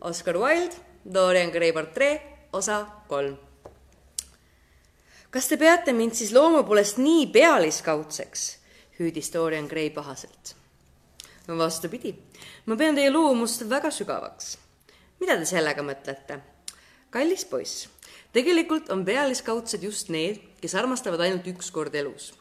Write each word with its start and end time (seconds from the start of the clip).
Oscar 0.00 0.36
Wilde, 0.36 0.74
Dorian 1.14 1.50
Gray 1.50 1.72
portree, 1.72 2.20
osa 2.52 2.86
kolm. 3.08 3.36
kas 5.30 5.48
te 5.50 5.56
peate 5.60 5.92
mind 5.92 6.14
siis 6.14 6.30
loomu 6.32 6.62
poolest 6.64 7.00
nii 7.02 7.26
pealiskaudseks? 7.34 8.44
hüüdis 9.00 9.32
Dorian 9.34 9.66
Gray 9.66 9.90
pahaselt. 9.90 10.54
vastupidi, 11.48 12.14
ma 12.66 12.76
pean 12.76 12.94
teie 12.94 13.10
loomust 13.10 13.66
väga 13.68 13.90
sügavaks. 13.90 14.56
mida 15.20 15.36
te 15.36 15.44
sellega 15.44 15.82
mõtlete? 15.82 16.38
kallis 17.10 17.44
poiss, 17.44 17.88
tegelikult 18.32 18.90
on 18.94 19.04
pealiskaudsed 19.04 19.82
just 19.82 20.08
need, 20.14 20.38
kes 20.60 20.74
armastavad 20.74 21.20
ainult 21.26 21.46
üks 21.46 21.72
kord 21.74 21.94
elus. 21.94 22.32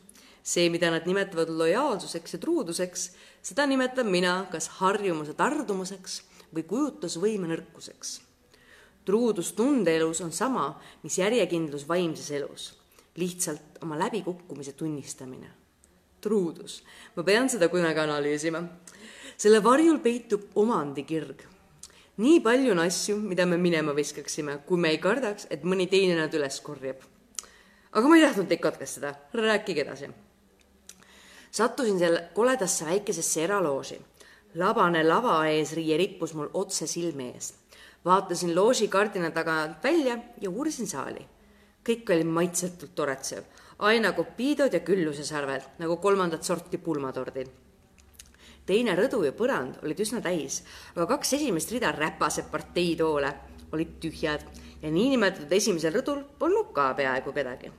see, 0.44 0.70
mida 0.70 0.92
nad 0.92 1.10
nimetavad 1.10 1.50
lojaalsuseks 1.50 2.34
ja 2.34 2.40
truuduseks, 2.40 3.12
seda 3.42 3.66
nimetan 3.66 4.08
mina 4.08 4.46
kas 4.52 4.68
harjumuse 4.78 5.34
tardumuseks 5.34 6.27
või 6.54 6.64
kujutlusvõime 6.64 7.50
nõrkuseks. 7.52 8.22
truudus 9.06 9.54
tundeelus 9.56 10.22
on 10.22 10.32
sama, 10.32 10.80
mis 11.04 11.18
järjekindlus 11.18 11.88
vaimses 11.88 12.32
elus, 12.32 12.74
lihtsalt 13.16 13.82
oma 13.82 13.98
läbikukkumise 14.00 14.74
tunnistamine. 14.74 15.50
truudus, 16.22 16.84
ma 17.16 17.24
pean 17.24 17.50
seda 17.50 17.70
kunagi 17.70 18.00
analüüsima. 18.00 18.64
selle 19.38 19.64
varjul 19.64 20.00
peitub 20.00 20.42
omandikirg. 20.56 21.44
nii 22.18 22.40
palju 22.40 22.72
on 22.72 22.80
asju, 22.80 23.18
mida 23.18 23.46
me 23.46 23.58
minema 23.58 23.96
viskaksime, 23.96 24.60
kui 24.66 24.78
me 24.78 24.90
ei 24.90 24.98
kardaks, 24.98 25.48
et 25.50 25.64
mõni 25.64 25.90
teine 25.90 26.16
nad 26.16 26.34
üles 26.34 26.62
korjab. 26.62 26.98
aga 27.92 28.08
ma 28.08 28.16
ei 28.16 28.22
tahtnud 28.22 28.48
teid 28.48 28.60
katkestada, 28.62 29.16
rääkige 29.34 29.82
edasi 29.82 30.10
sattusin 31.52 32.00
selle 32.00 32.30
koledasse 32.34 32.86
väikesesse 32.86 33.44
eralooži 33.44 34.00
labane 34.58 35.04
lava 35.04 35.38
ees 35.52 35.72
riie 35.78 35.98
rippus 36.02 36.34
mul 36.34 36.50
otse 36.58 36.88
silme 36.90 37.30
ees. 37.34 37.54
vaatasin 38.06 38.56
looži 38.56 38.88
kardina 38.88 39.30
tagant 39.32 39.84
välja 39.84 40.18
ja 40.42 40.50
uurisin 40.50 40.88
saali. 40.88 41.26
kõik 41.88 42.10
oli 42.14 42.24
maitsetult 42.24 42.96
toretsev, 42.96 43.44
aina 43.80 44.12
kopiidod 44.12 44.74
ja 44.74 44.80
küllusesarved 44.80 45.78
nagu 45.80 45.98
kolmandat 45.98 46.44
sorti 46.44 46.78
pulmatordid. 46.78 47.48
teine 48.66 48.96
rõdu 48.96 49.24
ja 49.26 49.32
põrand 49.32 49.84
olid 49.84 50.00
üsna 50.00 50.22
täis, 50.22 50.64
aga 50.96 51.06
kaks 51.06 51.34
esimest 51.34 51.72
rida 51.72 51.92
räpase 51.92 52.44
parteitoole 52.52 53.34
olid 53.72 54.00
tühjad 54.02 54.42
ja 54.82 54.90
niinimetatud 54.92 55.52
esimesel 55.52 55.94
rõdul 55.94 56.24
polnud 56.40 56.74
ka 56.74 56.94
peaaegu 56.94 57.34
kedagi 57.34 57.72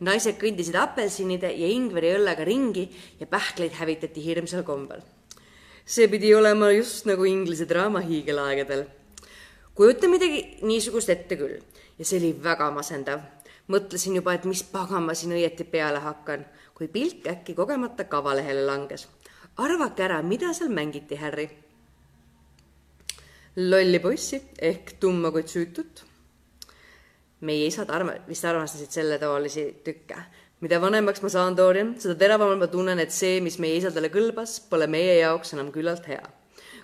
naised 0.00 0.36
kõndisid 0.36 0.76
apelsinide 0.76 1.48
ja 1.52 1.66
ingveri 1.68 2.12
õllega 2.18 2.44
ringi 2.44 2.90
ja 3.20 3.26
pähkleid 3.26 3.72
hävitati 3.80 4.24
hirmsal 4.24 4.62
kombel 4.62 5.00
see 5.90 6.06
pidi 6.06 6.34
olema 6.34 6.68
just 6.70 7.06
nagu 7.06 7.24
Inglise 7.26 7.66
draama 7.68 8.00
hiigelaegadel. 8.00 8.84
kujuta 9.74 10.08
midagi 10.08 10.58
niisugust 10.62 11.10
ette 11.10 11.34
küll 11.36 11.56
ja 11.98 12.04
see 12.04 12.20
oli 12.20 12.30
väga 12.44 12.70
masendav. 12.70 13.20
mõtlesin 13.70 14.14
juba, 14.14 14.34
et 14.34 14.44
mis 14.44 14.62
pagan 14.62 15.02
ma 15.02 15.14
siin 15.14 15.34
õieti 15.34 15.64
peale 15.64 15.98
hakkan, 15.98 16.44
kui 16.74 16.86
pilk 16.88 17.26
äkki 17.26 17.54
kogemata 17.54 18.04
kavalehele 18.04 18.62
langes. 18.66 19.08
arvake 19.56 20.02
ära, 20.02 20.22
mida 20.22 20.52
seal 20.54 20.70
mängiti, 20.70 21.16
Harry? 21.16 21.48
lolli 23.56 23.98
poissi 23.98 24.42
ehk 24.58 24.94
tumma 25.00 25.30
kuid 25.30 25.48
süütut. 25.48 26.04
meie 27.40 27.66
isad 27.66 27.90
arma-, 27.90 28.20
vist 28.28 28.44
armastasid 28.44 28.94
selletaolisi 28.94 29.82
tükke 29.84 30.22
mida 30.60 30.80
vanemaks 30.80 31.22
ma 31.24 31.30
saan, 31.32 31.56
Dorian, 31.56 31.94
seda 32.00 32.16
teravamalt 32.20 32.60
ma 32.60 32.68
tunnen, 32.70 33.00
et 33.00 33.12
see, 33.14 33.38
mis 33.44 33.56
meie 33.62 33.78
isadele 33.80 34.10
kõlbas, 34.12 34.58
pole 34.68 34.88
meie 34.90 35.16
jaoks 35.22 35.54
enam 35.56 35.72
küllalt 35.72 36.08
hea. 36.10 36.22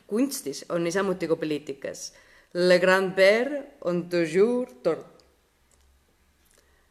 kunstis 0.06 0.64
on 0.70 0.84
niisamuti 0.86 1.26
kui 1.26 1.36
poliitikas. 1.36 2.12
Le 2.54 2.78
grand 2.78 3.10
père 3.14 3.62
on 3.84 4.04
toujours 4.08 4.70
tort. 4.82 5.24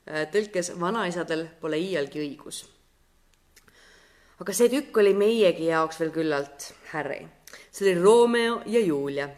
Äh, 0.05 0.27
tõlkes 0.29 0.73
vanaisadel 0.79 1.47
pole 1.61 1.79
iialgi 1.79 2.21
õigus. 2.21 2.65
aga 4.39 4.53
see 4.53 4.67
tükk 4.69 4.97
oli 4.97 5.13
meiegi 5.15 5.69
jaoks 5.71 5.99
veel 5.99 6.11
küllalt 6.11 6.73
Harry. 6.91 7.25
see 7.71 7.87
oli 7.89 8.01
Romeo 8.01 8.61
ja 8.65 8.79
Julia. 8.79 9.29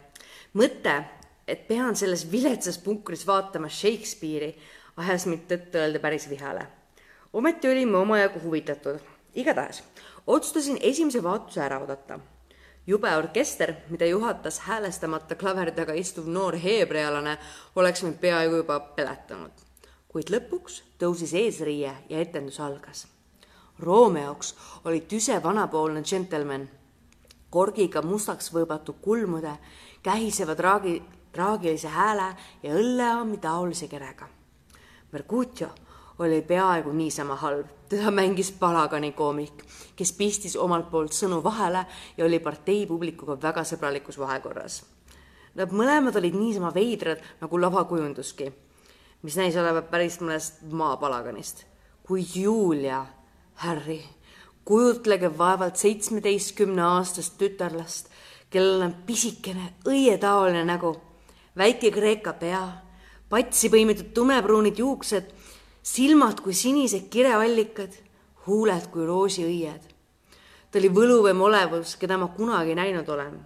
mõte, 0.54 1.04
et 1.46 1.68
pean 1.68 1.96
selles 1.96 2.30
viletsas 2.30 2.78
punkris 2.78 3.26
vaatama 3.26 3.68
Shakespeare'i, 3.68 4.54
ajas 4.96 5.26
mind 5.26 5.46
tõtt-öelda 5.48 6.00
päris 6.00 6.28
vihale 6.28 6.77
ometi 7.38 7.68
olime 7.68 7.96
omajagu 7.96 8.40
huvitatud. 8.42 8.98
igatahes 9.34 9.82
otsustasin 10.26 10.78
esimese 10.80 11.22
vaatuse 11.22 11.60
ära 11.60 11.78
oodata. 11.78 12.18
jube 12.86 13.16
orkester, 13.16 13.74
mida 13.90 14.06
juhatas 14.06 14.58
häälestamata 14.58 15.34
klaveri 15.34 15.72
taga 15.72 15.92
istuv 15.92 16.26
noor 16.26 16.56
heebrealane, 16.56 17.38
oleks 17.76 18.02
mind 18.02 18.18
peaaegu 18.20 18.56
juba 18.56 18.80
peletanud. 18.80 19.52
kuid 20.08 20.34
lõpuks 20.34 20.82
tõusis 20.98 21.34
eesriie 21.34 21.94
ja 22.08 22.20
etendus 22.20 22.60
algas. 22.60 23.06
Romeoks 23.78 24.54
oli 24.84 25.00
tüse 25.00 25.42
vanapoolne 25.42 26.02
džentelmen, 26.02 26.68
korgiga 27.50 28.02
mustaks 28.02 28.50
võõbatud 28.52 28.98
kulmude, 29.00 29.58
kähiseva 30.02 30.54
traagi, 30.54 31.02
traagilise 31.32 31.88
hääle 31.88 32.34
ja 32.62 32.74
õlleaami 32.74 33.38
taolise 33.38 33.86
kerega. 33.86 34.26
Mercutio 35.12 35.68
oli 36.18 36.42
peaaegu 36.42 36.92
niisama 36.92 37.36
halb. 37.36 37.66
teda 37.88 38.10
mängis 38.10 38.52
palagani 38.52 39.12
koomik, 39.12 39.64
kes 39.96 40.12
pistis 40.12 40.56
omalt 40.56 40.90
poolt 40.90 41.12
sõnu 41.12 41.40
vahele 41.44 41.86
ja 42.16 42.24
oli 42.24 42.38
partei 42.38 42.86
publikuga 42.86 43.38
väga 43.42 43.64
sõbralikus 43.64 44.18
vahekorras. 44.18 44.82
Nad 45.54 45.72
mõlemad 45.72 46.16
olid 46.20 46.34
niisama 46.36 46.74
veidrad 46.74 47.22
nagu 47.40 47.60
lavakujunduski, 47.60 48.52
mis 49.22 49.36
näis 49.40 49.56
olevat 49.56 49.90
päris 49.90 50.20
mõnest 50.20 50.60
maapalaganist. 50.70 51.64
kuid 52.02 52.36
Julia, 52.36 53.06
Harry, 53.54 54.00
kujutlege 54.64 55.38
vaevalt 55.38 55.76
seitsmeteistkümne 55.76 56.82
aastast 56.82 57.38
tütarlast, 57.38 58.08
kellel 58.50 58.82
on 58.82 58.94
pisikene 59.06 59.72
õietaoline 59.84 60.64
nägu, 60.64 60.96
väike 61.56 61.90
Kreeka 61.90 62.32
pea, 62.32 62.62
patsi 63.28 63.68
põimitud 63.68 64.12
tumepruunid 64.14 64.78
juuksed 64.78 65.32
silmad 65.82 66.40
kui 66.40 66.54
sinised 66.54 67.08
kireallikad, 67.10 67.94
huuled 68.46 68.88
kui 68.92 69.06
roosiõied. 69.06 69.82
ta 70.70 70.78
oli 70.78 70.88
võluvam 70.92 71.40
olevus, 71.40 71.96
keda 71.96 72.18
ma 72.18 72.28
kunagi 72.28 72.74
näinud 72.74 73.08
olen. 73.08 73.38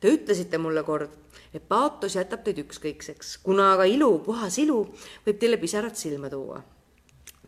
Te 0.00 0.10
ütlesite 0.10 0.58
mulle 0.58 0.82
kord, 0.82 1.10
et 1.54 1.68
paatos 1.68 2.16
jätab 2.16 2.42
teid 2.44 2.58
ükskõikseks, 2.64 3.38
kuna 3.42 3.72
aga 3.74 3.84
ilu, 3.84 4.18
puhas 4.24 4.58
ilu 4.58 4.82
võib 5.26 5.38
teile 5.38 5.56
pisarad 5.56 5.94
silma 5.94 6.30
tuua. 6.30 6.62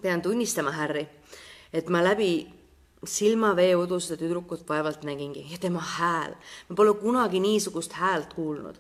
pean 0.03 0.22
tunnistama, 0.22 0.72
Harry, 0.72 1.06
et 1.72 1.89
ma 1.89 2.03
läbi 2.03 2.62
silmavee 3.06 3.75
udu 3.77 3.99
seda 4.01 4.21
tüdrukut 4.21 4.69
vaevalt 4.69 5.03
nägingi 5.06 5.47
ja 5.51 5.59
tema 5.59 5.81
hääl, 5.81 6.34
ma 6.69 6.75
pole 6.77 6.95
kunagi 6.95 7.41
niisugust 7.41 7.93
häält 7.93 8.34
kuulnud. 8.34 8.77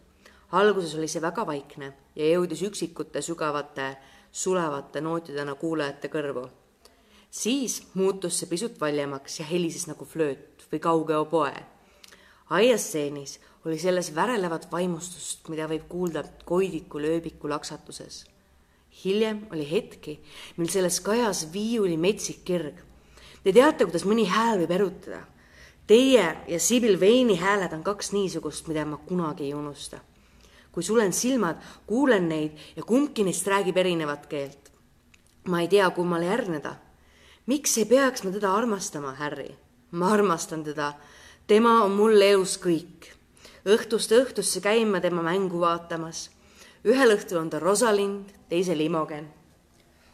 alguses 0.52 0.94
oli 0.94 1.08
see 1.08 1.22
väga 1.22 1.46
vaikne 1.46 1.92
ja 2.16 2.24
jõudis 2.24 2.62
üksikute 2.62 3.22
sügavate 3.22 3.96
sulevate 4.32 5.00
nootidena 5.00 5.54
kuulajate 5.54 6.08
kõrvu. 6.08 6.48
siis 7.30 7.82
muutus 7.94 8.38
see 8.38 8.48
pisut 8.48 8.80
valjemaks 8.80 9.38
ja 9.40 9.44
helises 9.44 9.86
nagu 9.86 10.04
flööt 10.04 10.64
või 10.72 10.80
kauge 10.80 11.16
oboe. 11.16 11.52
aiastseenis 12.50 13.40
oli 13.64 13.78
selles 13.78 14.14
värelevat 14.14 14.70
vaimustust, 14.72 15.48
mida 15.48 15.68
võib 15.68 15.84
kuulda 15.88 16.24
koidiku 16.44 16.98
lööbiku 16.98 17.48
laksatuses. 17.48 18.24
hiljem 19.04 19.46
oli 19.52 19.70
hetki, 19.70 20.20
mil 20.56 20.68
selles 20.68 21.00
kajas 21.00 21.52
viiuli 21.52 21.96
metsik 21.96 22.44
kirg. 22.44 22.80
Te 23.44 23.52
teate, 23.52 23.84
kuidas 23.84 24.04
mõni 24.04 24.24
hääl 24.28 24.58
võib 24.64 24.70
erutada. 24.70 25.26
Teie 25.86 26.36
ja 26.48 26.60
Sibyl 26.60 27.00
Veini 27.00 27.36
hääled 27.36 27.72
on 27.72 27.82
kaks 27.82 28.12
niisugust, 28.12 28.68
mida 28.68 28.84
ma 28.84 28.96
kunagi 28.96 29.44
ei 29.44 29.54
unusta 29.54 30.00
kui 30.72 30.82
sulen 30.82 31.12
silmad, 31.12 31.60
kuulen 31.86 32.28
neid 32.28 32.58
ja 32.76 32.82
kumbki 32.82 33.24
neist 33.24 33.46
räägib 33.46 33.76
erinevat 33.76 34.26
keelt. 34.26 34.72
ma 35.48 35.60
ei 35.60 35.68
tea, 35.68 35.90
kummale 35.90 36.26
järgneda. 36.26 36.74
miks 37.46 37.78
ei 37.78 37.84
peaks 37.84 38.24
ma 38.24 38.30
teda 38.30 38.54
armastama, 38.54 39.12
Harry? 39.12 39.54
ma 39.90 40.12
armastan 40.12 40.64
teda. 40.64 40.92
tema 41.46 41.82
on 41.84 41.90
mulle 41.90 42.30
elus 42.30 42.58
kõik. 42.58 43.12
õhtust 43.66 44.12
õhtusse 44.12 44.60
käin 44.60 44.88
ma 44.88 45.00
tema 45.00 45.22
mängu 45.22 45.60
vaatamas. 45.60 46.30
ühel 46.84 47.16
õhtul 47.16 47.38
on 47.38 47.50
ta 47.50 47.58
Rosalind, 47.58 48.32
teisel 48.48 48.80
Imogen. 48.80 49.28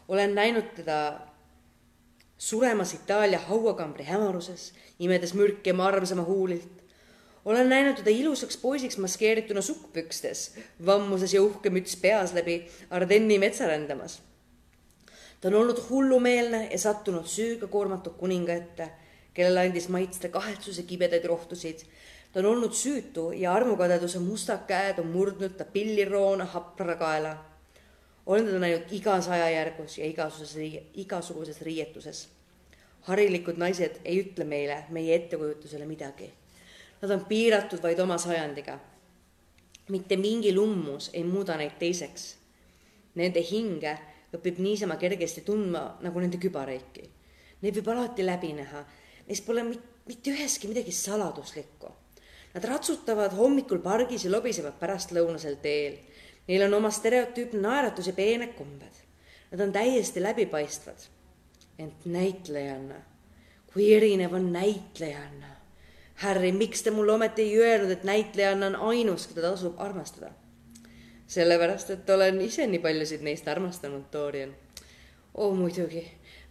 olen 0.07 0.35
näinud 0.35 0.75
teda 0.75 1.19
suremas 2.37 2.93
Itaalia 2.93 3.39
hauakambri 3.39 4.03
hämaruses, 4.03 4.73
imedes 4.99 5.33
mürki 5.33 5.71
oma 5.71 5.87
armsama 5.87 6.23
huulilt 6.23 6.78
olen 7.49 7.69
näinud 7.69 7.95
teda 7.97 8.09
ilusaks 8.13 8.57
poisiks 8.57 8.97
maskeerituna 8.97 9.61
sukkpükstes, 9.61 10.53
vammuses 10.85 11.33
ja 11.33 11.41
uhke 11.41 11.71
müts 11.73 11.95
peas 11.97 12.33
läbi 12.33 12.61
Ardenni 12.89 13.39
metsa 13.41 13.67
rändamas. 13.67 14.21
ta 15.41 15.47
on 15.47 15.53
olnud 15.53 15.79
hullumeelne 15.89 16.67
ja 16.71 16.77
sattunud 16.77 17.25
süüga 17.25 17.67
koormatud 17.67 18.13
kuninga 18.19 18.53
ette, 18.53 18.89
kellele 19.33 19.59
andis 19.59 19.87
maitsta 19.89 20.29
kahetsuse 20.29 20.83
kibedaid 20.83 21.25
rohtusid, 21.25 21.81
ta 22.33 22.39
on 22.39 22.45
olnud 22.45 22.73
süütu 22.73 23.31
ja 23.31 23.53
armukadeduse 23.53 24.19
mustad 24.19 24.67
käed 24.67 24.99
on 24.99 25.07
murdnud 25.07 25.55
ta 25.57 25.65
pilliroona 25.65 26.45
hapra 26.45 26.95
kaela. 26.95 27.37
olen 28.25 28.45
teda 28.45 28.59
näinud 28.59 28.91
igas 28.91 29.27
ajajärgus 29.27 29.97
ja 29.97 30.05
igasuguses, 30.05 30.81
igasuguses 30.93 31.61
riietuses. 31.61 32.27
harilikud 33.01 33.57
naised 33.57 33.97
ei 34.05 34.21
ütle 34.21 34.45
meile, 34.45 34.83
meie 34.89 35.15
ettekujutusele 35.15 35.85
midagi. 35.85 36.29
Nad 37.01 37.11
on 37.11 37.25
piiratud 37.25 37.81
vaid 37.83 37.99
oma 37.99 38.17
sajandiga. 38.17 38.79
mitte 39.89 40.17
mingi 40.17 40.53
lummus 40.53 41.09
ei 41.13 41.23
muuda 41.23 41.55
neid 41.57 41.79
teiseks. 41.79 42.35
Nende 43.15 43.41
hinge 43.41 43.97
õpib 44.37 44.59
niisama 44.61 44.95
kergesti 45.01 45.41
tundma 45.41 45.97
nagu 46.01 46.19
nende 46.19 46.37
kübareiki. 46.37 47.09
Neid 47.61 47.75
võib 47.75 47.89
alati 47.89 48.25
läbi 48.25 48.53
näha, 48.53 48.83
neis 49.27 49.41
pole 49.41 49.63
mitte 49.63 50.31
üheski 50.31 50.67
midagi 50.67 50.91
saladuslikku 50.91 51.89
Nad 52.53 52.65
ratsutavad 52.65 53.35
hommikul 53.37 53.81
pargis 53.83 54.25
ja 54.25 54.31
lobisevad 54.33 54.79
pärastlõunasel 54.81 55.59
teel. 55.61 55.99
Neil 56.49 56.65
on 56.65 56.73
oma 56.79 56.89
stereotüüpne 56.93 57.61
naeratus 57.61 58.09
ja 58.09 58.15
peened 58.17 58.55
kombed. 58.57 59.03
Nad 59.51 59.61
on 59.65 59.73
täiesti 59.73 60.23
läbipaistvad. 60.23 61.07
ent 61.79 62.05
näitlejanna, 62.05 62.95
kui 63.73 63.93
erinev 63.93 64.33
on 64.33 64.49
näitlejanna. 64.51 65.47
Harry, 66.23 66.51
miks 66.51 66.83
te 66.83 66.91
mulle 66.91 67.13
ometi 67.15 67.41
ei 67.41 67.59
öelnud, 67.59 67.91
et 67.91 68.03
näitlejanna 68.03 68.67
on 68.67 68.75
ainus, 68.91 69.27
keda 69.27 69.51
tasub 69.51 69.79
armastada? 69.79 70.31
sellepärast, 71.29 71.91
et 71.93 72.09
olen 72.09 72.41
ise 72.41 72.65
nii 72.67 72.79
paljusid 72.81 73.21
neist 73.21 73.47
armastanud, 73.47 74.07
Dorian. 74.11 74.55
oh 75.33 75.53
muidugi, 75.55 76.01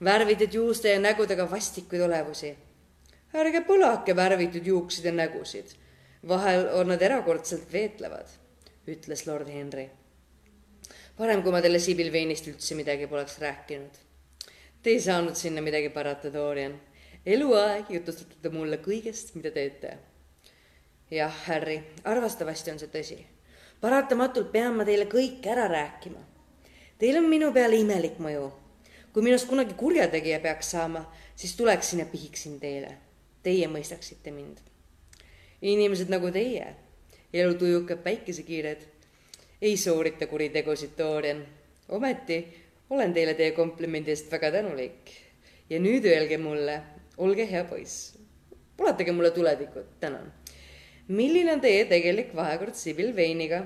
värvitud 0.04 0.54
juuste 0.54 0.92
ja 0.92 1.00
nägudega 1.00 1.50
vastikuid 1.50 2.00
olevusi. 2.06 2.54
ärge 3.34 3.60
põlake 3.66 4.16
värvitud 4.16 4.66
juukseid 4.66 5.04
ja 5.04 5.12
nägusid 5.12 5.74
vahel 6.28 6.68
on 6.74 6.88
nad 6.88 7.02
erakordselt 7.02 7.72
veetlevad, 7.72 8.26
ütles 8.88 9.26
lord 9.26 9.48
Henry. 9.48 9.90
parem, 11.16 11.42
kui 11.42 11.52
ma 11.52 11.60
teile 11.60 11.78
Sibyl 11.78 12.12
Veinist 12.12 12.46
üldse 12.46 12.74
midagi 12.74 13.06
poleks 13.06 13.38
rääkinud. 13.42 13.90
Te 14.82 14.90
ei 14.90 15.00
saanud 15.00 15.34
sinna 15.34 15.60
midagi 15.62 15.88
parata, 15.90 16.32
Dorian. 16.32 16.80
Eluaeg 17.28 17.90
jutustate 17.92 18.38
te 18.42 18.52
mulle 18.52 18.78
kõigest, 18.84 19.34
mida 19.36 19.50
teete. 19.50 19.96
jah, 21.10 21.34
Harry, 21.46 21.80
arvastavasti 22.04 22.70
on 22.70 22.78
see 22.78 22.92
tõsi. 22.92 23.18
paratamatult 23.80 24.52
pean 24.52 24.76
ma 24.76 24.84
teile 24.84 25.04
kõik 25.04 25.46
ära 25.46 25.68
rääkima. 25.68 26.24
Teil 26.98 27.18
on 27.20 27.28
minu 27.28 27.52
peale 27.52 27.76
imelik 27.76 28.18
mõju. 28.18 28.50
kui 29.12 29.22
minust 29.22 29.48
kunagi 29.48 29.74
kurjategija 29.74 30.40
peaks 30.40 30.70
saama, 30.70 31.04
siis 31.36 31.56
tuleksin 31.56 31.98
ja 31.98 32.06
pihiksin 32.06 32.60
teile. 32.60 32.96
Teie 33.42 33.68
mõistaksite 33.68 34.30
mind 34.30 34.68
inimesed 35.62 36.10
nagu 36.10 36.30
teie, 36.30 36.66
elutujukad 37.32 38.02
päikesekiired, 38.04 38.82
ei 39.62 39.76
soorita 39.76 40.26
kuritegusid, 40.26 40.94
Dorian. 40.98 41.46
ometi 41.88 42.46
olen 42.90 43.12
teile 43.14 43.34
teie 43.34 43.52
komplimendi 43.52 44.10
eest 44.10 44.30
väga 44.32 44.50
tänulik. 44.50 45.10
ja 45.70 45.78
nüüd 45.78 46.04
öelge 46.04 46.38
mulle, 46.38 46.82
olge 47.18 47.46
hea 47.50 47.64
poiss, 47.64 48.14
ulatage 48.78 49.12
mulle 49.12 49.30
tuletikut, 49.30 49.98
tänan. 50.00 50.32
milline 51.08 51.52
on 51.52 51.60
teie 51.60 51.84
tegelik 51.84 52.34
vahekord 52.36 52.74
Sibyl 52.74 53.14
Veiniga? 53.16 53.62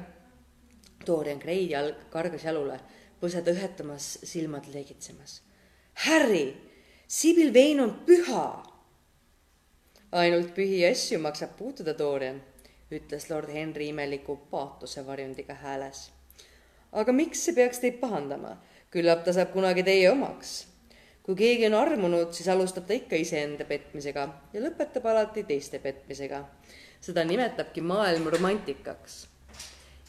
Dorian 1.06 1.38
Gray 1.38 1.66
jalg 1.70 2.08
kargas 2.10 2.44
jalule, 2.44 2.78
põsed 3.20 3.49
õhetamas, 3.50 4.19
silmad 4.22 4.69
leegitsemas. 4.75 5.40
Harry, 6.06 6.52
Sibyl 7.06 7.52
Vein 7.52 7.81
on 7.81 7.96
püha 8.06 8.72
ainult 10.12 10.52
pühi 10.54 10.82
asju 10.84 11.19
maksab 11.22 11.56
puutuda, 11.56 11.94
Dorian, 11.99 12.40
ütles 12.93 13.28
lord 13.31 13.49
Henry 13.49 13.88
imeliku 13.88 14.37
paatose 14.50 15.06
varjundiga 15.06 15.54
hääles. 15.62 16.10
aga 16.93 17.12
miks 17.12 17.44
see 17.44 17.54
peaks 17.54 17.81
teid 17.81 18.00
pahandama? 18.00 18.58
küllap 18.93 19.25
ta 19.25 19.32
saab 19.32 19.52
kunagi 19.52 19.82
teie 19.82 20.10
omaks. 20.10 20.66
Kui 21.23 21.37
keegi 21.39 21.67
on 21.67 21.75
armunud, 21.79 22.33
siis 22.33 22.49
alustab 22.49 22.87
ta 22.87 22.97
ikka 22.97 23.17
iseenda 23.17 23.65
petmisega 23.65 24.29
ja 24.53 24.63
lõpetab 24.63 25.07
alati 25.07 25.45
teiste 25.45 25.79
petmisega. 25.79 26.45
seda 27.01 27.25
nimetabki 27.25 27.81
maailm 27.81 28.27
romantikaks. 28.27 29.27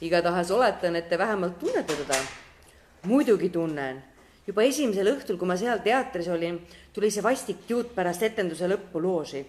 igatahes 0.02 0.52
oletan, 0.52 0.96
et 0.96 1.10
te 1.10 1.18
vähemalt 1.18 1.60
tunnete 1.60 1.96
teda. 1.96 2.18
muidugi 3.04 3.50
tunnen 3.50 4.04
juba 4.48 4.62
esimesel 4.62 5.08
õhtul, 5.16 5.38
kui 5.38 5.48
ma 5.48 5.58
seal 5.58 5.80
teatris 5.80 6.28
olin, 6.28 6.62
tuli 6.94 7.12
see 7.12 7.24
vastik 7.24 7.70
juut 7.70 7.96
pärast 7.96 8.24
etenduse 8.24 8.68
lõppu 8.68 9.02
looži 9.02 9.46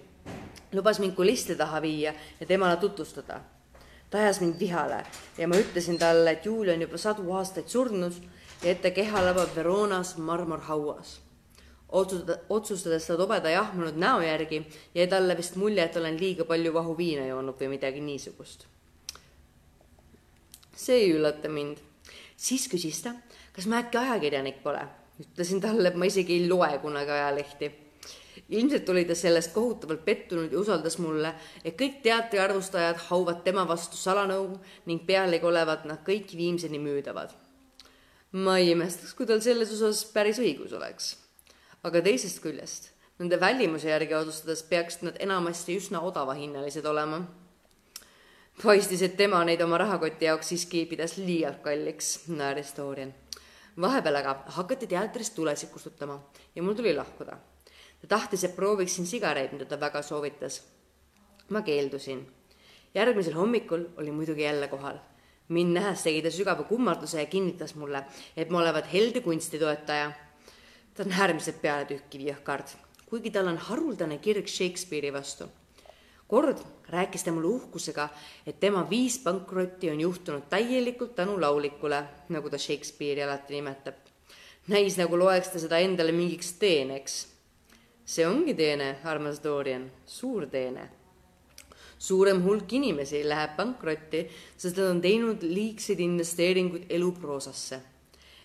lubas 0.74 0.98
mind 0.98 1.14
kulisside 1.14 1.56
taha 1.56 1.82
viia 1.82 2.14
ja 2.40 2.46
temale 2.46 2.76
tutvustada. 2.76 3.40
ta 4.10 4.18
ajas 4.18 4.40
mind 4.40 4.60
vihale 4.60 5.04
ja 5.38 5.48
ma 5.48 5.56
ütlesin 5.56 5.98
talle, 5.98 6.30
et 6.30 6.46
Julia 6.46 6.74
on 6.74 6.80
juba 6.80 6.98
sadu 6.98 7.32
aastaid 7.32 7.68
surnud 7.68 8.12
ja 8.62 8.70
et 8.70 8.82
ta 8.82 8.90
keha 8.90 9.24
labab 9.24 9.56
Veronas 9.56 10.16
marmorhauas. 10.16 11.20
Otsustada, 11.94 12.38
otsustades 12.50 13.06
ta 13.06 13.16
tobeda 13.16 13.52
jahmunud 13.52 13.98
näo 14.00 14.20
järgi, 14.24 14.64
jäi 14.94 15.06
talle 15.10 15.36
vist 15.38 15.56
mulje, 15.60 15.84
et 15.84 15.96
olen 15.96 16.18
liiga 16.20 16.46
palju 16.48 16.72
vahu 16.74 16.96
viina 16.98 17.26
joonud 17.28 17.60
või 17.60 17.74
midagi 17.76 18.02
niisugust. 18.02 18.66
see 20.74 20.96
ei 21.04 21.12
üllata 21.14 21.48
mind. 21.48 21.78
siis 22.36 22.68
küsis 22.68 23.02
ta, 23.02 23.14
kas 23.52 23.66
ma 23.66 23.80
äkki 23.84 23.98
ajakirjanik 23.98 24.62
pole. 24.62 24.82
ütlesin 25.20 25.60
talle, 25.60 25.88
et 25.88 25.96
ma 25.96 26.04
isegi 26.10 26.40
ei 26.40 26.48
loe 26.48 26.78
kunagi 26.82 27.10
ajalehti 27.10 27.72
ilmselt 28.48 28.88
oli 28.88 29.04
ta 29.04 29.14
sellest 29.14 29.52
kohutavalt 29.52 30.04
pettunud 30.04 30.52
ja 30.52 30.58
usaldas 30.58 30.98
mulle, 30.98 31.34
et 31.64 31.76
kõik 31.80 32.00
teatriarvustajad 32.02 33.06
hauvad 33.08 33.42
tema 33.46 33.64
vastu 33.68 33.96
salanõu 33.96 34.58
ning 34.90 35.06
pealegi 35.06 35.46
olevat 35.46 35.86
nad 35.88 36.02
kõik 36.06 36.36
viimseni 36.36 36.78
müüdavad. 36.78 37.30
ma 38.34 38.58
ei 38.58 38.70
imestaks, 38.70 39.14
kui 39.14 39.26
tal 39.26 39.40
selles 39.40 39.70
osas 39.72 40.04
päris 40.10 40.38
õigus 40.42 40.72
oleks. 40.74 41.23
Aga 41.84 42.02
teisest 42.02 42.42
küljest, 42.42 42.90
nende 43.18 43.38
välimuse 43.40 43.88
järgi 43.88 44.16
otsustades 44.18 44.62
peaksid 44.68 45.06
nad 45.08 45.16
enamasti 45.20 45.78
üsna 45.78 46.00
odavahinnalised 46.00 46.86
olema. 46.86 47.22
paistis, 48.62 49.02
et 49.02 49.16
tema 49.16 49.44
neid 49.44 49.60
oma 49.60 49.78
rahakoti 49.78 50.24
jaoks 50.24 50.48
siiski 50.48 50.86
pidas 50.86 51.16
liialt 51.18 51.62
kalliks, 51.62 52.28
naeris 52.28 52.74
Dorian. 52.76 53.14
vahepeal 53.80 54.16
aga 54.16 54.44
hakati 54.46 54.86
teatris 54.86 55.30
tulesid 55.30 55.68
kustutama 55.68 56.22
ja 56.54 56.62
mul 56.62 56.74
tuli 56.74 56.94
lahkuda 56.94 57.38
ta 58.06 58.18
tahtis, 58.18 58.44
et 58.44 58.56
prooviksin 58.56 59.06
sigareid, 59.08 59.52
mida 59.52 59.64
ta 59.64 59.80
väga 59.80 60.02
soovitas. 60.02 60.62
ma 61.48 61.62
keeldusin. 61.62 62.26
järgmisel 62.94 63.34
hommikul 63.34 63.84
oli 63.96 64.10
muidugi 64.10 64.42
jälle 64.42 64.68
kohal. 64.68 64.98
mind 65.48 65.74
nähes 65.74 66.02
tegi 66.02 66.22
ta 66.22 66.30
sügava 66.30 66.62
kummarduse 66.62 67.20
ja 67.20 67.26
kinnitas 67.26 67.74
mulle, 67.74 68.04
et 68.36 68.50
ma 68.50 68.58
olevat 68.58 68.92
helde 68.92 69.20
kunsti 69.20 69.58
toetaja. 69.58 70.12
Ta 70.94 71.02
on 71.02 71.12
äärmiselt 71.12 71.60
pealetükkiv 71.62 72.20
jõhkard, 72.28 72.76
kuigi 73.06 73.30
tal 73.30 73.50
on 73.50 73.58
haruldane 73.58 74.18
kirg 74.18 74.48
Shakespeare'i 74.48 75.12
vastu. 75.12 75.48
kord 76.28 76.58
rääkis 76.88 77.24
ta 77.24 77.32
mulle 77.32 77.46
uhkusega, 77.46 78.08
et 78.46 78.60
tema 78.60 78.86
viis 78.90 79.18
pankrotti 79.18 79.90
on 79.90 80.00
juhtunud 80.00 80.48
täielikult 80.50 81.14
tänu 81.14 81.40
laulikule, 81.40 82.04
nagu 82.28 82.50
ta 82.50 82.58
Shakespeare'i 82.58 83.22
alati 83.22 83.54
nimetab. 83.54 83.94
näis, 84.68 84.96
nagu 84.96 85.18
loeks 85.18 85.48
ta 85.48 85.58
seda 85.58 85.78
endale 85.78 86.12
mingiks 86.12 86.52
teeneks 86.52 87.34
see 88.04 88.26
ongi 88.28 88.54
teene, 88.54 88.98
armas 89.04 89.40
Dorian, 89.42 89.88
suur 90.06 90.46
teene. 90.46 90.90
suurem 92.04 92.42
hulk 92.44 92.72
inimesi 92.76 93.22
läheb 93.24 93.54
pankrotti, 93.56 94.26
sest 94.60 94.76
nad 94.76 94.90
on 94.90 94.98
teinud 95.00 95.44
liigseid 95.46 96.02
investeeringuid 96.04 96.90
eluproosasse. 96.92 97.78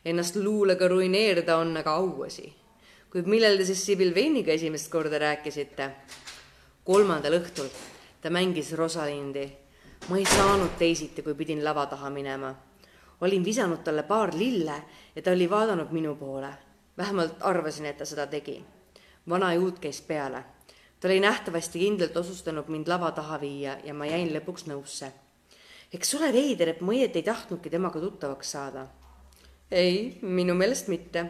Ennast 0.05 0.35
luulega 0.35 0.87
ruineerida 0.87 1.57
on 1.57 1.77
aga 1.77 1.91
auasi. 1.91 2.53
kuid 3.11 3.25
millal 3.25 3.57
te 3.57 3.65
siis 3.65 3.85
Sibyl 3.85 4.15
Veiniga 4.15 4.51
esimest 4.51 4.91
korda 4.91 5.19
rääkisite? 5.19 5.91
kolmandal 6.83 7.39
õhtul 7.41 7.69
ta 8.21 8.29
mängis 8.29 8.73
Rosalindi. 8.73 9.51
ma 10.09 10.17
ei 10.17 10.25
saanud 10.25 10.77
teisiti, 10.77 11.21
kui 11.21 11.33
pidin 11.33 11.63
lava 11.63 11.85
taha 11.85 12.09
minema. 12.09 12.55
olin 13.21 13.45
visanud 13.45 13.83
talle 13.83 14.03
paar 14.03 14.33
lille 14.33 14.83
ja 15.15 15.21
ta 15.21 15.31
oli 15.31 15.49
vaadanud 15.49 15.91
minu 15.91 16.15
poole. 16.15 16.49
vähemalt 16.97 17.35
arvasin, 17.41 17.85
et 17.85 17.97
ta 17.97 18.05
seda 18.05 18.27
tegi 18.27 18.63
vana 19.29 19.53
juut 19.53 19.79
käis 19.79 20.01
peale. 20.01 20.43
ta 20.99 21.07
oli 21.07 21.19
nähtavasti 21.19 21.79
kindlalt 21.79 22.17
otsustanud 22.17 22.67
mind 22.67 22.87
lava 22.87 23.11
taha 23.11 23.41
viia 23.41 23.77
ja 23.83 23.93
ma 23.93 24.05
jäin 24.05 24.31
lõpuks 24.33 24.65
nõusse. 24.67 25.11
eks 25.93 26.15
ole 26.15 26.33
veider, 26.33 26.69
et 26.69 26.81
ma 26.81 26.91
õieti 26.91 27.19
ei 27.19 27.23
tahtnudki 27.23 27.69
temaga 27.69 27.99
tuttavaks 27.99 28.51
saada. 28.51 28.87
Ei, 29.71 30.17
minu 30.21 30.55
meelest 30.55 30.87
mitte. 30.87 31.25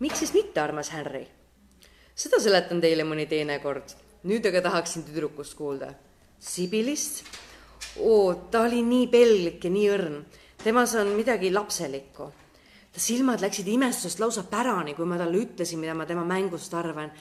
miks 0.00 0.18
siis 0.18 0.34
mitte, 0.34 0.60
armas 0.60 0.90
Harry? 0.90 1.26
seda 2.14 2.40
seletan 2.40 2.80
teile 2.80 3.04
mõni 3.04 3.26
teine 3.26 3.58
kord. 3.58 3.96
nüüd 4.24 4.46
aga 4.46 4.60
tahaksin 4.60 5.04
tüdrukust 5.04 5.54
kuulda. 5.54 5.94
Sibilist? 6.38 7.24
oo, 7.98 8.34
ta 8.50 8.62
oli 8.68 8.82
nii 8.82 9.08
pelglik 9.08 9.64
ja 9.64 9.70
nii 9.70 9.88
õrn. 9.96 10.22
temas 10.64 10.94
on 10.94 11.16
midagi 11.16 11.50
lapselikku 11.52 12.32
ta 12.92 13.00
silmad 13.00 13.40
läksid 13.40 13.68
imestusest 13.72 14.20
lausa 14.20 14.44
pärani, 14.48 14.94
kui 14.94 15.08
ma 15.08 15.16
talle 15.20 15.40
ütlesin, 15.40 15.80
mida 15.80 15.94
ma 15.96 16.06
tema 16.06 16.24
mängust 16.28 16.74
arvan, 16.76 17.12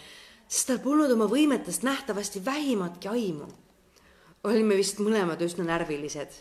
sest 0.48 0.68
tal 0.68 0.82
polnud 0.84 1.12
oma 1.16 1.30
võimetest 1.32 1.86
nähtavasti 1.88 2.44
vähimatki 2.46 3.08
aimu. 3.12 3.48
olime 4.44 4.76
vist 4.76 5.00
mõlemad 5.00 5.42
üsna 5.46 5.64
närvilised. 5.64 6.32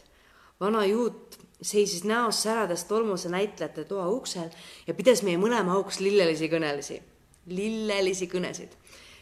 Vana 0.61 0.85
juut 0.85 1.38
seisis 1.62 2.05
näos 2.05 2.43
särades 2.43 2.85
tolmuse 2.85 3.29
näitlejate 3.29 3.85
toa 3.85 4.09
uksel 4.09 4.49
ja 4.87 4.95
pidas 4.95 5.23
meie 5.23 5.38
mõlema 5.40 5.76
auks 5.76 6.00
lillelisi 6.00 6.49
kõnelisi, 6.52 7.00
lillelisi 7.47 8.29
kõnesid. 8.29 8.76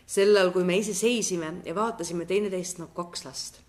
sel 0.06 0.36
ajal, 0.36 0.52
kui 0.52 0.64
me 0.64 0.78
ise 0.78 0.94
seisime 0.94 1.52
ja 1.64 1.74
vaatasime 1.74 2.24
teineteist 2.24 2.78
nagu 2.78 2.92
kaks 2.94 3.24
last. 3.24 3.60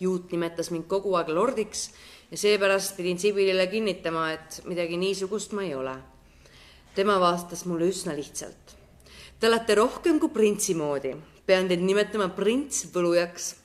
juut 0.00 0.32
nimetas 0.32 0.70
mind 0.70 0.86
kogu 0.86 1.14
aeg 1.14 1.28
lordiks 1.28 1.90
ja 2.30 2.36
seepärast 2.36 2.96
pidin 2.96 3.18
Sibilile 3.18 3.66
kinnitama, 3.66 4.32
et 4.32 4.62
midagi 4.64 4.96
niisugust 4.96 5.52
ma 5.52 5.62
ei 5.62 5.74
ole. 5.74 5.96
tema 6.94 7.20
vastas 7.20 7.64
mulle 7.64 7.86
üsna 7.88 8.16
lihtsalt. 8.16 8.76
Te 9.40 9.48
olete 9.48 9.74
rohkem 9.74 10.20
kui 10.20 10.28
printsi 10.28 10.74
moodi, 10.74 11.16
pean 11.46 11.68
teid 11.68 11.80
nimetama 11.80 12.28
prints 12.28 12.86
võlujaks 12.92 13.59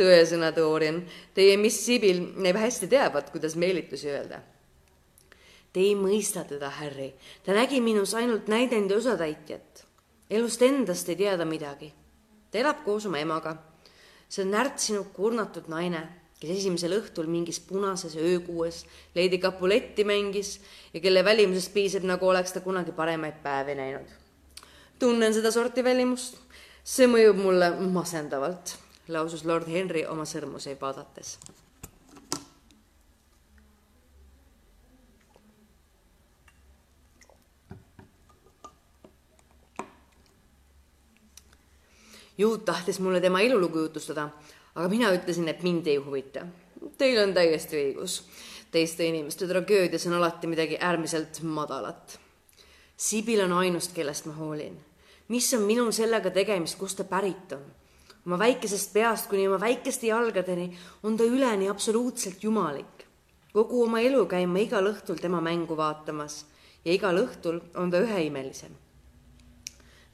tõesõna, 0.00 0.50
Dorian, 0.56 1.02
teie 1.36 1.56
miss 1.60 1.84
Sibil 1.84 2.24
hästi 2.56 2.88
teavat, 2.90 3.30
kuidas 3.30 3.56
meelitusi 3.60 4.10
öelda. 4.10 4.40
Te 5.70 5.82
ei 5.84 5.94
mõista 5.94 6.42
teda, 6.42 6.70
Harry. 6.80 7.12
ta 7.44 7.54
nägi 7.54 7.80
minus 7.80 8.14
ainult 8.14 8.48
näidendi 8.48 8.94
osatäitjat. 8.94 9.84
elust 10.30 10.62
endast 10.62 11.08
ei 11.08 11.16
tea 11.16 11.36
ta 11.36 11.44
midagi. 11.44 11.92
ta 12.50 12.58
elab 12.58 12.84
koos 12.84 13.06
oma 13.06 13.18
emaga. 13.18 13.56
see 14.28 14.42
on 14.44 14.50
närtsinud 14.50 15.12
kurnatud 15.12 15.68
naine, 15.68 16.08
kes 16.40 16.58
esimesel 16.58 16.92
õhtul 16.98 17.26
mingis 17.26 17.60
punases 17.60 18.16
öökuues 18.16 18.86
Lady 19.14 19.38
Capuletti 19.38 20.04
mängis 20.04 20.60
ja 20.94 21.00
kelle 21.00 21.24
välimusest 21.24 21.72
piisab, 21.72 22.02
nagu 22.02 22.28
oleks 22.28 22.52
ta 22.52 22.60
kunagi 22.60 22.92
paremaid 22.92 23.42
päevi 23.42 23.74
näinud. 23.74 24.08
tunnen 24.98 25.34
sedasorti 25.34 25.84
välimust. 25.84 26.36
see 26.84 27.06
mõjub 27.06 27.36
mulle 27.36 27.70
masendavalt 27.70 28.89
lausus 29.12 29.44
lord 29.44 29.68
Henry 29.68 30.06
oma 30.06 30.24
sõrmuseid 30.28 30.80
vaadates. 30.80 31.38
juut 42.40 42.64
tahtis 42.64 43.00
mulle 43.00 43.20
tema 43.20 43.40
elulugu 43.44 43.78
jutustada, 43.78 44.30
aga 44.74 44.88
mina 44.88 45.10
ütlesin, 45.12 45.48
et 45.52 45.62
mind 45.62 45.86
ei 45.92 45.98
huvita. 46.00 46.46
Teil 46.98 47.18
on 47.20 47.34
täiesti 47.36 47.76
õigus. 47.76 48.22
teiste 48.70 49.04
inimeste 49.04 49.48
tragöödias 49.50 50.06
on 50.06 50.14
alati 50.16 50.46
midagi 50.46 50.78
äärmiselt 50.80 51.42
madalat. 51.42 52.20
Sibil 52.96 53.44
on 53.44 53.52
ainus, 53.52 53.88
kellest 53.88 54.24
ma 54.24 54.32
hoolin. 54.32 54.78
mis 55.28 55.54
on 55.54 55.62
minul 55.62 55.92
sellega 55.92 56.30
tegemist, 56.30 56.78
kust 56.78 56.96
ta 56.96 57.04
pärit 57.04 57.52
on? 57.52 57.79
Oma 58.26 58.38
väikesest 58.38 58.92
peast 58.92 59.28
kuni 59.30 59.46
oma 59.48 59.60
väikeste 59.60 60.06
jalgadeni 60.10 60.70
on 61.02 61.16
ta 61.16 61.24
üleni 61.24 61.68
absoluutselt 61.68 62.42
jumalik. 62.44 63.06
kogu 63.52 63.82
oma 63.82 64.00
elu 64.00 64.26
käin 64.26 64.48
ma 64.48 64.58
igal 64.58 64.86
õhtul 64.86 65.18
tema 65.20 65.40
mängu 65.40 65.76
vaatamas 65.76 66.44
ja 66.84 66.92
igal 66.92 67.16
õhtul 67.18 67.60
on 67.74 67.90
ta 67.90 68.00
ühe 68.00 68.24
imelisem. 68.26 68.72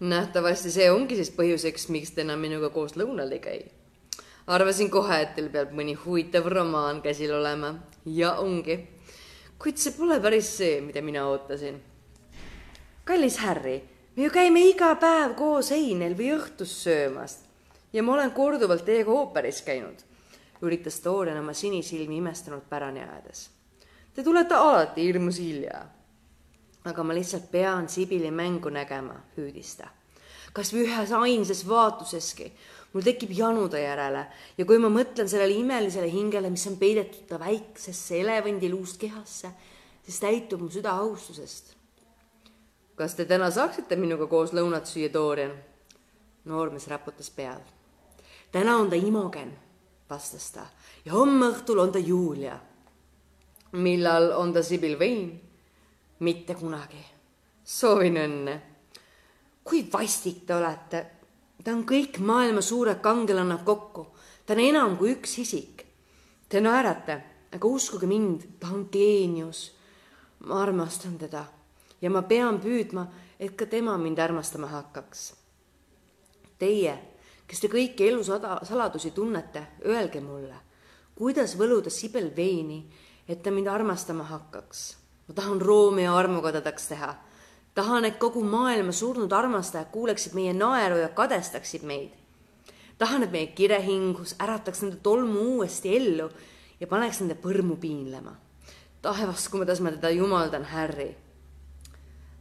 nähtavasti 0.01 0.71
see 0.71 0.91
ongi 0.91 1.17
siis 1.17 1.31
põhjuseks, 1.31 1.89
miks 1.89 2.11
te 2.11 2.23
enam 2.23 2.41
minuga 2.41 2.71
koos 2.71 2.97
lõunal 2.97 3.33
ei 3.33 3.39
käi. 3.39 3.65
arvasin 4.47 4.91
kohe, 4.91 5.21
et 5.21 5.35
teil 5.35 5.51
peab 5.51 5.73
mõni 5.73 5.97
huvitav 6.05 6.47
romaan 6.47 7.03
käsil 7.03 7.35
olema 7.35 7.75
ja 8.05 8.35
ongi. 8.35 8.87
kuid 9.59 9.77
see 9.77 9.93
pole 9.99 10.21
päris 10.21 10.57
see, 10.57 10.81
mida 10.81 11.03
mina 11.03 11.27
ootasin. 11.27 11.83
kallis 13.05 13.39
Harry, 13.39 13.83
me 14.17 14.23
ju 14.23 14.31
käime 14.31 14.63
iga 14.69 14.95
päev 14.95 15.35
koos 15.35 15.73
einel 15.73 16.15
või 16.15 16.31
õhtus 16.39 16.83
söömas 16.85 17.46
ja 17.97 18.03
ma 18.03 18.13
olen 18.13 18.33
korduvalt 18.37 18.85
teiega 18.85 19.13
ooperis 19.13 19.63
käinud, 19.65 20.03
üritas 20.65 20.99
Dorian 21.05 21.41
oma 21.41 21.55
sinisilmi 21.57 22.19
imestanud 22.21 22.67
pärani 22.69 23.01
ajades. 23.01 23.47
Te 24.15 24.25
tulete 24.25 24.55
alati 24.55 25.05
hirmus 25.07 25.39
hilja. 25.41 25.85
aga 26.87 27.03
ma 27.03 27.15
lihtsalt 27.17 27.49
pean 27.51 27.89
Sibili 27.89 28.31
mängu 28.31 28.71
nägema, 28.71 29.17
hüüdis 29.37 29.73
ta. 29.77 29.89
kas 30.53 30.73
või 30.73 30.85
ühes 30.87 31.13
ainsas 31.13 31.65
vaatuseski. 31.69 32.53
mul 32.93 33.03
tekib 33.03 33.31
janu 33.33 33.69
ta 33.69 33.79
järele 33.79 34.27
ja 34.59 34.65
kui 34.65 34.79
ma 34.79 34.89
mõtlen 34.89 35.29
sellele 35.29 35.57
imelisele 35.57 36.11
hingele, 36.13 36.51
mis 36.51 36.67
on 36.67 36.77
peidetud 36.77 37.27
ta 37.29 37.39
väiksesse 37.39 38.21
elevandiluust 38.21 39.01
kehasse, 39.01 39.51
siis 40.05 40.21
täitub 40.21 40.61
mu 40.61 40.69
süda 40.69 40.91
austusest. 40.91 41.75
kas 42.97 43.15
te 43.15 43.25
täna 43.25 43.51
saaksite 43.51 43.97
minuga 43.97 44.27
koos 44.27 44.53
lõunat 44.53 44.85
süüa, 44.85 45.13
Dorian? 45.13 45.57
noormees 46.45 46.89
raputas 46.89 47.31
pead 47.31 47.76
täna 48.53 48.77
on 48.77 48.91
ta 48.91 48.97
Imogen, 48.97 49.53
vastas 50.11 50.51
ta, 50.51 50.67
ja 51.05 51.13
homme 51.13 51.51
õhtul 51.53 51.79
on 51.79 51.93
ta 51.93 51.99
Julia. 51.99 52.59
millal 53.73 54.33
on 54.33 54.53
ta 54.53 54.63
Sibyl 54.63 54.99
Vane? 54.99 55.41
mitte 56.19 56.55
kunagi. 56.55 57.05
soovin 57.65 58.17
õnne. 58.17 58.61
kui 59.65 59.89
vastik 59.93 60.47
te 60.47 60.55
olete. 60.55 61.07
ta 61.65 61.71
on 61.71 61.85
kõik 61.85 62.19
maailma 62.19 62.61
suured 62.61 63.01
kangelannad 63.01 63.65
kokku. 63.65 64.07
ta 64.47 64.53
on 64.53 64.61
enam 64.61 64.97
kui 64.97 65.13
üks 65.13 65.39
isik. 65.39 65.87
Te 66.49 66.61
naerate, 66.61 67.23
aga 67.53 67.67
uskuge 67.67 68.07
mind, 68.07 68.43
ta 68.61 68.69
on 68.69 68.89
geenius. 68.93 69.73
ma 70.39 70.63
armastan 70.63 71.19
teda 71.19 71.47
ja 72.01 72.11
ma 72.11 72.23
pean 72.23 72.61
püüdma, 72.61 73.07
et 73.41 73.57
ka 73.57 73.67
tema 73.67 73.97
mind 73.99 74.19
armastama 74.19 74.69
hakkaks. 74.71 75.33
Teie 76.59 76.95
kes 77.47 77.63
te 77.63 77.71
kõiki 77.71 78.09
elu 78.11 78.25
sada, 78.27 78.59
saladusi 78.67 79.13
tunnete, 79.15 79.63
öelge 79.87 80.21
mulle, 80.21 80.57
kuidas 81.15 81.57
võluda 81.59 81.91
Sibel 81.91 82.31
veini, 82.37 82.83
et 83.29 83.43
ta 83.43 83.51
mind 83.51 83.71
armastama 83.71 84.27
hakkaks. 84.27 84.97
ma 85.29 85.35
tahan 85.35 85.61
Romeo 85.61 86.15
armukadedaks 86.15 86.89
teha. 86.89 87.15
tahan, 87.75 88.05
et 88.05 88.19
kogu 88.19 88.43
maailma 88.43 88.93
surnud 88.93 89.33
armastajad 89.33 89.91
kuuleksid 89.93 90.35
meie 90.35 90.53
naeru 90.53 90.97
ja 90.97 91.09
kadestaksid 91.09 91.83
meid. 91.83 92.11
tahan, 92.99 93.23
et 93.23 93.31
meie 93.31 93.47
kirehingus 93.47 94.35
ärataks 94.41 94.83
nende 94.83 94.97
tolmu 94.97 95.41
uuesti 95.41 95.97
ellu 95.97 96.31
ja 96.81 96.87
paneks 96.87 97.21
nende 97.21 97.35
põrmu 97.35 97.77
piinlema. 97.77 98.37
taevas, 99.03 99.49
kuidas 99.49 99.81
ma 99.81 99.91
teda 99.91 100.11
jumaldan, 100.11 100.65
Harry. 100.65 101.17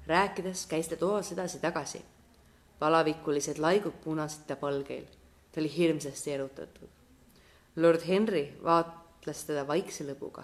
rääkides 0.07 0.65
käis 0.65 0.87
ta 0.87 0.95
toas 0.95 1.31
edasi-tagasi 1.31 2.14
palavikulised 2.79 3.59
laigud 3.59 3.95
punasid 4.03 4.47
ta 4.47 4.55
palgeil. 4.55 5.05
ta 5.51 5.61
oli 5.61 5.77
hirmsasti 5.77 6.31
erutatud. 6.31 6.89
lord 7.75 8.01
Henry 8.07 8.47
vaatles 8.63 9.43
teda 9.45 9.67
vaikse 9.67 10.03
lõbuga. 10.03 10.43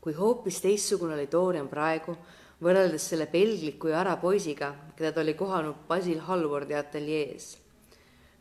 kui 0.00 0.12
hoopis 0.12 0.60
teistsugune 0.60 1.14
oli 1.14 1.28
Dorian 1.32 1.68
praegu, 1.68 2.16
võrreldes 2.62 3.08
selle 3.08 3.26
pelgliku 3.26 3.88
ja 3.88 4.00
ära 4.00 4.16
poisiga, 4.16 4.74
keda 4.96 5.12
ta 5.12 5.20
oli 5.20 5.34
kohanud 5.34 5.86
Basil 5.88 6.20
Hallwardi 6.20 6.74
ateljees. 6.74 7.58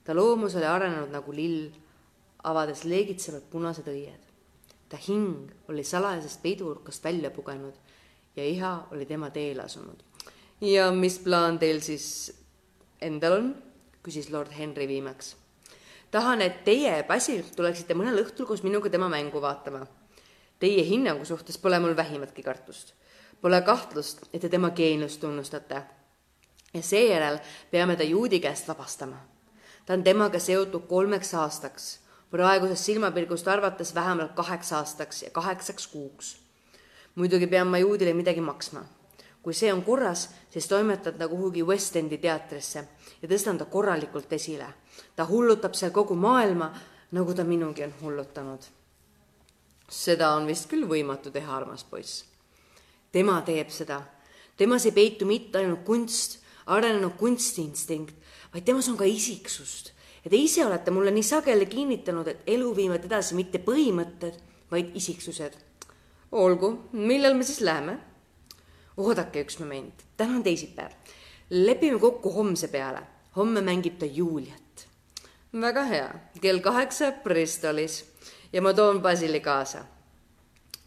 ta 0.03 0.13
loomus 0.13 0.55
oli 0.55 0.65
arenenud 0.65 1.11
nagu 1.11 1.31
lill, 1.31 1.71
avades 2.43 2.83
leegitsevad 2.83 3.47
punased 3.51 3.87
õied. 3.87 4.31
ta 4.89 4.97
hing 4.97 5.51
oli 5.69 5.83
salajasest 5.83 6.41
peidunurkast 6.41 7.03
välja 7.03 7.31
pugenud 7.31 7.73
ja 8.35 8.43
iha 8.45 8.87
oli 8.91 9.05
tema 9.05 9.29
teele 9.29 9.61
asunud 9.61 10.03
ja 10.61 10.91
mis 10.91 11.19
plaan 11.19 11.59
teil 11.59 11.81
siis 11.81 12.33
endal 13.01 13.37
on? 13.39 13.55
küsis 14.03 14.29
lord 14.31 14.51
Henry 14.51 14.87
viimaks. 14.87 15.35
tahan, 16.11 16.41
et 16.41 16.63
teie 16.63 17.03
Basil 17.07 17.43
tuleksite 17.55 17.95
mõnel 17.95 18.19
õhtul 18.25 18.45
koos 18.45 18.63
minuga 18.63 18.89
tema 18.89 19.09
mängu 19.09 19.41
vaatama. 19.41 19.85
Teie 20.59 20.83
hinnangu 20.85 21.25
suhtes 21.25 21.57
pole 21.57 21.79
mul 21.79 21.95
vähimatki 21.95 22.43
kartust. 22.43 22.93
Pole 23.41 23.61
kahtlust, 23.61 24.27
et 24.33 24.41
te 24.41 24.49
tema 24.49 24.69
geeniust 24.69 25.19
tunnustate. 25.19 25.83
ja 26.73 26.81
seejärel 26.81 27.37
peame 27.71 27.95
ta 27.95 28.03
juudi 28.03 28.39
käest 28.39 28.67
vabastama. 28.67 29.17
ta 29.85 29.93
on 29.93 30.03
temaga 30.03 30.39
seotud 30.39 30.87
kolmeks 30.87 31.33
aastaks, 31.33 31.99
praegusest 32.31 32.85
silmapilgust 32.85 33.47
arvates 33.47 33.95
vähemalt 33.95 34.31
kaheks 34.31 34.73
aastaks 34.73 35.23
ja 35.23 35.29
kaheksaks 35.29 35.87
kuuks. 35.87 36.37
muidugi 37.15 37.47
pean 37.47 37.67
ma 37.67 37.77
juudile 37.77 38.13
midagi 38.13 38.41
maksma 38.41 38.85
kui 39.43 39.53
see 39.53 39.71
on 39.73 39.83
korras, 39.83 40.29
siis 40.53 40.67
toimetad 40.67 41.17
ta 41.17 41.27
kuhugi 41.27 41.63
West 41.63 41.95
Endi 41.95 42.17
teatrisse 42.21 42.83
ja 43.21 43.27
tõstan 43.29 43.57
ta 43.57 43.65
korralikult 43.65 44.33
esile. 44.33 44.67
ta 45.15 45.25
hullutab 45.25 45.73
seal 45.73 45.91
kogu 45.91 46.15
maailma, 46.15 46.71
nagu 47.11 47.33
ta 47.33 47.43
minugi 47.43 47.83
on 47.83 47.93
hullutanud. 48.01 48.61
seda 49.89 50.29
on 50.35 50.47
vist 50.47 50.69
küll 50.69 50.85
võimatu 50.85 51.31
teha, 51.31 51.55
armas 51.55 51.83
poiss. 51.83 52.25
tema 53.11 53.41
teeb 53.41 53.69
seda. 53.69 54.01
temas 54.57 54.85
ei 54.85 54.91
peitu 54.91 55.25
mitte 55.25 55.57
ainult 55.57 55.83
kunst, 55.85 56.39
arenenud 56.65 57.17
kunstiinstinkt, 57.17 58.15
vaid 58.53 58.63
temas 58.63 58.89
on 58.89 58.97
ka 58.97 59.03
isiksust. 59.03 59.91
ja 60.23 60.29
te 60.29 60.35
ise 60.35 60.65
olete 60.65 60.91
mulle 60.91 61.11
nii 61.11 61.23
sageli 61.23 61.65
kinnitanud, 61.65 62.27
et 62.27 62.41
elu 62.45 62.75
viivad 62.75 63.05
edasi 63.05 63.35
mitte 63.35 63.57
põhimõtted, 63.57 64.37
vaid 64.71 64.95
isiksused. 64.95 65.53
olgu, 66.31 66.89
millal 66.91 67.33
me 67.33 67.43
siis 67.43 67.61
läheme? 67.61 68.12
Oodake 68.97 69.41
üks 69.41 69.59
moment, 69.59 70.05
täna 70.17 70.35
on 70.35 70.43
teisipäev. 70.43 70.91
lepime 71.49 71.99
kokku 71.99 72.33
homse 72.33 72.67
peale, 72.67 73.01
homme 73.35 73.61
mängib 73.61 73.97
ta 73.99 74.05
Juliat. 74.05 74.87
väga 75.61 75.83
hea, 75.83 76.13
kell 76.41 76.59
kaheksa 76.59 77.11
Bristolis 77.11 78.05
ja 78.53 78.61
ma 78.61 78.73
toon 78.73 79.01
Basili 79.01 79.39
kaasa. 79.39 79.85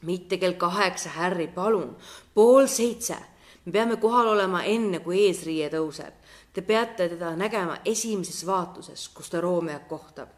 mitte 0.02 0.36
kell 0.36 0.52
kaheksa, 0.52 1.08
Harry, 1.08 1.46
palun, 1.46 1.96
pool 2.34 2.66
seitse. 2.66 3.16
me 3.64 3.72
peame 3.72 3.96
kohal 3.96 4.26
olema 4.26 4.62
enne, 4.62 4.98
kui 4.98 5.26
eesriie 5.26 5.68
tõuseb. 5.68 6.12
Te 6.52 6.62
peate 6.62 7.08
teda 7.08 7.36
nägema 7.36 7.76
esimeses 7.84 8.46
vaatuses, 8.46 9.08
kus 9.08 9.30
ta 9.30 9.40
Romeot 9.40 9.82
kohtab. 9.88 10.28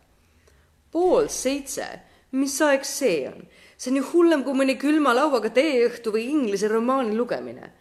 pool 0.91 1.29
seitse, 1.29 2.01
mis 2.33 2.63
aeg 2.63 2.85
see 2.85 3.29
on? 3.29 3.49
See 3.79 3.93
on 3.93 4.01
ju 4.01 4.07
hullem 4.13 4.43
kui 4.45 4.55
mõni 4.59 4.75
külma 4.79 5.15
lauaga 5.15 5.51
teeõhtu 5.55 6.13
või 6.13 6.29
inglise 6.33 6.69
romaani 6.69 7.17
lugemine. 7.17 7.73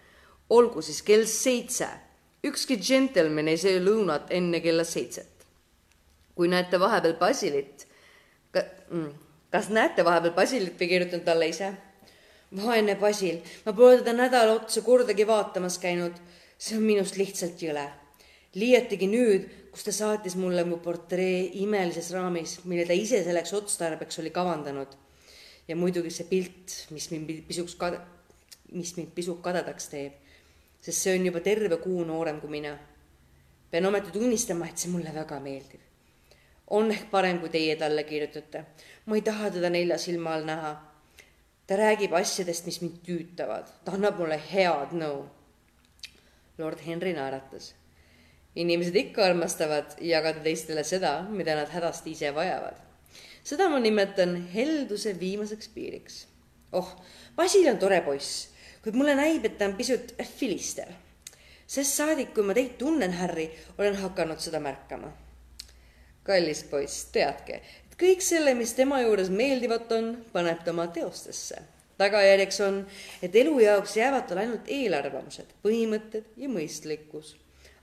olgu 0.49 0.81
siis 0.81 1.01
kell 1.01 1.25
seitse. 1.25 1.87
ükski 2.43 2.77
džentelmen 2.77 3.47
ei 3.47 3.57
söö 3.57 3.79
lõunat 3.81 4.29
enne 4.29 4.61
kella 4.61 4.83
seitset 4.83 5.37
kui 6.37 6.47
näete 6.47 6.79
vahepeal 6.79 7.17
Basilit 7.17 7.87
ka,, 8.53 8.61
mm, 8.91 9.11
kas 9.51 9.69
näete 9.73 10.05
vahepeal 10.05 10.35
Basilit 10.37 10.79
või 10.79 10.89
kirjutan 10.93 11.25
talle 11.25 11.49
ise? 11.49 11.73
vaene 12.55 12.95
Basil, 12.95 13.41
ma 13.65 13.73
pole 13.75 13.97
teda 13.99 14.13
nädala 14.15 14.53
otsa 14.55 14.81
kordagi 14.81 15.25
vaatamas 15.27 15.79
käinud. 15.83 16.13
see 16.57 16.77
on 16.77 16.83
minust 16.83 17.17
lihtsalt 17.17 17.61
jõle. 17.61 17.89
liiatigi 18.55 19.07
nüüd, 19.07 19.49
kus 19.71 19.83
ta 19.83 19.91
saatis 19.91 20.35
mulle 20.35 20.63
mu 20.63 20.77
portree 20.77 21.51
imelises 21.63 22.11
raamis, 22.11 22.59
mille 22.63 22.85
ta 22.85 22.93
ise 22.93 23.23
selleks 23.23 23.53
otstarbeks 23.53 24.19
oli 24.19 24.29
kavandanud. 24.29 24.87
Ja 25.67 25.75
muidugi 25.75 26.11
see 26.13 26.27
pilt, 26.29 26.77
mis 26.91 27.09
mind 27.11 27.33
pisuks 27.47 27.75
kad-, 27.75 27.99
mis 28.71 28.95
mind 28.97 29.11
pisut 29.15 29.41
kadedaks 29.43 29.89
teeb, 29.91 30.13
sest 30.81 31.01
see 31.01 31.17
on 31.17 31.27
juba 31.27 31.41
terve 31.43 31.77
kuu 31.83 32.05
noorem 32.05 32.39
kui 32.41 32.49
mina. 32.49 32.77
pean 33.71 33.85
ometi 33.85 34.11
tunnistama, 34.11 34.67
et 34.67 34.77
see 34.77 34.91
mulle 34.91 35.11
väga 35.13 35.39
meeldib 35.43 35.87
on 36.67 36.91
ehk 36.91 37.09
parem, 37.11 37.39
kui 37.39 37.49
teie 37.49 37.75
talle 37.79 38.03
kirjutate. 38.03 38.63
ma 39.05 39.15
ei 39.15 39.21
taha 39.21 39.51
teda 39.51 39.69
nelja 39.69 39.97
silma 39.97 40.33
all 40.35 40.45
näha. 40.45 40.73
ta 41.67 41.75
räägib 41.75 42.13
asjadest, 42.13 42.65
mis 42.65 42.81
mind 42.81 42.99
tüütavad, 43.07 43.67
ta 43.85 43.91
annab 43.91 44.19
mulle 44.19 44.39
head 44.51 44.91
nõu. 44.91 45.25
lord 46.57 46.79
Henry 46.85 47.13
naeratas. 47.13 47.73
inimesed 48.55 48.95
ikka 48.95 49.25
armastavad 49.25 49.95
jagada 50.01 50.43
teistele 50.43 50.83
seda, 50.83 51.21
mida 51.29 51.55
nad 51.55 51.69
hädasti 51.69 52.11
ise 52.11 52.33
vajavad. 52.35 52.86
Seda 53.47 53.69
ma 53.71 53.79
nimetan 53.79 54.35
helduse 54.53 55.13
viimaseks 55.19 55.71
piiriks. 55.75 56.25
oh, 56.71 56.95
Basil 57.35 57.69
on 57.71 57.77
tore 57.79 58.01
poiss, 58.01 58.49
kuid 58.83 58.97
mulle 58.99 59.15
näib, 59.15 59.45
et 59.45 59.57
ta 59.57 59.69
on 59.69 59.77
pisut 59.79 60.15
filister. 60.23 60.91
sest 61.67 61.95
saadik, 62.01 62.33
kui 62.33 62.43
ma 62.43 62.57
teid 62.57 62.75
tunnen, 62.81 63.13
Harry, 63.21 63.47
olen 63.77 63.95
hakanud 64.03 64.43
seda 64.43 64.59
märkama 64.59 65.13
kallis 66.27 66.63
poiss, 66.67 67.07
teadke, 67.15 67.61
et 67.87 67.97
kõik 67.99 68.23
selle, 68.23 68.53
mis 68.57 68.73
tema 68.77 68.99
juures 69.03 69.31
meeldivat 69.33 69.91
on, 69.95 70.13
paneb 70.33 70.63
ta 70.63 70.73
oma 70.75 70.89
teostesse. 70.93 71.63
tagajärjeks 71.97 72.59
on, 72.61 72.81
et 73.25 73.35
elu 73.35 73.55
jaoks 73.63 73.95
jäävad 73.97 74.27
tal 74.29 74.43
ainult 74.43 74.67
eelarvamused, 74.69 75.55
põhimõtted 75.63 76.35
ja 76.37 76.49
mõistlikkus. 76.51 77.35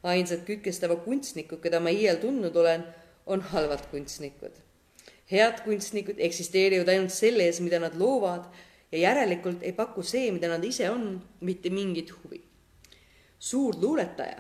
ainsad 0.03 0.45
kükestava 0.45 0.97
kunstnikud, 1.01 1.63
keda 1.65 1.81
ma 1.81 1.91
iial 1.91 2.21
tundnud 2.21 2.57
olen, 2.57 2.85
on 3.27 3.41
halvad 3.41 3.87
kunstnikud. 3.91 4.53
Head 5.31 5.63
kunstnikud 5.65 6.21
eksisteerivad 6.21 6.89
ainult 6.93 7.13
selles, 7.13 7.61
mida 7.65 7.81
nad 7.81 7.97
loovad 7.99 8.49
ja 8.93 8.99
järelikult 8.99 9.63
ei 9.65 9.73
paku 9.73 10.05
see, 10.07 10.31
mida 10.33 10.49
nad 10.53 10.65
ise 10.65 10.91
on, 10.91 11.17
mitte 11.41 11.71
mingit 11.71 12.13
huvi. 12.13 12.43
suur 13.39 13.77
luuletaja, 13.77 14.39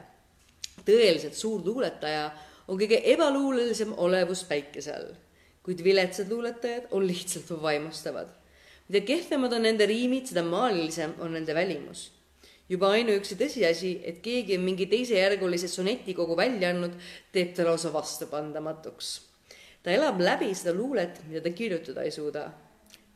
tõeliselt 0.86 1.36
suur 1.36 1.60
luuletaja 1.64 2.30
on 2.68 2.78
kõige 2.80 3.00
ebaluulelisem 3.12 3.92
olevus 4.00 4.44
päikese 4.48 4.94
all, 4.94 5.10
kuid 5.64 5.82
viletsad 5.84 6.30
luuletajad 6.32 6.88
on 6.90 7.06
lihtsalt 7.06 7.50
vaimustavad. 7.62 8.28
mida 8.88 9.00
kehvemad 9.00 9.52
on 9.52 9.62
nende 9.62 9.86
riimid, 9.86 10.26
seda 10.26 10.42
maalilisem 10.42 11.14
on 11.18 11.32
nende 11.32 11.54
välimus. 11.54 12.12
juba 12.68 12.90
ainuüksi 12.90 13.36
tõsiasi, 13.36 14.00
et 14.04 14.22
keegi 14.22 14.56
on 14.56 14.64
mingi 14.64 14.86
teisejärgulise 14.86 15.68
sonetikogu 15.68 16.36
välja 16.36 16.70
andnud, 16.70 16.92
teeb 17.32 17.54
ta 17.54 17.64
lausa 17.64 17.92
vastupandamatuks. 17.92 19.33
Ta 19.84 19.92
elab 19.92 20.20
läbi 20.20 20.48
seda 20.56 20.72
luulet, 20.72 21.20
mida 21.28 21.44
ta 21.44 21.52
kirjutada 21.52 22.02
ei 22.02 22.10
suuda. 22.10 22.50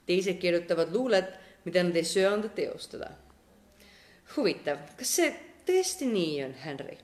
teised 0.06 0.38
kirjutavad 0.40 0.92
luulet, 0.92 1.34
mida 1.64 1.82
nad 1.82 1.96
ei 1.96 2.04
söanda 2.04 2.48
teostada. 2.48 3.10
huvitav, 4.36 4.78
kas 4.96 5.16
see 5.16 5.30
tõesti 5.66 6.06
nii 6.06 6.42
on, 6.44 6.54
Henry? 6.64 6.98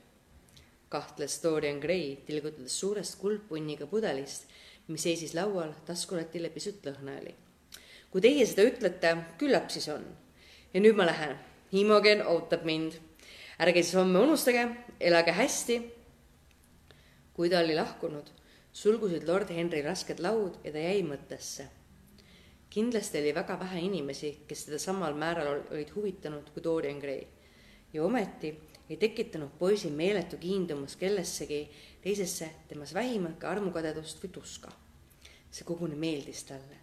kahtles 0.89 1.39
Dorian 1.43 1.79
Gray, 1.79 2.15
tilgutades 2.25 2.79
suurest 2.79 3.17
kuldpunniga 3.19 3.87
pudelist, 3.89 4.45
mis 4.87 5.03
seisis 5.03 5.33
laual, 5.33 5.73
taskulatile 5.85 6.49
pisut 6.53 6.85
lõhna 6.85 7.17
oli. 7.21 7.33
kui 8.11 8.21
teie 8.21 8.45
seda 8.45 8.63
ütlete, 8.69 9.15
küllap 9.41 9.73
siis 9.73 9.89
on. 9.89 10.05
ja 10.73 10.81
nüüd 10.81 10.95
ma 10.95 11.09
lähen, 11.09 11.35
Imogen 11.71 12.21
ootab 12.27 12.63
mind. 12.63 12.93
ärge 13.59 13.83
siis 13.83 13.97
homme 13.97 14.19
unustage, 14.19 14.67
elage 14.99 15.31
hästi. 15.31 15.81
kui 17.33 17.49
ta 17.49 17.59
oli 17.59 17.75
lahkunud, 17.75 18.29
sulgusid 18.75 19.23
lord 19.23 19.49
Henry 19.55 19.79
rasked 19.85 20.19
laud 20.19 20.57
ja 20.65 20.71
ta 20.75 20.81
jäi 20.83 21.03
mõttesse. 21.07 21.69
kindlasti 22.69 23.21
oli 23.21 23.31
väga 23.35 23.55
vähe 23.59 23.79
inimesi, 23.87 24.31
kes 24.47 24.65
teda 24.67 24.79
samal 24.79 25.13
määral 25.15 25.61
olid 25.71 25.93
huvitanud 25.95 26.49
kui 26.51 26.63
Dorian 26.63 26.99
Gray 26.99 27.21
ja 27.93 28.03
ometi 28.03 28.51
ei 28.89 28.97
tekitanud 28.97 29.55
poisi 29.59 29.89
meeletu 29.89 30.37
kiindumus 30.37 30.95
kellessegi 30.95 31.61
teisesse 32.01 32.49
temas 32.67 32.93
vähimatki 32.93 33.47
armukadedust 33.47 34.19
või 34.23 34.33
tuska. 34.39 34.71
see 35.51 35.63
koguni 35.63 35.95
meeldis 35.95 36.43
talle. 36.43 36.77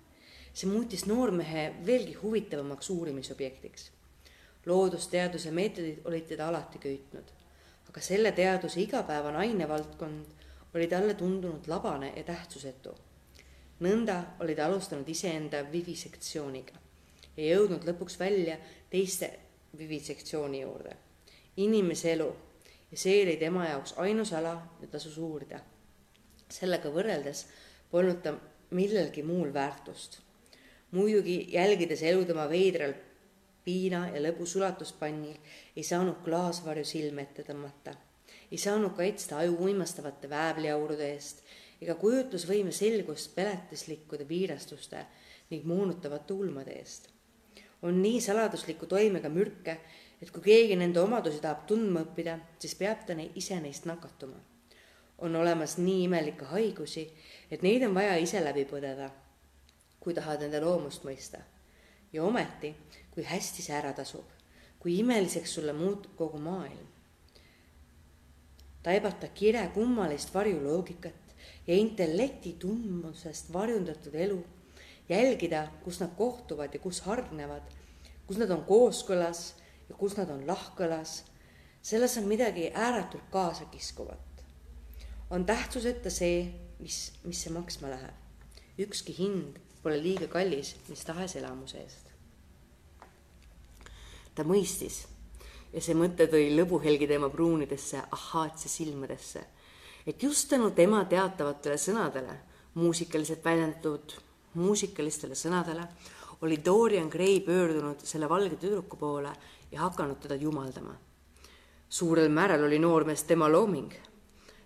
see 0.55 0.71
muutis 0.71 1.05
noormehe 1.07 1.75
veelgi 1.87 2.15
huvitavamaks 2.23 2.91
uurimisobjektiks. 2.91 3.91
loodusteaduse 4.67 5.51
meetodid 5.51 6.01
olid 6.05 6.25
teda 6.25 6.49
alati 6.49 6.79
köitnud, 6.79 7.33
aga 7.89 8.01
selle 8.01 8.33
teaduse 8.33 8.81
igapäevane 8.81 9.39
ainevaldkond 9.39 10.42
oli 10.75 10.87
talle 10.87 11.15
tundunud 11.15 11.69
labane 11.69 12.13
ja 12.17 12.25
tähtsusetu. 12.25 12.95
nõnda 13.81 14.23
oli 14.41 14.55
ta 14.55 14.67
alustanud 14.67 15.09
iseenda 15.09 15.65
vivisektsiooniga 15.73 16.75
ja 17.37 17.55
jõudnud 17.55 17.85
lõpuks 17.89 18.19
välja 18.19 18.57
teiste 18.91 19.39
vivisektsiooni 19.79 20.61
juurde 20.61 20.97
inimese 21.57 22.13
elu 22.13 22.37
ja 22.91 22.99
see 22.99 23.23
oli 23.23 23.37
tema 23.37 23.67
jaoks 23.69 23.95
ainus 24.01 24.33
ala, 24.33 24.55
mida 24.81 24.93
tasus 24.93 25.19
uurida. 25.19 25.61
sellega 26.49 26.91
võrreldes 26.93 27.47
polnud 27.91 28.21
ta 28.23 28.35
millelgi 28.71 29.23
muul 29.23 29.53
väärtust. 29.53 30.21
muidugi 30.91 31.49
jälgides 31.53 32.03
elu 32.03 32.25
tema 32.25 32.49
veidral 32.49 32.95
piina 33.65 34.09
ja 34.09 34.21
lõbu 34.21 34.47
sulatuspannil, 34.47 35.37
ei 35.77 35.83
saanud 35.83 36.25
klaasvarju 36.25 36.85
silme 36.85 37.23
ette 37.23 37.43
tõmmata. 37.43 37.95
Ei 38.53 38.59
saanud 38.61 38.93
kaitsta 38.97 39.39
aju 39.41 39.57
uimastavate 39.65 40.29
väävliaurude 40.31 41.07
eest 41.15 41.41
ega 41.83 41.95
kujutlusvõime 41.99 42.71
selgust 42.75 43.33
peletislikkude 43.35 44.27
viirastuste 44.29 45.01
ning 45.51 45.65
moonutavate 45.67 46.35
ulmade 46.35 46.77
eest. 46.79 47.09
on 47.83 48.03
nii 48.03 48.21
saladusliku 48.21 48.87
toimega 48.87 49.29
mürke, 49.29 49.81
et 50.23 50.31
kui 50.31 50.43
keegi 50.43 50.77
nende 50.77 51.01
omadusi 51.01 51.41
tahab 51.43 51.65
tundma 51.67 52.05
õppida, 52.05 52.37
siis 52.63 52.77
peab 52.79 53.03
ta 53.07 53.17
ise 53.35 53.59
neist 53.61 53.89
nakatuma. 53.91 54.39
on 55.19 55.37
olemas 55.37 55.79
nii 55.79 56.05
imelikke 56.05 56.45
haigusi, 56.45 57.09
et 57.51 57.63
neid 57.63 57.83
on 57.83 57.95
vaja 57.95 58.17
ise 58.17 58.45
läbi 58.45 58.65
põdeda, 58.65 59.11
kui 60.01 60.15
tahad 60.15 60.41
nende 60.41 60.61
loomust 60.61 61.05
mõista. 61.05 61.39
ja 62.13 62.23
ometi, 62.23 62.75
kui 63.11 63.25
hästi 63.25 63.63
see 63.63 63.75
ära 63.75 63.93
tasub, 63.93 64.29
kui 64.79 64.99
imeliseks 64.99 65.55
sulle 65.55 65.73
muutub 65.73 66.17
kogu 66.17 66.39
maailm. 66.39 66.92
Taibata 68.83 69.29
kire 69.29 69.63
kummalist 69.75 70.35
varjuloogikat 70.35 71.35
ja 71.67 71.75
intellekti 71.75 72.57
tundmusest 72.59 73.53
varjundatud 73.53 74.15
elu, 74.15 74.45
jälgida, 75.09 75.67
kus 75.85 76.01
nad 76.01 76.11
kohtuvad 76.17 76.75
ja 76.75 76.81
kus 76.81 77.01
hargnevad, 77.07 77.63
kus 78.27 78.39
nad 78.39 78.51
on 78.51 78.65
kooskõlas 78.67 79.55
ja 79.89 79.95
kus 79.99 80.17
nad 80.17 80.31
on 80.31 80.47
lahkõlas, 80.47 81.23
selles 81.83 82.17
on 82.19 82.29
midagi 82.31 82.71
ääretult 82.75 83.31
kaasakiskuvat. 83.31 84.19
on 85.31 85.47
tähtsuseta 85.47 86.11
see, 86.11 86.53
mis, 86.79 87.13
mis 87.25 87.43
see 87.43 87.53
maksma 87.53 87.91
läheb. 87.91 88.15
ükski 88.79 89.15
hind 89.19 89.59
pole 89.83 90.03
liiga 90.03 90.27
kallis 90.27 90.77
mis 90.89 91.05
tahes 91.05 91.37
elamuse 91.37 91.79
eest. 91.79 92.11
ta 94.35 94.43
mõistis 94.43 95.07
ja 95.73 95.81
see 95.81 95.97
mõte 95.97 96.27
tõi 96.31 96.51
lõbuhelgi 96.57 97.09
tema 97.09 97.31
pruunidesse 97.33 98.03
ahhaatse 98.11 98.69
silmadesse, 98.69 99.45
et 100.07 100.23
just 100.23 100.49
tänu 100.51 100.71
tema 100.71 101.05
teatavatele 101.05 101.79
sõnadele, 101.79 102.35
muusikaliselt 102.75 103.45
väljendatud 103.45 104.17
muusikalistele 104.55 105.35
sõnadele, 105.35 105.87
oli 106.43 106.59
Dorian 106.65 107.09
Gray 107.09 107.41
pöördunud 107.41 108.03
selle 108.05 108.29
valge 108.29 108.59
tüdruku 108.61 108.99
poole 109.01 109.33
ja 109.73 109.81
hakanud 109.87 110.21
teda 110.21 110.35
jumaldama. 110.35 110.95
suurel 111.89 112.29
määral 112.29 112.65
oli 112.65 112.79
noormees 112.79 113.23
tema 113.23 113.49
looming. 113.49 113.93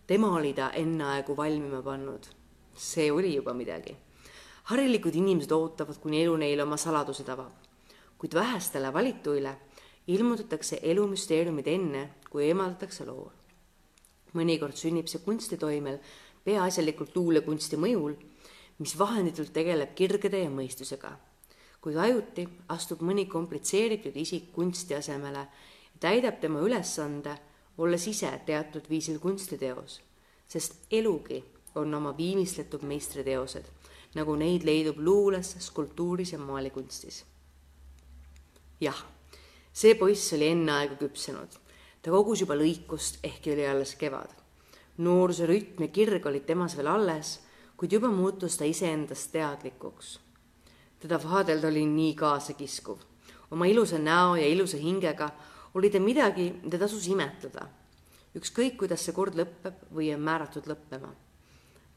tema 0.07 0.35
oli 0.37 0.53
ta 0.55 0.71
enneaegu 0.71 1.37
valmima 1.37 1.83
pannud 1.83 2.27
see 2.77 3.13
oli 3.13 3.35
juba 3.35 3.55
midagi. 3.55 3.97
harilikud 4.65 5.15
inimesed 5.15 5.53
ootavad, 5.53 5.97
kuni 6.03 6.23
elu 6.25 6.37
neile 6.37 6.63
oma 6.63 6.77
saladused 6.77 7.29
avab. 7.29 7.53
kuid 8.19 8.35
vähestele 8.35 8.93
valituile 8.93 9.57
ilmutatakse 10.07 10.79
elumüsteeriumid 10.83 11.67
enne, 11.67 12.09
kui 12.31 12.47
eemaldatakse 12.47 13.07
loor. 13.07 13.33
mõnikord 14.37 14.77
sünnib 14.77 15.07
see 15.09 15.23
kunstitoimel 15.25 15.97
peaasjalikult 16.45 17.15
luulekunsti 17.17 17.79
mõjul, 17.81 18.15
mis 18.79 18.93
vahenditult 18.99 19.53
tegeleb 19.53 19.95
kirgede 19.95 20.43
ja 20.45 20.51
mõistusega. 20.51 21.17
kuid 21.81 21.97
ajuti 21.97 22.49
astub 22.69 23.01
mõni 23.01 23.27
komplitseeritud 23.27 24.17
isik 24.17 24.53
kunsti 24.53 24.95
asemele 24.95 25.39
ja 25.39 26.01
täidab 26.01 26.41
tema 26.41 26.61
ülesande, 26.61 27.37
olles 27.79 28.07
ise 28.07 28.31
teatud 28.47 28.89
viisil 28.91 29.19
kunstiteos, 29.19 30.01
sest 30.49 30.87
elugi 30.91 31.45
on 31.75 31.95
oma 31.95 32.17
viimistletud 32.17 32.83
meistriteosed, 32.83 33.65
nagu 34.15 34.37
neid 34.37 34.65
leidub 34.65 34.99
luules, 34.99 35.57
skulptuuris 35.61 36.33
ja 36.33 36.39
maalikunstis. 36.39 37.25
jah, 38.81 39.05
see 39.77 39.95
poiss 40.01 40.33
oli 40.33 40.49
enneaegu 40.55 40.97
küpsenud, 41.05 41.61
ta 42.01 42.11
kogus 42.15 42.41
juba 42.41 42.57
lõikust, 42.57 43.21
ehkki 43.29 43.53
oli 43.53 43.69
alles 43.69 43.93
kevad 44.01 44.33
noorsoo 44.97 45.47
rütm 45.47 45.85
ja 45.85 45.89
kirg 45.93 46.27
olid 46.27 46.47
temas 46.49 46.77
veel 46.77 46.89
alles, 46.89 47.37
kuid 47.77 47.93
juba 47.93 48.09
muutus 48.09 48.57
ta 48.57 48.65
iseendast 48.65 49.33
teadlikuks. 49.33 50.21
teda 51.01 51.19
vaadelda 51.23 51.69
oli 51.69 51.87
nii 51.87 52.15
kaasakiskuv. 52.15 52.99
oma 53.51 53.67
ilusa 53.67 53.99
näo 53.99 54.37
ja 54.37 54.47
ilusa 54.47 54.77
hingega 54.77 55.31
oli 55.75 55.91
ta 55.91 56.01
midagi, 56.01 56.55
mida 56.63 56.79
tasus 56.79 57.07
imetleda. 57.09 57.69
ükskõik, 58.37 58.77
kuidas 58.77 59.05
see 59.05 59.13
kord 59.13 59.35
lõpeb 59.35 59.75
või 59.93 60.15
on 60.15 60.21
määratud 60.21 60.65
lõppema. 60.67 61.13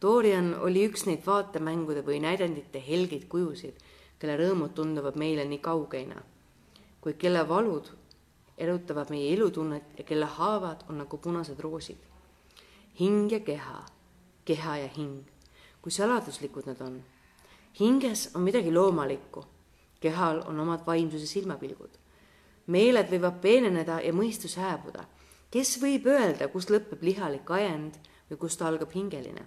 Dorian 0.02 0.56
oli 0.56 0.88
üks 0.88 1.06
neid 1.06 1.26
vaatemängude 1.26 2.04
või 2.04 2.20
näidendite 2.20 2.80
helgeid 2.80 3.28
kujusid, 3.28 3.76
kelle 4.20 4.38
rõõmud 4.38 4.74
tunduvad 4.74 5.16
meile 5.16 5.46
nii 5.46 5.60
kaugeina, 5.60 6.22
kuid 7.02 7.18
kelle 7.18 7.48
valud 7.50 7.92
erutavad 8.58 9.10
meie 9.10 9.34
elutunnet 9.34 9.98
ja 9.98 10.04
kelle 10.04 10.26
haavad 10.26 10.84
on 10.90 10.98
nagu 10.98 11.18
punased 11.18 11.60
roosid 11.60 12.10
hing 13.00 13.32
ja 13.32 13.40
keha, 13.40 13.86
keha 14.46 14.78
ja 14.78 14.88
hing, 14.98 15.24
kui 15.82 15.92
saladuslikud 15.92 16.68
nad 16.68 16.82
on. 16.82 17.04
hinges 17.80 18.30
on 18.36 18.42
midagi 18.42 18.72
loomalikku, 18.72 19.46
kehal 20.00 20.42
on 20.48 20.60
omad 20.60 20.84
vaimsuse 20.88 21.28
silmapilgud. 21.28 21.96
meeled 22.68 23.08
võivad 23.12 23.40
peeneneda 23.42 24.02
ja 24.02 24.14
mõistus 24.14 24.58
hääbuda. 24.58 25.06
kes 25.52 25.80
võib 25.82 26.08
öelda, 26.08 26.48
kus 26.48 26.70
lõpeb 26.70 27.02
lihalik 27.02 27.52
ajend 27.52 27.96
või 28.30 28.38
kust 28.38 28.62
algab 28.62 28.92
hingeline? 28.92 29.46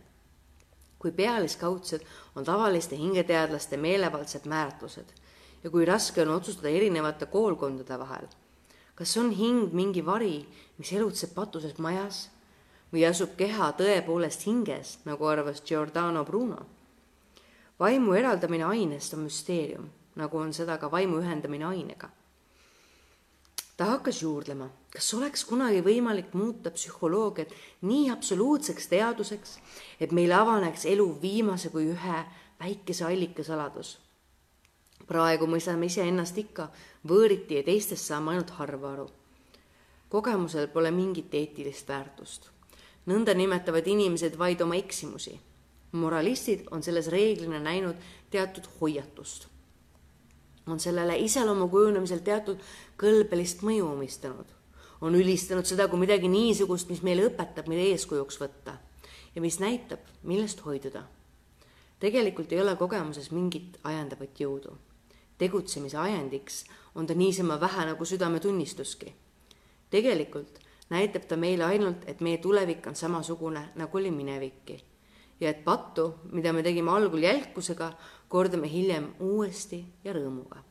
kui 0.98 1.10
pealiskaudsed 1.10 2.06
on 2.36 2.44
tavaliste 2.44 2.96
hingeteadlaste 2.96 3.76
meelevaldsed 3.76 4.46
määratlused 4.46 5.12
ja 5.62 5.70
kui 5.70 5.84
raske 5.84 6.22
on 6.22 6.34
otsustada 6.36 6.68
erinevate 6.68 7.26
koolkondade 7.26 7.98
vahel. 7.98 8.26
kas 8.94 9.16
on 9.16 9.30
hing 9.30 9.72
mingi 9.72 10.04
vari, 10.04 10.46
mis 10.78 10.92
elutseb 10.92 11.32
patuses 11.34 11.78
majas 11.78 12.28
või 12.92 13.06
asub 13.08 13.32
keha 13.36 13.72
tõepoolest 13.78 14.44
hinges, 14.46 14.98
nagu 15.04 15.26
arvas 15.26 15.62
Giordano 15.64 16.24
Bruno. 16.24 16.66
vaimu 17.80 18.14
eraldamine 18.14 18.64
ainest 18.64 19.14
on 19.14 19.24
müsteerium, 19.26 19.88
nagu 20.14 20.38
on 20.38 20.52
seda 20.52 20.78
ka 20.78 20.90
vaimu 20.90 21.22
ühendamine 21.22 21.64
ainega. 21.64 22.10
ta 23.76 23.84
hakkas 23.84 24.22
juurdlema, 24.22 24.68
kas 24.92 25.14
oleks 25.14 25.44
kunagi 25.44 25.80
võimalik 25.80 26.34
muuta 26.34 26.70
psühholoogiat 26.70 27.50
nii 27.82 28.10
absoluutseks 28.10 28.86
teaduseks, 28.88 29.58
et 30.00 30.12
meil 30.12 30.32
avaneks 30.32 30.84
elu 30.84 31.18
viimase 31.22 31.70
kui 31.70 31.88
ühe 31.90 32.24
väikese 32.60 33.04
allika 33.04 33.42
saladus. 33.42 34.01
Praegu 35.06 35.46
mõistame 35.46 35.86
iseennast 35.86 36.38
ikka 36.38 36.70
võõriti 37.08 37.60
ja 37.60 37.62
teistest 37.62 38.04
saame 38.04 38.30
ainult 38.30 38.50
harva 38.50 38.92
aru. 38.92 39.10
kogemusel 40.08 40.68
pole 40.68 40.90
mingit 40.90 41.34
eetilist 41.34 41.88
väärtust 41.88 42.52
nõnda 43.06 43.34
nimetavad 43.34 43.86
inimesed 43.86 44.36
vaid 44.38 44.60
oma 44.62 44.76
eksimusi. 44.78 45.40
moralistid 45.92 46.68
on 46.70 46.82
selles 46.82 47.08
reeglina 47.08 47.60
näinud 47.60 47.96
teatud 48.30 48.64
hoiatust. 48.80 49.46
on 50.66 50.80
sellele 50.80 51.18
iseloomu 51.18 51.68
kujunemisel 51.68 52.18
teatud 52.18 52.58
kõlbelist 52.96 53.62
mõju 53.62 53.92
omistanud. 53.92 54.46
on 55.00 55.14
ülistanud 55.14 55.64
seda 55.64 55.88
kui 55.88 55.98
midagi 55.98 56.28
niisugust, 56.28 56.88
mis 56.88 57.02
meile 57.02 57.26
õpetab, 57.26 57.66
mida 57.68 57.80
eeskujuks 57.80 58.40
võtta 58.40 58.78
ja 59.34 59.40
mis 59.40 59.58
näitab, 59.60 60.00
millest 60.22 60.64
hoiduda. 60.64 61.02
tegelikult 61.98 62.52
ei 62.52 62.60
ole 62.60 62.76
kogemuses 62.76 63.30
mingit 63.30 63.78
ajendavat 63.84 64.40
jõudu. 64.40 64.76
Tegutsemise 65.38 65.98
ajendiks 65.98 66.64
on 66.94 67.06
ta 67.06 67.14
niisama 67.14 67.60
vähe 67.60 67.86
nagu 67.86 68.04
südametunnistuski. 68.04 69.14
tegelikult 69.90 70.58
näitab 70.90 71.24
ta 71.28 71.36
meile 71.36 71.64
ainult, 71.64 72.04
et 72.06 72.20
meie 72.20 72.38
tulevik 72.38 72.86
on 72.86 72.96
samasugune, 72.96 73.68
nagu 73.74 73.98
oli 73.98 74.10
minevikki. 74.10 74.84
ja 75.40 75.50
et 75.50 75.64
pattu, 75.64 76.14
mida 76.32 76.52
me 76.52 76.62
tegime 76.62 76.90
algul 76.90 77.22
jälkusega, 77.22 77.92
kordame 78.28 78.68
hiljem 78.70 79.14
uuesti 79.20 79.84
ja 80.04 80.12
rõõmuga. 80.12 80.62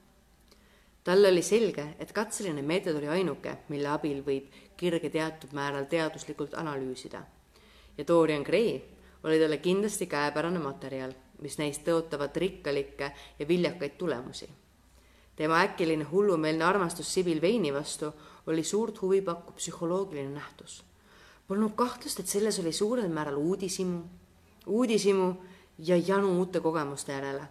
talle 1.04 1.32
oli 1.32 1.42
selge, 1.42 1.96
et 2.00 2.12
katseline 2.12 2.62
meetod 2.62 2.96
oli 2.96 3.08
ainuke, 3.08 3.58
mille 3.70 3.90
abil 3.90 4.24
võib 4.26 4.48
kirge 4.78 5.10
teatud 5.10 5.54
määral 5.54 5.86
teaduslikult 5.86 6.54
analüüsida. 6.54 7.24
ja 7.98 8.08
Dorian 8.08 8.44
Gray 8.44 8.80
oli 9.24 9.40
talle 9.40 9.58
kindlasti 9.58 10.06
käepärane 10.06 10.60
materjal, 10.60 11.14
mis 11.42 11.58
neist 11.58 11.84
tõotavad 11.86 12.36
rikkalikke 12.38 13.12
ja 13.40 13.48
viljakaid 13.48 13.98
tulemusi. 13.98 14.50
tema 15.36 15.62
äkiline 15.64 16.04
hullumeelne 16.04 16.64
armastus 16.64 17.14
Sibyl 17.14 17.42
Veini 17.42 17.74
vastu 17.74 18.12
oli 18.48 18.64
suurt 18.64 19.02
huvi 19.02 19.22
pakkuv 19.22 19.56
psühholoogiline 19.56 20.30
nähtus. 20.30 20.84
Polnud 21.48 21.72
kahtlust, 21.76 22.20
et 22.20 22.28
selles 22.28 22.60
oli 22.60 22.72
suurel 22.72 23.10
määral 23.10 23.38
uudishimu, 23.38 24.02
uudishimu 24.68 25.34
ja 25.78 25.98
janu 25.98 26.40
uute 26.40 26.60
kogemuste 26.60 27.12
järele. 27.12 27.48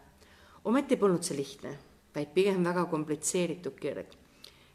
ometi 0.64 0.96
polnud 0.96 1.22
see 1.22 1.37
lihtne, 1.37 1.79
vaid 2.14 2.35
pigem 2.35 2.64
väga 2.64 2.85
komplitseeritud 2.85 3.79
kirg. 3.81 4.07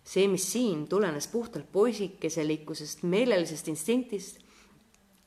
see, 0.04 0.28
mis 0.28 0.51
siin 0.51 0.88
tulenes 0.88 1.28
puhtalt 1.28 1.71
poisikeselikkusest, 1.71 3.04
meelelisest 3.04 3.67
instinktist, 3.67 4.38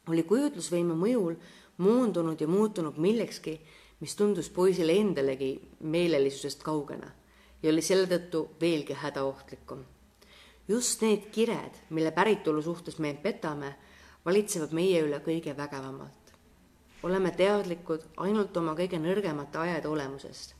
oli 0.08 0.22
kujutlusvõime 0.22 0.94
mõjul 0.94 1.34
moondunud 1.78 2.40
ja 2.40 2.48
muutunud 2.48 2.96
millekski, 2.98 3.58
mis 4.00 4.16
tundus 4.16 4.50
poisile 4.50 4.92
endalegi 4.92 5.52
meelelisusest 5.80 6.62
kaugena 6.62 7.10
ja 7.62 7.70
oli 7.70 7.82
selle 7.82 8.06
tõttu 8.06 8.48
veelgi 8.60 8.94
hädaohtlikum 8.94 9.84
just 10.68 11.00
need 11.00 11.30
kired, 11.32 11.74
mille 11.90 12.10
päritolu 12.12 12.62
suhtes 12.62 12.98
me 12.98 13.10
end 13.10 13.22
petame, 13.22 13.74
valitsevad 14.24 14.74
meie 14.76 15.00
üle 15.02 15.20
kõige 15.24 15.56
vägevamalt. 15.56 16.14
oleme 17.02 17.30
teadlikud 17.30 18.02
ainult 18.16 18.56
oma 18.56 18.74
kõige 18.74 18.98
nõrgemate 18.98 19.58
ajade 19.58 19.88
olemusest. 19.88 20.54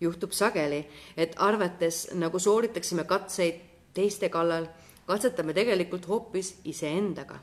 juhtub 0.00 0.32
sageli, 0.32 0.86
et 1.16 1.34
arvates, 1.36 2.08
nagu 2.14 2.38
sooritaksime 2.38 3.04
katseid 3.04 3.60
teiste 3.94 4.28
kallal, 4.28 4.66
katsetame 5.06 5.54
tegelikult 5.54 6.08
hoopis 6.08 6.54
iseendaga. 6.64 7.38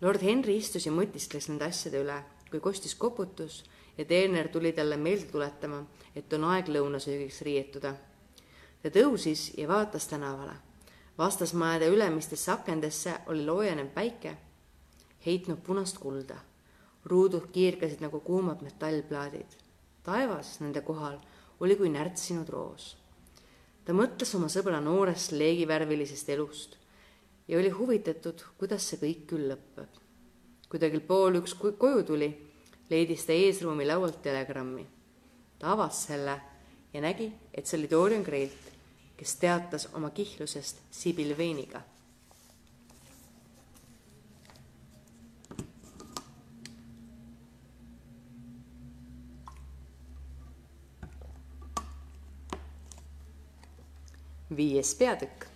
Lord 0.00 0.22
Henry 0.22 0.56
istus 0.56 0.86
ja 0.86 0.92
mõtiskles 0.92 1.48
nende 1.48 1.64
asjade 1.64 2.00
üle, 2.02 2.22
kui 2.50 2.60
kostis 2.60 2.94
koputus 2.94 3.64
ja 3.98 4.04
teener 4.04 4.48
tuli 4.48 4.72
talle 4.72 4.96
meelde 4.96 5.26
tuletama, 5.32 5.84
et 6.16 6.32
on 6.32 6.44
aeg 6.44 6.68
lõunasöögiks 6.68 7.42
riietuda 7.42 7.94
ta 8.82 8.90
tõusis 8.90 9.52
ja 9.58 9.68
vaatas 9.68 10.08
tänavale. 10.10 10.52
vastasmajade 11.18 11.86
ülemistesse 11.86 12.52
akendesse 12.52 13.14
oli 13.26 13.46
loojenev 13.46 13.86
päike, 13.94 14.36
heitnud 15.26 15.58
punast 15.58 15.98
kulda. 15.98 16.36
ruudud 17.04 17.46
kiirgasid 17.52 18.00
nagu 18.00 18.20
kuumad 18.20 18.62
metallplaadid. 18.62 19.46
taevas 20.02 20.60
nende 20.60 20.80
kohal 20.80 21.18
oli 21.60 21.76
kui 21.76 21.88
närtsinud 21.88 22.48
roos. 22.48 22.96
ta 23.84 23.92
mõtles 23.92 24.34
oma 24.36 24.46
sõbra 24.46 24.80
noorest 24.80 25.32
leegivärvilisest 25.32 26.28
elust 26.28 26.76
ja 27.48 27.58
oli 27.58 27.70
huvitatud, 27.70 28.42
kuidas 28.58 28.88
see 28.88 28.98
kõik 28.98 29.26
küll 29.26 29.48
lõpeb. 29.52 29.88
kui 30.68 30.78
ta 30.78 30.90
kell 30.90 31.06
pool 31.06 31.34
üks 31.34 31.54
koju 31.54 32.02
tuli, 32.02 32.51
leidis 32.92 33.24
ta 33.26 33.32
eesruumi 33.32 33.86
laualt 33.88 34.20
telegrammi. 34.22 34.86
ta 35.58 35.72
avas 35.72 36.04
selle 36.06 36.40
ja 36.92 37.00
nägi, 37.00 37.32
et 37.54 37.66
see 37.66 37.78
oli 37.78 37.90
Dorian 37.90 38.22
Graylt 38.22 38.72
kes 39.22 39.36
teatas 39.36 39.88
oma 39.94 40.10
kihlusest 40.10 40.80
Sibyl 40.90 41.36
Veiniga. 41.38 41.80
viies 54.56 54.94
peatükk. 54.94 55.51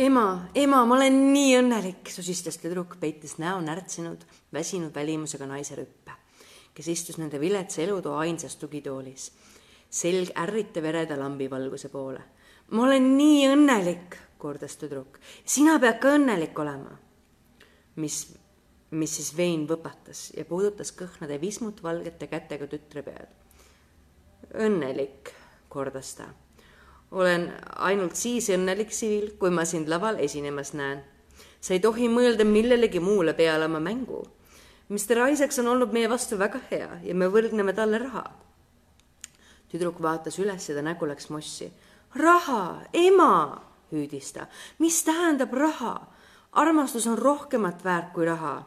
Ema, 0.00 0.48
ema, 0.54 0.80
ma 0.86 0.96
olen 0.96 1.16
nii 1.34 1.56
õnnelik, 1.58 2.08
susistas 2.12 2.56
tüdruk, 2.62 2.96
peites 3.00 3.36
näo 3.42 3.58
närtsinud, 3.64 4.22
väsinud 4.54 4.94
välimusega 4.96 5.48
naise 5.50 5.76
rüppe, 5.76 6.14
kes 6.76 6.88
istus 6.88 7.18
nende 7.20 7.40
viletsa 7.42 7.82
elutoa 7.84 8.22
ainsas 8.24 8.56
tugitoolis, 8.60 9.28
selg 9.90 10.32
ärrita 10.40 10.82
vereda 10.82 11.18
lambivalguse 11.20 11.92
poole. 11.92 12.22
ma 12.70 12.84
olen 12.86 13.16
nii 13.18 13.48
õnnelik, 13.50 14.16
kordas 14.38 14.76
tüdruk. 14.80 15.18
sina 15.44 15.78
pead 15.78 16.00
ka 16.00 16.16
õnnelik 16.16 16.58
olema. 16.58 16.96
mis, 17.96 18.26
mis 18.90 19.16
siis 19.16 19.36
vein 19.36 19.66
võpatas 19.68 20.30
ja 20.36 20.44
puudutas 20.44 20.92
kõhnade 20.92 21.40
vismut 21.40 21.82
valgete 21.82 22.26
kätega 22.26 22.66
tütre 22.66 23.02
pead. 23.02 23.28
õnnelik, 24.54 25.34
kordas 25.68 26.14
ta 26.14 26.32
olen 27.10 27.52
ainult 27.76 28.16
siis 28.16 28.48
õnnelik, 28.54 28.92
Siil, 28.94 29.32
kui 29.38 29.50
ma 29.50 29.64
sind 29.64 29.88
laval 29.90 30.20
esinemas 30.22 30.74
näen. 30.74 31.02
sa 31.60 31.74
ei 31.74 31.80
tohi 31.80 32.08
mõelda 32.08 32.44
millelegi 32.44 33.00
muule 33.00 33.34
peale 33.34 33.64
oma 33.64 33.80
mängu. 33.80 34.22
Mr 34.88 35.28
Isaacs 35.32 35.58
on 35.58 35.68
olnud 35.68 35.92
meie 35.92 36.08
vastu 36.08 36.38
väga 36.38 36.60
hea 36.70 37.00
ja 37.02 37.14
me 37.14 37.26
võlgneme 37.26 37.74
talle 37.74 37.98
raha. 37.98 38.24
tüdruk 39.72 40.02
vaatas 40.02 40.38
üles 40.38 40.68
ja 40.68 40.74
ta 40.74 40.82
nägu 40.82 41.06
läks 41.06 41.30
mossi. 41.30 41.72
raha, 42.14 42.82
ema, 42.92 43.62
hüüdis 43.92 44.32
ta. 44.32 44.46
mis 44.78 45.02
tähendab 45.04 45.52
raha? 45.52 46.06
armastus 46.52 47.06
on 47.06 47.18
rohkemat 47.18 47.84
väärt 47.84 48.12
kui 48.12 48.24
raha. 48.24 48.66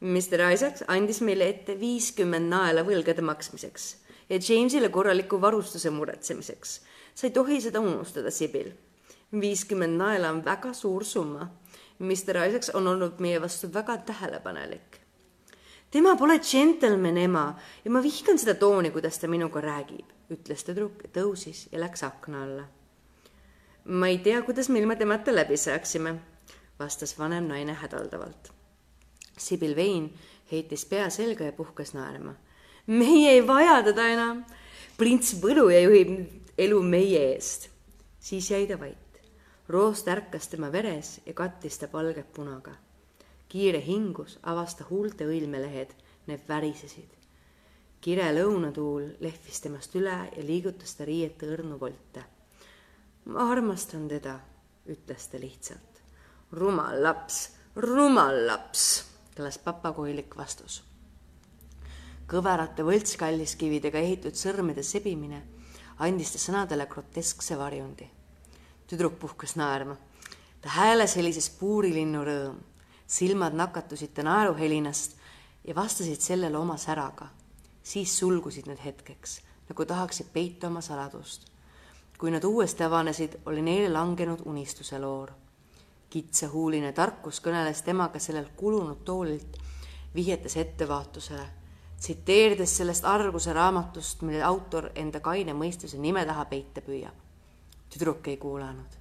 Mr 0.00 0.52
Isaacs 0.52 0.84
andis 0.86 1.20
meile 1.20 1.48
ette 1.48 1.80
viiskümmend 1.80 2.48
naela 2.48 2.82
võlgade 2.82 3.22
maksmiseks 3.22 3.96
ja 4.28 4.38
Jamesile 4.38 4.88
korraliku 4.88 5.40
varustuse 5.40 5.90
muretsemiseks 5.90 6.80
sa 7.18 7.26
ei 7.26 7.30
tohi 7.30 7.60
seda 7.60 7.80
unustada, 7.80 8.30
Sibil. 8.30 8.70
viiskümmend 9.32 9.98
naela 9.98 10.30
on 10.30 10.44
väga 10.44 10.72
suur 10.72 11.04
summa. 11.04 11.48
Mr 11.98 12.38
Isaacs 12.46 12.70
on 12.78 12.86
olnud 12.86 13.18
meie 13.18 13.40
vastu 13.42 13.72
väga 13.74 13.96
tähelepanelik. 13.96 15.00
tema 15.90 16.16
pole 16.16 16.38
džentelmen 16.38 17.18
ema 17.18 17.58
ja 17.84 17.90
ma 17.90 18.02
vihkan 18.02 18.38
seda 18.38 18.54
tooni, 18.54 18.90
kuidas 18.90 19.18
ta 19.18 19.28
minuga 19.28 19.60
räägib, 19.60 20.06
ütles 20.30 20.64
tüdruk, 20.64 21.02
tõusis 21.12 21.66
ja 21.72 21.80
läks 21.80 22.02
akna 22.02 22.42
alla. 22.44 22.64
ma 23.84 24.06
ei 24.06 24.18
tea, 24.18 24.42
kuidas 24.42 24.68
me 24.68 24.78
ilma 24.78 24.96
temata 24.96 25.34
läbi 25.34 25.56
saaksime, 25.56 26.14
vastas 26.78 27.18
vanem 27.18 27.48
naine 27.48 27.74
hädaldavalt. 27.74 28.52
Sibil 29.38 29.76
Vein 29.76 30.12
heitis 30.52 30.84
pea 30.84 31.10
selga 31.10 31.44
ja 31.44 31.52
puhkas 31.52 31.94
naerma. 31.94 32.34
meie 32.86 33.30
ei 33.30 33.46
vaja 33.46 33.82
teda 33.82 34.06
enam. 34.08 34.44
prints 34.96 35.34
Võluja 35.42 35.80
juhib 35.80 36.47
elu 36.58 36.78
meie 36.82 37.18
eest. 37.32 37.68
siis 38.20 38.50
jäi 38.50 38.66
ta 38.66 38.80
vait. 38.80 39.20
roost 39.68 40.08
ärkas 40.08 40.48
tema 40.48 40.72
veres 40.72 41.20
ja 41.26 41.32
kattis 41.34 41.78
ta 41.78 41.88
palget 41.88 42.32
punaga. 42.32 42.72
kiire 43.48 43.80
hingus 43.86 44.38
avas 44.42 44.74
ta 44.74 44.84
huulte 44.90 45.24
õilmelehed, 45.24 45.92
need 46.26 46.40
värisesid. 46.48 47.10
kire 48.00 48.32
lõunatuul 48.34 49.04
lehvis 49.20 49.60
temast 49.60 49.94
üle 49.94 50.16
ja 50.36 50.42
liigutas 50.42 50.94
ta 50.94 51.04
riiete 51.04 51.46
õrnu 51.46 51.78
volte. 51.80 52.24
ma 53.24 53.50
armastan 53.52 54.08
teda, 54.08 54.40
ütles 54.86 55.28
ta 55.30 55.38
lihtsalt. 55.38 56.02
rumal 56.52 57.02
laps, 57.02 57.52
rumal 57.76 58.46
laps, 58.46 59.04
kõlas 59.36 59.58
papagoilik 59.58 60.36
vastus 60.36 60.82
kõverate 62.26 62.82
võltskalliskividega 62.82 63.98
ehitud 63.98 64.34
sõrmede 64.34 64.82
sebimine 64.82 65.57
andis 65.98 66.32
ta 66.32 66.38
sõnadele 66.38 66.86
groteskse 66.86 67.58
varjundi. 67.58 68.08
tüdruk 68.86 69.18
puhkas 69.18 69.56
naerma. 69.56 69.96
ta 70.60 70.68
hääles 70.68 71.16
helises 71.16 71.50
puurilinnu 71.50 72.24
rõõm. 72.24 72.56
silmad 73.06 73.54
nakatusid 73.54 74.14
ta 74.14 74.22
naeruhelinast 74.22 75.16
ja 75.64 75.74
vastasid 75.74 76.20
sellele 76.20 76.58
oma 76.58 76.76
säraga. 76.76 77.28
siis 77.82 78.18
sulgusid 78.18 78.66
need 78.66 78.78
hetkeks, 78.84 79.40
nagu 79.68 79.84
tahaksid 79.84 80.26
peita 80.32 80.66
oma 80.66 80.80
saladust. 80.80 81.50
kui 82.18 82.30
nad 82.30 82.44
uuesti 82.44 82.84
avanesid, 82.84 83.38
oli 83.46 83.62
neile 83.62 83.88
langenud 83.88 84.42
unistuse 84.44 84.98
loor. 84.98 85.32
kitsahuuline 86.10 86.92
tarkus 86.92 87.40
kõneles 87.40 87.82
temaga 87.82 88.18
sellelt 88.18 88.52
kulunud 88.56 89.04
toolilt, 89.04 89.58
vihjates 90.14 90.56
ettevaatusele 90.56 91.57
tsiteerides 92.00 92.76
sellest 92.76 93.04
Arguse 93.04 93.52
raamatust, 93.52 94.22
mille 94.22 94.42
autor 94.42 94.90
enda 94.94 95.20
kaine 95.20 95.54
mõistuse 95.54 95.98
nime 95.98 96.24
taha 96.26 96.44
peita 96.44 96.80
püüab. 96.80 97.14
tüdruk 97.90 98.28
ei 98.28 98.36
kuulanud. 98.36 98.98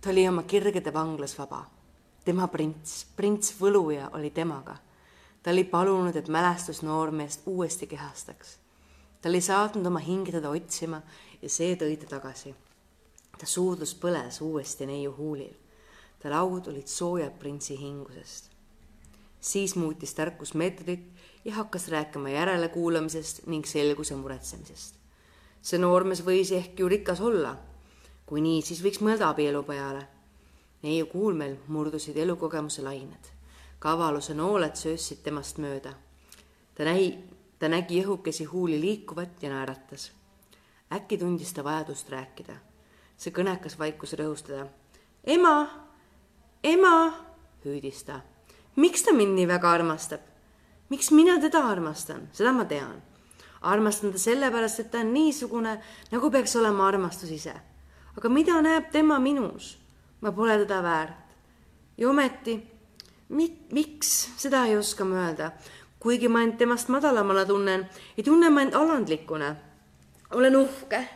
ta 0.00 0.10
oli 0.10 0.28
oma 0.28 0.42
kirgede 0.42 0.92
vanglas 0.92 1.38
vaba. 1.38 1.64
tema 2.24 2.48
prints, 2.48 3.06
prints 3.16 3.54
Võluja 3.60 4.10
oli 4.12 4.30
temaga. 4.30 4.76
ta 5.42 5.50
oli 5.50 5.64
palunud, 5.64 6.16
et 6.16 6.28
mälestus 6.28 6.82
noormeest 6.82 7.42
uuesti 7.46 7.86
kehastaks. 7.86 8.58
ta 9.20 9.28
oli 9.28 9.40
saatnud 9.40 9.86
oma 9.86 9.98
hinge 9.98 10.32
teda 10.32 10.50
otsima 10.50 11.02
ja 11.42 11.48
see 11.48 11.76
tõi 11.76 11.96
ta 11.96 12.06
tagasi. 12.06 12.54
ta 13.38 13.46
suudlus 13.46 13.94
põles 13.94 14.40
uuesti 14.40 14.86
neiu 14.86 15.14
huulil. 15.16 15.54
ta 16.18 16.30
laud 16.30 16.66
olid 16.66 16.86
soojad 16.86 17.38
printsi 17.38 17.78
hingusest. 17.78 18.50
siis 19.40 19.76
muutis 19.76 20.14
tarkus 20.14 20.54
meetodit 20.54 21.12
ja 21.44 21.54
hakkas 21.54 21.88
rääkima 21.88 22.28
järelekuulamisest 22.28 23.46
ning 23.46 23.64
selguse 23.64 24.16
muretsemisest. 24.16 24.94
see 25.62 25.78
noormees 25.78 26.24
võis 26.26 26.50
ehk 26.54 26.78
ju 26.78 26.88
rikas 26.88 27.20
olla. 27.20 27.56
kui 28.26 28.40
nii, 28.40 28.62
siis 28.62 28.82
võiks 28.82 29.00
mõelda 29.00 29.28
abielu 29.28 29.62
peale. 29.62 30.06
neiu 30.82 31.06
kuulmel 31.06 31.56
murdusid 31.68 32.16
elukogemuse 32.16 32.82
lained. 32.82 33.30
kavaluse 33.78 34.34
nooled 34.34 34.76
söössid 34.76 35.22
temast 35.22 35.58
mööda. 35.58 35.94
ta 36.74 36.84
näi, 36.84 37.18
ta 37.58 37.68
nägi 37.68 38.04
õhukesi 38.04 38.44
huuli 38.44 38.80
liikuvat 38.80 39.42
ja 39.42 39.50
naeratas. 39.50 40.12
äkki 40.92 41.18
tundis 41.18 41.52
ta 41.52 41.64
vajadust 41.64 42.10
rääkida. 42.10 42.54
see 43.16 43.32
kõnekas 43.32 43.78
vaikus 43.78 44.12
rõhustada. 44.12 44.66
ema, 45.24 45.70
ema, 46.64 47.14
hüüdis 47.64 48.04
ta. 48.04 48.20
miks 48.76 49.02
ta 49.02 49.12
mind 49.12 49.34
nii 49.34 49.48
väga 49.48 49.70
armastab? 49.70 50.31
Miks 50.92 51.10
mina 51.10 51.38
teda 51.40 51.64
armastan, 51.72 52.28
seda 52.36 52.52
ma 52.52 52.64
tean. 52.68 53.00
armastan 53.62 54.12
ta 54.12 54.18
sellepärast, 54.18 54.80
et 54.80 54.90
ta 54.90 54.98
on 55.00 55.12
niisugune, 55.14 55.76
nagu 56.10 56.30
peaks 56.30 56.56
olema 56.56 56.88
armastus 56.88 57.30
ise. 57.30 57.54
aga 58.16 58.28
mida 58.28 58.60
näeb 58.60 58.90
tema 58.92 59.18
minus? 59.18 59.78
ma 60.20 60.32
pole 60.32 60.58
teda 60.58 60.82
väärt. 60.82 61.36
ja 61.98 62.08
ometi, 62.10 62.58
mi-, 63.28 63.66
miks, 63.72 64.10
seda 64.36 64.66
ei 64.66 64.76
oska 64.76 65.04
ma 65.04 65.24
öelda. 65.24 65.52
kuigi 65.98 66.28
ma 66.28 66.42
end 66.42 66.58
temast 66.58 66.88
madalamana 66.88 67.46
tunnen, 67.46 67.88
ei 68.16 68.24
tunne 68.24 68.50
ma 68.50 68.62
end 68.62 68.74
alandlikuna. 68.74 69.54
olen 70.30 70.56
uhke, 70.56 71.08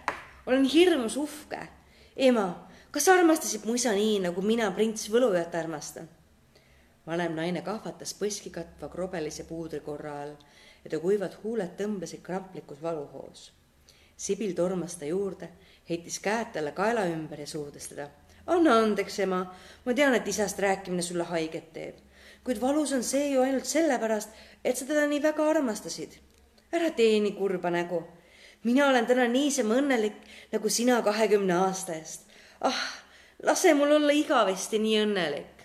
olen 0.46 0.64
hirmus 0.64 1.16
uhke. 1.16 1.68
ema, 2.16 2.48
kas 2.90 3.04
sa 3.04 3.18
armastasid 3.18 3.66
mu 3.66 3.74
isa 3.74 3.92
nii, 3.92 4.20
nagu 4.24 4.42
mina 4.42 4.70
prints 4.70 5.10
Võlujat 5.12 5.54
armastan? 5.54 6.08
Vanem 7.06 7.36
naine 7.36 7.62
kahvatas 7.62 8.14
põski 8.18 8.50
katva 8.50 8.88
krobelise 8.90 9.44
puudrikorra 9.46 10.14
all 10.22 10.34
ja 10.84 10.90
ta 10.90 10.98
kuivad 11.02 11.38
huuled 11.42 11.76
tõmbasid 11.78 12.22
kramplikus 12.22 12.82
valuhoos. 12.82 13.50
Sibil 14.16 14.54
tormas 14.54 14.96
ta 14.96 15.06
juurde, 15.06 15.48
heitis 15.88 16.18
käed 16.24 16.52
talle 16.54 16.72
kaela 16.72 17.06
ümber 17.10 17.40
ja 17.40 17.46
suudles 17.46 17.88
teda. 17.88 18.08
anna 18.46 18.76
andeks, 18.78 19.18
ema, 19.18 19.40
ma 19.84 19.94
tean, 19.94 20.14
et 20.14 20.28
isast 20.28 20.58
rääkimine 20.58 21.02
sulle 21.02 21.24
haiget 21.24 21.72
teeb, 21.72 21.96
kuid 22.44 22.60
valus 22.60 22.92
on 22.92 23.02
see 23.02 23.32
ju 23.32 23.40
ainult 23.42 23.66
sellepärast, 23.66 24.30
et 24.64 24.76
sa 24.76 24.86
teda 24.86 25.06
nii 25.06 25.22
väga 25.22 25.50
armastasid. 25.50 26.18
ära 26.72 26.90
tee 26.90 27.20
nii 27.20 27.32
kurba 27.32 27.70
nägu. 27.70 28.04
mina 28.64 28.86
olen 28.86 29.06
täna 29.06 29.28
niisama 29.28 29.74
õnnelik 29.74 30.16
nagu 30.52 30.68
sina 30.68 31.02
kahekümne 31.02 31.54
aasta 31.54 31.94
eest. 31.94 32.30
ah, 32.60 33.02
lase 33.42 33.74
mul 33.74 33.90
olla 33.90 34.12
igavesti 34.12 34.78
nii 34.78 35.02
õnnelik 35.02 35.55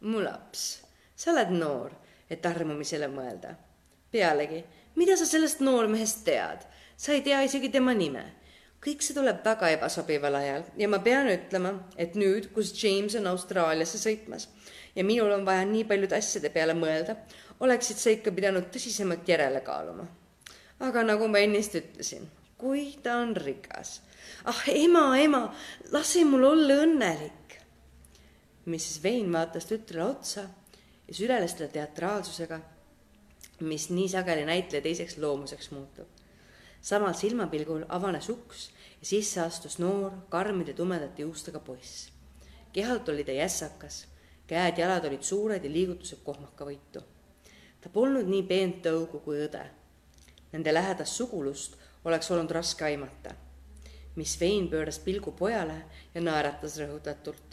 mu 0.00 0.20
laps, 0.22 0.82
sa 1.16 1.32
oled 1.32 1.50
noor, 1.54 1.94
et 2.30 2.44
armumisele 2.46 3.08
mõelda. 3.10 3.56
pealegi, 4.12 4.64
mida 4.96 5.16
sa 5.16 5.26
sellest 5.26 5.60
noormehest 5.60 6.24
tead? 6.24 6.66
sa 6.96 7.12
ei 7.12 7.22
tea 7.22 7.42
isegi 7.42 7.68
tema 7.68 7.94
nime. 7.94 8.24
kõik 8.84 9.02
see 9.02 9.14
tuleb 9.14 9.42
väga 9.44 9.70
ebasobival 9.74 10.34
ajal 10.38 10.64
ja 10.76 10.88
ma 10.88 10.98
pean 10.98 11.26
ütlema, 11.26 11.72
et 11.96 12.14
nüüd, 12.14 12.52
kus 12.54 12.72
James 12.82 13.14
on 13.18 13.26
Austraaliasse 13.26 13.98
sõitmas 13.98 14.48
ja 14.94 15.04
minul 15.04 15.32
on 15.32 15.44
vaja 15.46 15.64
nii 15.66 15.84
paljude 15.84 16.16
asjade 16.16 16.50
peale 16.50 16.74
mõelda, 16.74 17.16
oleksid 17.60 17.98
sa 17.98 18.14
ikka 18.14 18.30
pidanud 18.32 18.70
tõsisemalt 18.70 19.26
järele 19.28 19.60
kaaluma. 19.66 20.06
aga 20.80 21.02
nagu 21.02 21.28
ma 21.28 21.38
ennist 21.38 21.74
ütlesin, 21.74 22.28
kui 22.56 22.94
ta 23.02 23.16
on 23.18 23.34
rikas. 23.36 24.00
ah 24.44 24.62
ema, 24.68 25.18
ema, 25.18 25.54
lase 25.90 26.24
mul 26.24 26.44
olla 26.44 26.82
õnnelik 26.86 27.37
Mrs 28.68 29.02
Vein 29.02 29.32
vaatas 29.32 29.64
tütrele 29.64 30.04
otsa 30.04 30.42
ja 31.08 31.14
süleles 31.14 31.54
teda 31.56 31.70
teatraalsusega, 31.72 32.58
mis 33.64 33.88
nii 33.90 34.08
sageli 34.12 34.44
näitleja 34.44 34.84
teiseks 34.84 35.16
loomuseks 35.18 35.70
muutub. 35.70 36.08
samal 36.80 37.14
silmapilgul 37.14 37.84
avanes 37.88 38.28
uks 38.28 38.68
ja 39.00 39.06
sisse 39.06 39.40
astus 39.40 39.78
noor, 39.78 40.12
karmide 40.28 40.72
tumedate 40.72 41.22
juustega 41.22 41.60
poiss. 41.60 42.10
kehalt 42.72 43.08
oli 43.08 43.24
ta 43.24 43.32
jässakas, 43.32 44.06
käed-jalad 44.46 45.04
olid 45.04 45.22
suured 45.22 45.64
ja 45.64 45.70
liigutused 45.72 46.18
kohmakavõitu. 46.24 47.00
ta 47.80 47.88
polnud 47.88 48.28
nii 48.28 48.42
peent 48.42 48.82
tõugu 48.86 49.24
kui 49.24 49.40
õde. 49.48 49.64
Nende 50.52 50.74
lähedast 50.74 51.16
sugulust 51.16 51.76
oleks 52.04 52.30
olnud 52.30 52.50
raske 52.50 52.84
aimata. 52.84 53.34
Miss 54.16 54.40
Vein 54.40 54.68
pööras 54.68 54.98
pilgu 54.98 55.32
pojale 55.32 55.84
ja 56.14 56.20
naeratas 56.20 56.76
rõhutatult. 56.78 57.47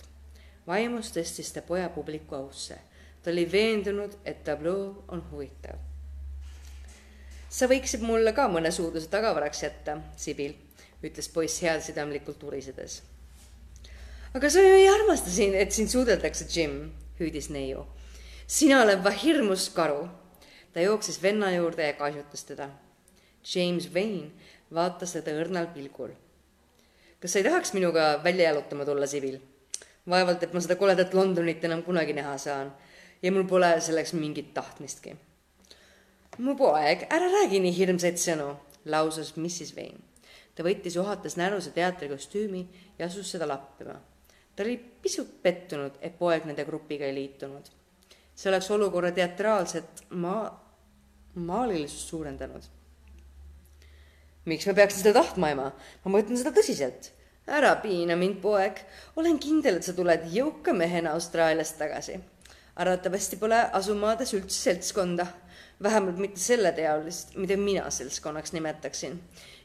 Vaimus 0.68 1.12
tõstis 1.16 1.54
ta 1.54 1.62
poja 1.62 1.90
publiku 1.90 2.36
ausse. 2.36 2.78
ta 3.24 3.32
oli 3.32 3.52
veendunud, 3.52 4.18
et 4.26 4.44
tabloo 4.44 5.04
on 5.08 5.24
huvitav. 5.32 5.76
sa 7.50 7.68
võiksid 7.68 8.02
mulle 8.02 8.34
ka 8.34 8.48
mõne 8.48 8.72
suudluse 8.72 9.08
tagavaraks 9.08 9.64
jätta, 9.64 10.02
Sibil, 10.16 10.56
ütles 11.04 11.30
poiss 11.30 11.62
heasüdamlikult 11.62 12.44
urisedes 12.44 13.02
aga 14.36 14.50
sa 14.52 14.60
ju 14.60 14.76
ei 14.76 14.88
armasta 14.92 15.32
siin, 15.32 15.56
et 15.56 15.72
sind 15.72 15.88
suudeldakse, 15.88 16.48
Jim, 16.52 16.92
hüüdis 17.20 17.48
neiu. 17.50 17.86
sina 18.48 18.82
oled 18.84 19.04
va 19.04 19.10
hirmus 19.10 19.70
karu. 19.70 20.10
ta 20.74 20.84
jooksis 20.84 21.22
venna 21.22 21.52
juurde 21.56 21.88
ja 21.88 21.94
kaisutas 21.94 22.44
teda. 22.44 22.70
James 23.56 23.88
Wayne 23.94 24.32
vaatas 24.74 25.14
teda 25.14 25.32
õrnal 25.40 25.72
pilgul. 25.74 26.12
kas 27.22 27.32
sa 27.32 27.40
ei 27.40 27.48
tahaks 27.48 27.74
minuga 27.74 28.20
välja 28.24 28.52
jalutama 28.52 28.86
tulla, 28.86 29.08
Sibil? 29.08 29.40
Vaevalt, 30.10 30.44
et 30.44 30.54
ma 30.54 30.62
seda 30.62 30.76
koledat 30.76 31.14
Londonit 31.14 31.64
enam 31.64 31.84
kunagi 31.84 32.14
näha 32.14 32.38
saan 32.38 32.74
ja 33.22 33.32
mul 33.32 33.48
pole 33.50 33.74
selleks 33.82 34.14
mingit 34.14 34.54
tahtmistki. 34.54 35.16
mu 36.38 36.56
poeg, 36.56 37.08
ära 37.10 37.30
räägi 37.40 37.60
nii 37.60 37.78
hirmsaid 37.78 38.20
sõnu, 38.20 38.56
lausus 38.86 39.36
Mrs 39.38 39.76
Wayne. 39.76 40.00
ta 40.56 40.64
võttis 40.64 40.96
juhatas 40.96 41.38
näruse 41.38 41.72
teatrikostüümi 41.72 42.68
ja 43.00 43.06
asus 43.06 43.32
seda 43.32 43.48
lappima 43.48 44.00
ta 44.56 44.64
oli 44.64 44.78
pisut 44.78 45.42
pettunud, 45.44 45.98
et 46.02 46.16
poeg 46.18 46.46
nende 46.48 46.66
grupiga 46.66 47.06
ei 47.08 47.16
liitunud. 47.16 47.72
see 48.36 48.50
oleks 48.52 48.68
olukorra 48.72 49.14
teatraalset 49.16 50.02
maa, 50.10 50.48
maalilisust 51.36 52.10
suurendanud. 52.10 52.64
miks 54.46 54.68
ma 54.68 54.74
peaksin 54.74 55.04
seda 55.04 55.20
tahtma, 55.20 55.50
ema? 55.50 55.72
ma 56.06 56.12
mõtlen 56.18 56.40
seda 56.40 56.56
tõsiselt. 56.56 57.12
Ära 57.48 57.76
piina 57.82 58.16
mind, 58.16 58.42
poeg. 58.42 58.80
olen 59.16 59.40
kindel, 59.40 59.78
et 59.78 59.84
sa 59.84 59.94
tuled 59.94 60.30
jõuka 60.32 60.74
mehena 60.74 61.14
Austraaliast 61.14 61.78
tagasi. 61.78 62.20
arvatavasti 62.76 63.38
pole 63.38 63.62
asumaades 63.72 64.34
üldse 64.34 64.60
seltskonda, 64.70 65.28
vähemalt 65.84 66.18
mitte 66.18 66.40
selleteolist, 66.40 67.36
mida 67.36 67.58
mina 67.58 67.90
seltskonnaks 67.90 68.54
nimetaksin 68.54 69.22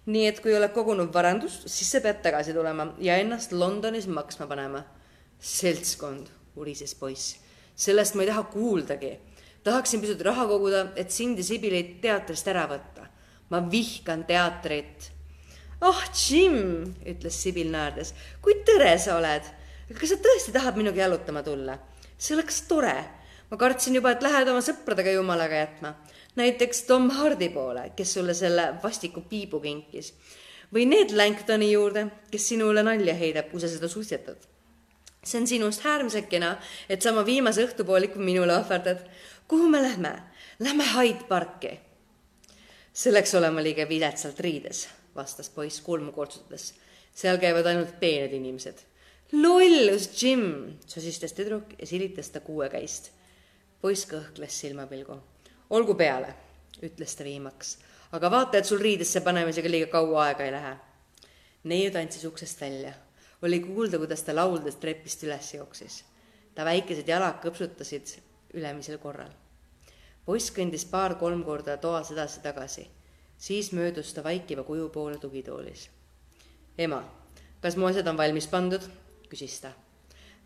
nii 0.09 0.27
et 0.31 0.41
kui 0.41 0.55
oled 0.57 0.73
kogunud 0.73 1.13
varandust, 1.13 1.67
siis 1.69 1.91
sa 1.93 2.01
pead 2.05 2.23
tagasi 2.25 2.55
tulema 2.57 2.91
ja 3.03 3.19
ennast 3.21 3.53
Londonis 3.53 4.09
maksma 4.09 4.49
panema. 4.49 4.85
seltskond, 5.41 6.27
urises 6.57 6.95
poiss. 6.95 7.37
sellest 7.77 8.15
ma 8.15 8.23
ei 8.23 8.29
taha 8.29 8.43
kuuldagi. 8.43 9.19
tahaksin 9.63 10.01
pisut 10.01 10.21
raha 10.21 10.47
koguda, 10.47 10.87
et 10.97 11.11
sind 11.11 11.39
ja 11.39 11.45
Sibilit 11.45 12.01
teatrist 12.01 12.49
ära 12.49 12.67
võtta. 12.69 13.07
ma 13.51 13.71
vihkan 13.71 14.25
teatrit. 14.25 15.13
Oh, 15.81 16.03
Jim, 16.15 16.95
ütles 17.07 17.43
Sibil 17.43 17.71
naerdes, 17.73 18.15
kui 18.43 18.61
tore 18.67 18.97
sa 18.99 19.17
oled. 19.17 19.43
kas 19.91 20.13
sa 20.13 20.21
tõesti 20.23 20.53
tahad 20.53 20.77
minuga 20.77 21.03
jalutama 21.03 21.43
tulla? 21.43 21.79
see 22.19 22.37
oleks 22.37 22.63
tore. 22.69 22.97
ma 23.51 23.57
kartsin 23.57 23.95
juba, 23.95 24.13
et 24.13 24.23
lähed 24.23 24.49
oma 24.49 24.61
sõpradega 24.65 25.17
jumalaga 25.17 25.65
jätma 25.65 25.95
näiteks 26.37 26.83
Tom 26.83 27.11
Hardy 27.11 27.49
poole, 27.49 27.91
kes 27.97 28.15
sulle 28.15 28.35
selle 28.35 28.75
vastiku 28.83 29.21
piibu 29.21 29.61
kinkis. 29.61 30.15
või 30.75 30.87
Ned 30.87 31.11
Langtoni 31.11 31.73
juurde, 31.73 32.07
kes 32.31 32.49
sinule 32.49 32.83
nalja 32.87 33.15
heidab, 33.15 33.51
kui 33.51 33.61
sa 33.61 33.69
seda 33.69 33.89
suitsetad. 33.89 34.37
see 35.25 35.41
on 35.41 35.47
sinust 35.47 35.87
äärmiselt 35.87 36.29
kena, 36.29 36.57
et 36.89 37.03
sa 37.03 37.11
oma 37.13 37.27
viimase 37.27 37.67
õhtupooliku 37.67 38.19
minule 38.19 38.57
ohverdad. 38.57 38.99
kuhu 39.49 39.69
me 39.69 39.83
lähme? 39.83 40.23
Lähme 40.59 40.85
Hyde 40.95 41.25
parki. 41.29 41.81
selleks 42.93 43.35
olema 43.35 43.63
liiga 43.63 43.89
viletsalt 43.89 44.41
riides, 44.41 44.89
vastas 45.15 45.49
poiss 45.51 45.81
kulmu 45.81 46.13
kortsutades. 46.13 46.75
seal 47.15 47.39
käivad 47.39 47.67
ainult 47.67 48.01
peened 48.01 48.33
inimesed. 48.33 48.79
lollus, 49.33 50.23
Jim, 50.23 50.79
sosistas 50.87 51.33
tüdruk 51.33 51.75
ja 51.79 51.87
silitas 51.87 52.31
ta 52.31 52.41
kuuekäist. 52.41 53.13
poiss 53.81 54.07
kõhkles 54.07 54.61
silmapilgu 54.61 55.21
olgu 55.71 55.95
peale, 55.95 56.35
ütles 56.83 57.15
ta 57.17 57.25
viimaks, 57.25 57.77
aga 58.17 58.31
vaata, 58.33 58.59
et 58.59 58.69
sul 58.69 58.81
riidesse 58.83 59.23
panemisega 59.25 59.71
liiga 59.71 59.91
kaua 59.93 60.27
aega 60.27 60.47
ei 60.47 60.53
lähe. 60.53 60.77
neiu 61.65 61.91
tantsis 61.91 62.25
uksest 62.25 62.61
välja. 62.61 62.93
oli 63.43 63.61
kuulda, 63.61 63.99
kuidas 63.99 64.23
ta 64.23 64.35
lauldes 64.35 64.77
trepist 64.77 65.23
üles 65.23 65.55
jooksis. 65.55 66.05
ta 66.55 66.65
väikesed 66.65 67.09
jalad 67.09 67.39
kõpsutasid 67.45 68.19
ülemisel 68.55 68.99
korral. 68.99 69.31
poiss 70.25 70.51
kõndis 70.51 70.85
paar-kolm 70.91 71.45
korda 71.45 71.77
toas 71.77 72.11
edasi-tagasi, 72.11 72.89
siis 73.41 73.73
möödus 73.73 74.13
ta 74.15 74.25
vaikiva 74.25 74.63
kuju 74.69 74.89
poole 74.93 75.19
tugitoolis. 75.19 75.89
ema, 76.79 77.01
kas 77.65 77.77
mu 77.77 77.89
asjad 77.89 78.07
on 78.07 78.21
valmis 78.21 78.47
pandud? 78.47 78.85
küsis 79.33 79.59
ta. 79.65 79.73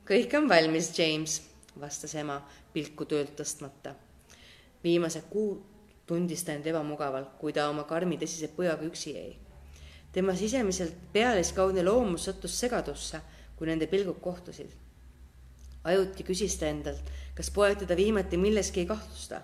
kõik 0.07 0.39
on 0.39 0.49
valmis, 0.49 0.95
James, 0.99 1.43
vastas 1.81 2.15
ema 2.15 2.41
pilku 2.73 3.05
töölt 3.05 3.37
tõstmata 3.37 3.99
viimase 4.85 5.23
kuu 5.31 5.67
tundis 6.07 6.45
ta 6.45 6.53
end 6.53 6.67
ebamugavalt, 6.69 7.39
kui 7.41 7.53
ta 7.57 7.69
oma 7.73 7.87
karmi 7.89 8.19
tõsise 8.21 8.51
põjaga 8.57 8.85
üksi 8.85 9.15
jäi. 9.17 9.33
tema 10.13 10.35
sisemiselt 10.37 10.95
pealiskaudne 11.13 11.83
loomus 11.83 12.29
sattus 12.29 12.59
segadusse, 12.61 13.21
kui 13.57 13.67
nende 13.67 13.87
pilgud 13.87 14.21
kohtusid. 14.21 14.71
ajuti 15.85 16.25
küsis 16.25 16.59
ta 16.59 16.67
endalt, 16.67 17.11
kas 17.35 17.51
poeg 17.51 17.79
teda 17.79 17.97
viimati 17.97 18.37
milleski 18.37 18.81
ei 18.81 18.87
kahtlusta. 18.87 19.41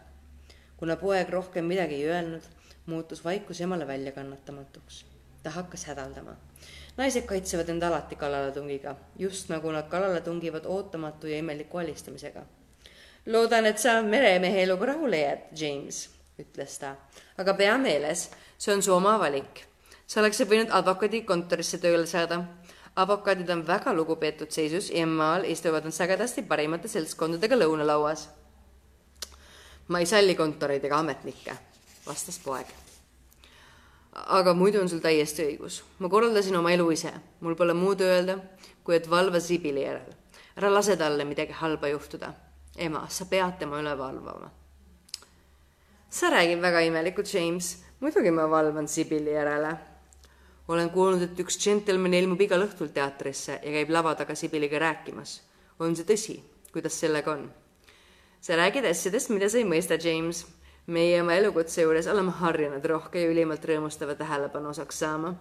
kuna 0.77 0.97
poeg 0.97 1.29
rohkem 1.29 1.65
midagi 1.65 1.95
ei 1.95 2.09
öelnud, 2.09 2.43
muutus 2.87 3.25
vaikus 3.25 3.61
emale 3.61 3.87
väljakannatamatuks. 3.87 5.05
ta 5.43 5.51
hakkas 5.51 5.85
hädaldama. 5.85 6.37
naised 6.97 7.27
kaitsevad 7.27 7.69
end 7.69 7.83
alati 7.83 8.16
kallaletungiga, 8.16 8.97
just 9.19 9.49
nagu 9.49 9.73
nad 9.73 9.88
kallale 9.88 10.21
tungivad 10.21 10.64
ootamatu 10.64 11.27
ja 11.27 11.38
imeliku 11.38 11.79
alistamisega 11.79 12.45
loodan, 13.27 13.66
et 13.66 13.79
sa 13.79 14.01
meremehe 14.03 14.62
eluga 14.62 14.93
rahule 14.93 15.21
jääd, 15.21 15.45
James, 15.57 16.09
ütles 16.40 16.79
ta. 16.81 16.95
aga 17.38 17.55
pea 17.55 17.77
meeles, 17.79 18.29
see 18.59 18.75
on 18.75 18.83
su 18.83 18.95
oma 18.95 19.19
valik. 19.19 19.66
sa 20.07 20.21
oleksid 20.21 20.49
võinud 20.49 20.73
advokaadikontorisse 20.75 21.79
tööle 21.79 22.07
saada. 22.07 22.45
advokaadid 22.97 23.51
on 23.51 23.66
väga 23.66 23.93
lugupeetud 23.95 24.51
seisus 24.51 24.90
ja 24.90 25.07
maal 25.07 25.45
istuvad 25.45 25.85
nad 25.85 25.95
sagedasti 25.95 26.43
parimate 26.43 26.88
seltskondadega 26.88 27.57
lõunalauas. 27.57 28.29
ma 29.88 30.01
ei 30.01 30.07
salli 30.07 30.35
kontoreid 30.35 30.85
ega 30.85 30.99
ametnikke, 30.99 31.57
vastas 32.11 32.38
poeg. 32.42 32.66
aga 34.12 34.55
muidu 34.55 34.81
on 34.83 34.88
sul 34.88 35.01
täiesti 35.01 35.46
õigus. 35.46 35.83
ma 35.99 36.09
korraldasin 36.09 36.57
oma 36.57 36.75
elu 36.75 36.90
ise, 36.90 37.14
mul 37.40 37.57
pole 37.57 37.75
muud 37.75 38.01
öelda, 38.03 38.38
kui 38.85 38.99
et 38.99 39.11
valva 39.11 39.40
Sibili 39.40 39.87
järel. 39.87 40.14
ära 40.57 40.75
lase 40.75 40.96
talle 40.96 41.25
midagi 41.25 41.53
halba 41.62 41.88
juhtuda 41.94 42.35
ema, 42.77 43.05
sa 43.09 43.27
pead 43.27 43.59
tema 43.59 43.79
üle 43.81 43.94
valvama. 43.99 44.51
sa 46.11 46.31
räägid 46.31 46.61
väga 46.61 46.81
imelikult, 46.81 47.35
James. 47.35 47.85
muidugi 48.01 48.31
ma 48.31 48.51
valvan 48.51 48.88
Sibili 48.88 49.33
järele. 49.33 49.77
olen 50.68 50.90
kuulnud, 50.90 51.23
et 51.23 51.40
üks 51.40 51.59
džentelmen 51.59 52.14
ilmub 52.14 52.40
igal 52.40 52.62
õhtul 52.62 52.92
teatrisse 52.94 53.61
ja 53.62 53.70
käib 53.70 53.90
lava 53.90 54.14
taga 54.14 54.35
Sibiliga 54.35 54.79
rääkimas. 54.79 55.40
on 55.79 55.96
see 55.96 56.05
tõsi? 56.05 56.40
kuidas 56.73 57.01
sellega 57.01 57.33
on? 57.33 57.53
sa 58.40 58.57
räägid 58.57 58.85
asjadest, 58.85 59.31
mida 59.31 59.49
sa 59.49 59.59
ei 59.59 59.64
mõista, 59.64 59.99
James. 60.01 60.46
Meie 60.90 61.22
oma 61.22 61.38
elukutse 61.38 61.85
juures 61.87 62.11
oleme 62.11 62.35
harjunud 62.42 62.85
rohke 62.85 63.22
ja 63.22 63.31
ülimalt 63.31 63.64
rõõmustava 63.64 64.18
tähelepanu 64.18 64.74
osaks 64.74 64.98
saama. 64.98 65.35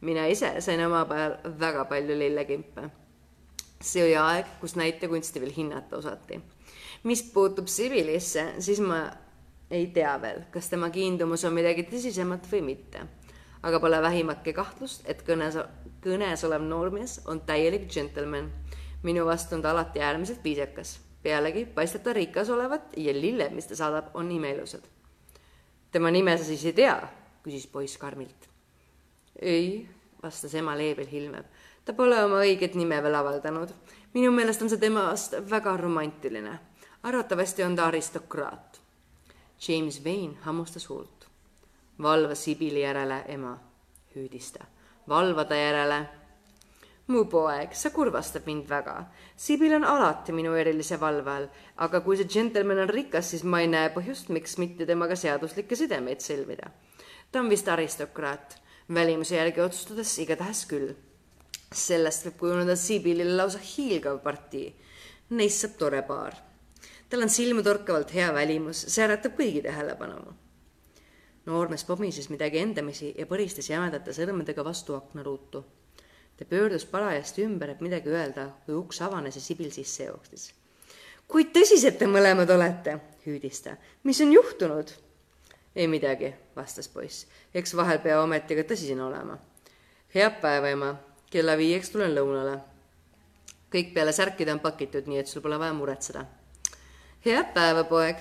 mina 0.00 0.26
ise 0.26 0.60
sain 0.60 0.80
oma 0.86 1.04
peal 1.04 1.38
väga 1.60 1.84
palju 1.84 2.18
lillekimpe. 2.18 2.90
see 3.80 4.04
oli 4.04 4.16
aeg, 4.16 4.46
kus 4.60 4.76
näitekunsti 4.76 5.40
veel 5.40 5.52
hinnata 5.56 5.96
osati 5.96 6.42
mis 7.06 7.22
puutub 7.22 7.66
Sibilisse, 7.66 8.54
siis 8.58 8.80
ma 8.80 9.04
ei 9.70 9.86
tea 9.94 10.16
veel, 10.22 10.42
kas 10.50 10.70
tema 10.70 10.90
kiindumus 10.90 11.44
on 11.46 11.54
midagi 11.54 11.86
tõsisemat 11.90 12.48
või 12.50 12.62
mitte. 12.72 13.06
aga 13.66 13.80
pole 13.82 13.98
vähimatki 14.02 14.52
kahtlust, 14.54 15.02
et 15.10 15.22
kõnes, 15.26 15.56
kõnes 16.04 16.44
olev 16.46 16.62
noormees 16.62 17.20
on 17.26 17.40
täielik 17.40 17.88
džentelmen. 17.88 18.50
minu 19.02 19.26
vastu 19.26 19.54
on 19.54 19.62
ta 19.62 19.70
alati 19.70 20.00
äärmiselt 20.00 20.44
viisakas. 20.44 20.98
Pealegi 21.26 21.66
paistab 21.74 22.06
ta 22.06 22.14
rikas 22.14 22.50
olevat 22.54 22.94
ja 22.96 23.14
lilled, 23.14 23.54
mis 23.58 23.66
ta 23.66 23.76
saadab, 23.76 24.14
on 24.14 24.30
imeilusad. 24.30 24.86
tema 25.90 26.10
nime 26.10 26.38
sa 26.38 26.44
siis 26.44 26.64
ei 26.64 26.72
tea? 26.72 27.00
küsis 27.42 27.66
poiss 27.66 27.98
karmilt. 27.98 28.48
ei, 29.42 29.88
vastas 30.22 30.54
ema 30.54 30.78
leebel 30.78 31.10
Hilmev. 31.10 31.50
ta 31.84 31.92
pole 31.92 32.22
oma 32.24 32.40
õiget 32.46 32.78
nime 32.78 33.02
veel 33.02 33.14
avaldanud. 33.14 33.74
minu 34.14 34.32
meelest 34.32 34.62
on 34.62 34.70
see 34.70 34.78
temast 34.78 35.34
väga 35.50 35.76
romantiline 35.76 36.58
arvatavasti 37.06 37.62
on 37.62 37.76
ta 37.76 37.86
aristokraat. 37.86 38.80
James 39.68 40.04
Vane 40.04 40.36
hammustas 40.40 40.88
huult. 40.88 41.26
valva 42.02 42.34
Sibili 42.34 42.80
järele, 42.80 43.24
ema, 43.28 43.58
hüüdis 44.16 44.52
ta. 44.52 44.64
valva 45.08 45.44
ta 45.44 45.54
järele. 45.54 46.08
Mu 47.06 47.24
poeg, 47.30 47.74
sa 47.74 47.92
kurvastad 47.94 48.46
mind 48.46 48.66
väga. 48.68 48.96
Sibil 49.38 49.76
on 49.76 49.84
alati 49.86 50.34
minu 50.34 50.54
erilise 50.58 50.98
valve 50.98 51.30
all, 51.30 51.48
aga 51.84 52.00
kui 52.02 52.16
see 52.18 52.26
džentelmen 52.26 52.82
on 52.82 52.90
rikas, 52.90 53.30
siis 53.30 53.44
ma 53.46 53.60
ei 53.62 53.70
näe 53.70 53.92
põhjust, 53.94 54.32
miks 54.34 54.56
mitte 54.58 54.86
temaga 54.88 55.18
seaduslikke 55.18 55.78
sidemeid 55.78 56.24
sõlmida. 56.24 56.70
ta 57.30 57.40
on 57.40 57.50
vist 57.50 57.68
aristokraat, 57.68 58.56
välimuse 58.88 59.36
järgi 59.36 59.60
otsustades 59.60 60.18
igatahes 60.18 60.64
küll. 60.66 60.94
sellest 61.72 62.26
võib 62.26 62.36
kujuneda 62.38 62.76
Sibilile 62.76 63.36
lausa 63.36 63.58
hiilgav 63.58 64.18
partii. 64.22 64.74
Neist 65.30 65.60
saab 65.60 65.78
tore 65.78 66.02
paar. 66.02 66.34
tal 67.08 67.22
on 67.22 67.30
silmatorkavalt 67.30 68.14
hea 68.14 68.32
välimus, 68.34 68.82
see 68.88 69.04
äratab 69.04 69.38
kõigi 69.38 69.62
tähelepanu 69.62 70.34
noormees 71.46 71.84
pomises 71.84 72.28
midagi 72.30 72.58
endamisi 72.58 73.14
ja 73.18 73.26
põristas 73.26 73.70
jämedate 73.70 74.10
sõrmedega 74.12 74.64
vastu 74.64 74.96
aknaruutu 74.96 75.64
ta 76.36 76.44
pöördus 76.44 76.84
parajasti 76.84 77.44
ümber, 77.44 77.70
et 77.70 77.80
midagi 77.80 78.12
öelda, 78.12 78.50
kui 78.66 78.74
uks 78.76 79.00
avanes 79.02 79.36
ja 79.36 79.40
Sibil 79.40 79.70
sisse 79.70 80.04
jooksis. 80.04 80.52
kui 81.28 81.44
tõsised 81.44 81.96
te 81.98 82.06
mõlemad 82.06 82.50
olete, 82.50 82.98
hüüdis 83.26 83.62
ta. 83.62 83.76
mis 84.02 84.20
on 84.20 84.32
juhtunud? 84.32 84.92
ei 85.76 85.88
midagi, 85.88 86.34
vastas 86.56 86.88
poiss. 86.88 87.26
eks 87.54 87.76
vahel 87.76 87.98
pea 87.98 88.20
ometi 88.22 88.56
ka 88.56 88.62
tõsine 88.62 89.02
olema. 89.02 89.38
head 90.14 90.40
päeva, 90.40 90.68
ema. 90.68 90.94
kella 91.30 91.56
viieks 91.56 91.90
tulen 91.90 92.14
lõunale. 92.14 92.60
kõik 93.72 93.94
peale 93.94 94.12
särkida 94.12 94.52
on 94.52 94.60
pakitud, 94.60 95.06
nii 95.06 95.18
et 95.18 95.26
sul 95.26 95.42
pole 95.42 95.58
vaja 95.58 95.72
muretseda. 95.72 96.26
head 97.24 97.54
päeva, 97.54 97.84
poeg, 97.84 98.16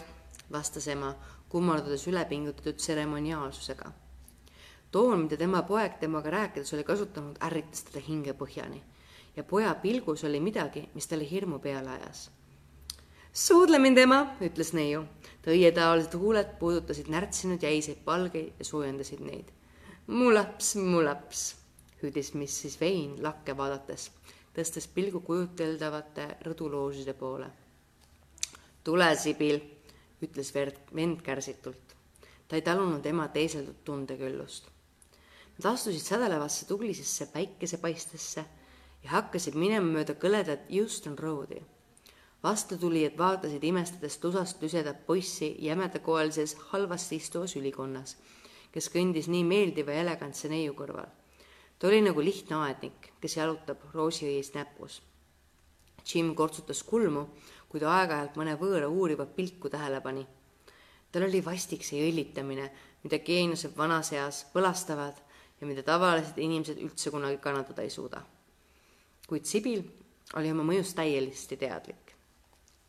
vastas 0.52 0.88
ema, 0.88 1.16
kummardades 1.50 2.08
ülepingutatud 2.08 2.76
tseremoniaalsusega 2.76 4.05
toon, 4.92 5.26
mida 5.26 5.38
tema 5.38 5.62
poeg 5.64 6.00
temaga 6.00 6.30
rääkides 6.30 6.74
oli 6.74 6.84
kasutanud, 6.84 7.38
ärritas 7.44 7.84
teda 7.88 8.04
hingepõhjani 8.08 8.84
ja 9.36 9.44
poja 9.44 9.76
pilgus 9.76 10.24
oli 10.24 10.40
midagi, 10.40 10.90
mis 10.94 11.08
talle 11.08 11.30
hirmu 11.32 11.60
peale 11.60 11.90
ajas. 11.90 12.30
suudle 13.34 13.80
mind, 13.80 13.98
ema, 13.98 14.20
ütles 14.42 14.74
neiu. 14.74 15.04
ta 15.42 15.52
õietaolised 15.52 16.16
huuled 16.18 16.56
puudutasid 16.60 17.10
närtsinud 17.12 17.64
jäiseid 17.64 18.02
palgeid 18.06 18.54
ja 18.60 18.66
soojendasid 18.66 19.20
neid. 19.20 19.52
mu 20.08 20.34
laps, 20.34 20.76
mu 20.76 21.04
laps, 21.04 21.56
hüüdis 22.02 22.34
Mrs 22.34 22.80
Vein 22.80 23.24
lakke 23.24 23.58
vaadates, 23.58 24.12
tõstes 24.56 24.88
pilgu 24.88 25.20
kujuteldavate 25.20 26.28
rõduloožide 26.42 27.14
poole. 27.14 27.50
tule, 28.84 29.16
Sibil, 29.16 29.60
ütles 30.22 30.54
verd, 30.56 30.80
vend 30.96 31.22
kärsitult. 31.22 31.96
ta 32.48 32.56
ei 32.56 32.62
talunud 32.62 33.06
ema 33.06 33.28
teiseldud 33.28 33.84
tundeküllust 33.84 34.75
Nad 35.56 35.74
astusid 35.74 36.04
sädelevasse 36.04 36.66
tuglisesse 36.66 37.26
päikesepaistesse 37.32 38.46
ja 39.04 39.10
hakkasid 39.14 39.56
minema 39.56 39.88
mööda 39.88 40.12
kõledat 40.20 40.68
Houston 40.68 41.16
Roadi. 41.18 41.62
vastutulijad 42.44 43.16
vaatasid 43.18 43.64
imestades 43.64 44.18
tusast 44.18 44.60
tüsedat 44.60 45.06
poissi 45.06 45.56
jämedakoelises 45.60 46.56
halvasti 46.72 47.16
istuvas 47.16 47.56
ülikonnas, 47.56 48.18
kes 48.72 48.90
kõndis 48.92 49.30
nii 49.32 49.44
meeldiva 49.44 49.96
ja 49.96 50.02
elegantse 50.04 50.50
neiu 50.52 50.74
kõrval. 50.74 51.08
ta 51.80 51.88
oli 51.88 52.02
nagu 52.02 52.22
lihtne 52.22 52.56
aednik, 52.56 53.14
kes 53.22 53.38
jalutab 53.38 53.78
roosiõies 53.94 54.52
näpus. 54.54 55.02
Jim 56.04 56.36
kortsutas 56.36 56.84
kulmu, 56.84 57.30
kui 57.70 57.80
ta 57.80 57.94
aeg-ajalt 57.96 58.36
mõne 58.36 58.58
võõra 58.60 58.88
uurivat 58.88 59.36
pilku 59.36 59.70
tähele 59.70 60.02
pani. 60.02 60.28
tal 61.12 61.24
oli 61.24 61.46
vastik 61.46 61.84
see 61.84 62.12
õlitamine, 62.12 62.70
mida 63.04 63.20
geeniused 63.20 63.78
vanas 63.78 64.12
eas 64.12 64.46
põlastavad 64.54 65.25
ja 65.66 65.70
mida 65.74 65.84
tavalised 65.84 66.38
inimesed 66.38 66.78
üldse 66.78 67.12
kunagi 67.12 67.40
kannatada 67.42 67.82
ei 67.82 67.90
suuda. 67.90 68.22
kuid 69.28 69.46
Sibil 69.50 69.82
oli 70.38 70.52
oma 70.54 70.64
mõjust 70.64 70.94
täiesti 70.96 71.58
teadlik 71.58 72.14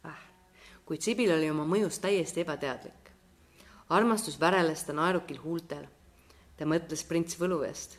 äh.. 0.04 0.18
kuid 0.84 1.00
Sibil 1.00 1.32
oli 1.32 1.48
oma 1.50 1.64
mõjust 1.64 2.02
täiesti 2.04 2.44
ebateadlik. 2.44 3.10
armastus 3.88 4.40
väreles 4.40 4.84
ta 4.84 4.92
naerukil 4.92 5.40
huultel. 5.40 5.86
ta 6.56 6.64
mõtles 6.64 7.04
prints 7.08 7.40
Võlu 7.40 7.62
eest 7.64 7.98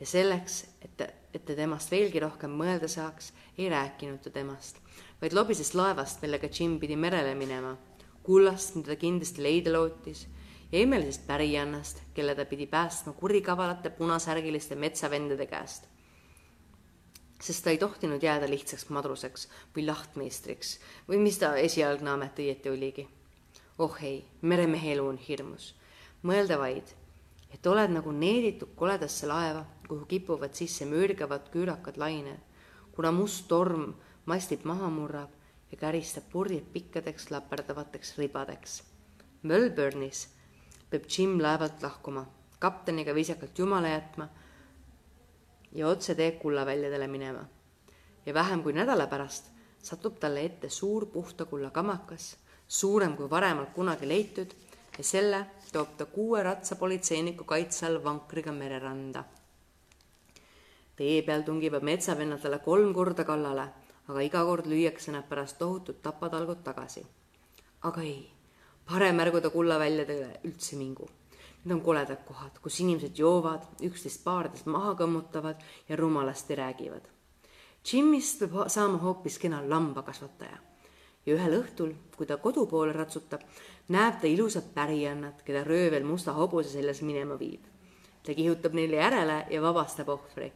ja 0.00 0.06
selleks, 0.06 0.64
et 0.82 0.96
ta, 0.96 1.08
et 1.34 1.44
ta 1.44 1.54
temast 1.54 1.90
veelgi 1.90 2.20
rohkem 2.20 2.50
mõelda 2.50 2.88
saaks, 2.88 3.32
ei 3.58 3.68
rääkinud 3.68 4.22
ta 4.22 4.30
temast, 4.30 4.78
vaid 5.20 5.32
lobises 5.32 5.74
laevast, 5.74 6.22
millega 6.22 6.48
Jim 6.52 6.78
pidi 6.78 6.96
merele 6.96 7.34
minema, 7.34 7.76
kullast, 8.22 8.76
mida 8.76 8.92
ta 8.92 9.00
kindlasti 9.00 9.42
leida 9.42 9.72
lootis 9.72 10.26
ja 10.72 10.78
imelisest 10.78 11.26
pärijannast, 11.26 12.02
kelle 12.14 12.34
ta 12.34 12.44
pidi 12.44 12.66
päästma 12.66 13.12
kurikavalate 13.12 13.90
punasärgiliste 13.90 14.74
metsavendade 14.74 15.46
käest. 15.46 15.84
sest 17.42 17.64
ta 17.64 17.70
ei 17.70 17.78
tohtinud 17.78 18.22
jääda 18.22 18.48
lihtsaks 18.50 18.88
madruseks 18.88 19.48
või 19.76 19.86
lahtmeistriks 19.86 20.78
või 21.08 21.18
mis 21.20 21.38
ta 21.38 21.56
esialgne 21.56 22.10
amet 22.10 22.38
õieti 22.38 22.70
oligi. 22.70 23.08
oh 23.78 23.96
ei, 24.02 24.24
meremehe 24.42 24.92
elu 24.92 25.06
on 25.06 25.18
hirmus. 25.18 25.74
mõelda 26.22 26.58
vaid, 26.58 26.94
et 27.54 27.66
oled 27.66 27.90
nagu 27.90 28.12
needitud 28.12 28.74
koledasse 28.76 29.26
laeva, 29.26 29.64
kuhu 29.88 30.04
kipuvad 30.04 30.54
sisse 30.54 30.84
mürgavad 30.84 31.50
küürakad 31.52 31.96
lained, 31.96 32.40
kuna 32.92 33.12
must 33.12 33.48
torm 33.48 33.94
mastid 34.26 34.64
maha 34.64 34.90
murrab 34.90 35.30
ja 35.70 35.76
käristab 35.76 36.24
purjed 36.32 36.64
pikkadeks 36.72 37.30
laperdavateks 37.30 38.18
ribadeks. 38.18 38.82
Melbourne'is 39.42 40.35
peab 40.90 41.04
Jim 41.18 41.38
laevalt 41.42 41.82
lahkuma, 41.82 42.26
kapteniga 42.58 43.14
viisakalt 43.14 43.58
jumala 43.58 43.88
jätma 43.88 44.28
ja 45.72 45.88
otsetee 45.88 46.30
kullaväljadele 46.30 47.06
minema. 47.06 47.44
ja 48.26 48.34
vähem 48.34 48.62
kui 48.62 48.72
nädala 48.72 49.06
pärast 49.06 49.56
satub 49.82 50.18
talle 50.20 50.44
ette 50.44 50.68
suur 50.68 51.06
puhta 51.06 51.44
kulla 51.44 51.70
kamakas, 51.70 52.36
suurem 52.68 53.16
kui 53.16 53.30
varemalt 53.30 53.70
kunagi 53.74 54.08
leitud 54.08 54.54
ja 54.98 55.04
selle 55.04 55.46
toob 55.72 55.96
ta 55.96 56.06
kuue 56.06 56.42
ratsapolitseiniku 56.42 57.44
kaitse 57.44 57.86
all 57.86 58.04
vankriga 58.04 58.52
mereranda. 58.52 59.24
tee 60.96 61.22
peal 61.22 61.42
tungivad 61.42 61.82
metsavennad 61.82 62.40
talle 62.40 62.58
kolm 62.58 62.94
korda 62.94 63.24
kallale, 63.24 63.68
aga 64.08 64.20
iga 64.20 64.44
kord 64.44 64.66
lüüakse 64.66 65.12
nad 65.12 65.28
pärast 65.28 65.58
tohutut 65.58 66.02
tapatalgut 66.02 66.64
tagasi. 66.64 67.06
aga 67.82 68.02
ei 68.02 68.35
parem 68.86 69.20
ärguda 69.20 69.50
kullaväljadele 69.50 70.40
üldse 70.44 70.76
mingu. 70.76 71.08
Need 71.64 71.74
on 71.74 71.82
koledad 71.82 72.22
kohad, 72.26 72.60
kus 72.62 72.78
inimesed 72.80 73.18
joovad, 73.18 73.64
üksteist 73.82 74.22
paardes 74.24 74.66
maha 74.70 74.94
kõmmutavad 75.00 75.62
ja 75.88 75.96
rumalasti 75.98 76.54
räägivad. 76.54 77.08
Jimmist 77.86 78.38
peab 78.38 78.70
saama 78.70 78.98
hoopis 79.02 79.38
kena 79.42 79.60
lambakasvataja 79.68 80.58
ja 81.26 81.34
ühel 81.34 81.56
õhtul, 81.60 81.94
kui 82.16 82.26
ta 82.26 82.38
kodu 82.38 82.66
poole 82.70 82.94
ratsutab, 82.94 83.42
näeb 83.90 84.20
ta 84.22 84.30
ilusat 84.30 84.70
pärijannat, 84.74 85.42
keda 85.46 85.64
röövel 85.66 86.06
musta 86.06 86.34
hobuse 86.36 86.70
seljas 86.70 87.02
minema 87.02 87.38
viib. 87.38 87.64
ta 88.22 88.34
kihutab 88.34 88.74
neile 88.74 88.96
järele 88.96 89.46
ja 89.50 89.62
vabastab 89.62 90.08
ohvri. 90.08 90.52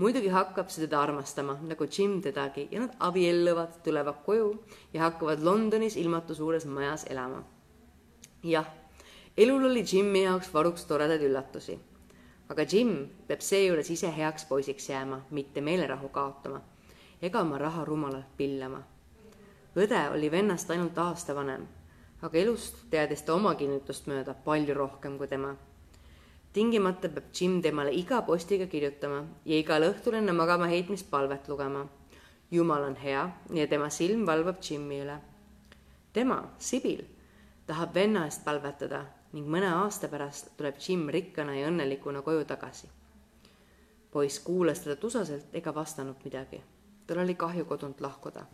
Muidugi 0.00 0.32
hakkab 0.32 0.72
see 0.72 0.86
teda 0.86 1.04
armastama, 1.04 1.58
nagu 1.62 1.86
Jim 1.86 2.18
tedagi, 2.24 2.68
ja 2.72 2.80
nad 2.86 2.98
abielluvad, 2.98 3.82
tulevad 3.84 4.24
koju 4.26 4.52
ja 4.94 5.06
hakkavad 5.06 5.44
Londonis 5.44 5.96
ilmatu 6.00 6.34
suures 6.34 6.66
majas 6.66 7.04
elama 7.12 7.44
jah, 8.42 8.66
elul 9.36 9.64
oli 9.64 9.84
Jimmi 9.92 10.22
jaoks 10.24 10.54
varuks 10.54 10.84
toredaid 10.84 11.22
üllatusi. 11.22 11.78
aga 12.48 12.62
Jim 12.72 13.08
peab 13.28 13.40
seejuures 13.40 13.90
ise 13.90 14.16
heaks 14.16 14.44
poisiks 14.44 14.88
jääma, 14.88 15.20
mitte 15.30 15.60
meelerahu 15.60 16.08
kaotama 16.08 16.60
ega 17.22 17.40
oma 17.40 17.58
raha 17.58 17.84
rumalalt 17.84 18.36
pillama. 18.36 18.82
õde 19.76 20.10
oli 20.12 20.30
vennast 20.30 20.70
ainult 20.70 20.98
aasta 20.98 21.34
vanem, 21.34 21.66
aga 22.22 22.38
elust 22.38 22.76
teadis 22.90 23.22
ta 23.22 23.34
oma 23.34 23.54
kinnitust 23.54 24.06
mööda 24.06 24.34
palju 24.34 24.74
rohkem 24.74 25.18
kui 25.18 25.28
tema. 25.28 25.56
Tingimata 26.52 27.08
peab 27.08 27.30
Jim 27.32 27.60
temale 27.62 27.92
iga 27.94 28.22
postiga 28.26 28.66
kirjutama 28.66 29.22
ja 29.46 29.58
igal 29.58 29.86
õhtul 29.86 30.16
enne 30.18 30.32
magama 30.32 30.66
heitmist 30.66 31.10
palvet 31.10 31.48
lugema. 31.48 31.86
jumal 32.50 32.82
on 32.82 32.96
hea 32.96 33.30
ja 33.54 33.66
tema 33.66 33.90
silm 33.90 34.26
valvab 34.26 34.56
Jimmi 34.62 35.00
üle. 35.02 35.20
tema, 36.12 36.42
Sibil 36.58 37.04
tahab 37.66 37.94
venna 37.94 38.24
eest 38.26 38.44
palvetada 38.44 39.04
ning 39.32 39.46
mõne 39.46 39.68
aasta 39.70 40.08
pärast 40.08 40.50
tuleb 40.56 40.74
Jim 40.82 41.08
rikkana 41.08 41.54
ja 41.54 41.68
õnnelikuna 41.68 42.22
koju 42.22 42.44
tagasi. 42.44 42.88
poiss 44.10 44.40
kuulas 44.40 44.80
teda 44.80 44.96
tusaselt 44.96 45.54
ega 45.54 45.74
vastanud 45.74 46.16
midagi. 46.24 46.60
tal 47.06 47.18
oli 47.18 47.34
kahju 47.34 47.64
kodunt 47.64 48.00
lahkuda. 48.00 48.46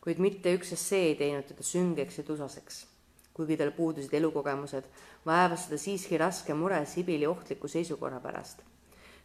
kuid 0.00 0.18
mitte 0.18 0.54
üksnes 0.56 0.88
see 0.88 1.08
ei 1.08 1.14
teinud 1.14 1.46
teda 1.46 1.62
süngeks 1.62 2.18
ja 2.18 2.24
tusaseks. 2.24 2.95
Kuigi 3.36 3.58
tal 3.60 3.70
puudusid 3.76 4.14
elukogemused, 4.16 4.86
vaevas 5.26 5.66
seda 5.66 5.78
siiski 5.78 6.16
raske 6.18 6.54
mure 6.56 6.80
Sibili 6.88 7.26
ohtliku 7.28 7.68
seisukorra 7.68 8.20
pärast. 8.20 8.62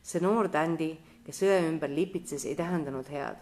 see 0.04 0.20
noor 0.20 0.50
tändi, 0.50 0.98
kes 1.24 1.44
õe 1.46 1.60
ümber 1.70 1.90
lipitses, 1.90 2.46
ei 2.46 2.56
tähendanud 2.56 3.08
head. 3.08 3.38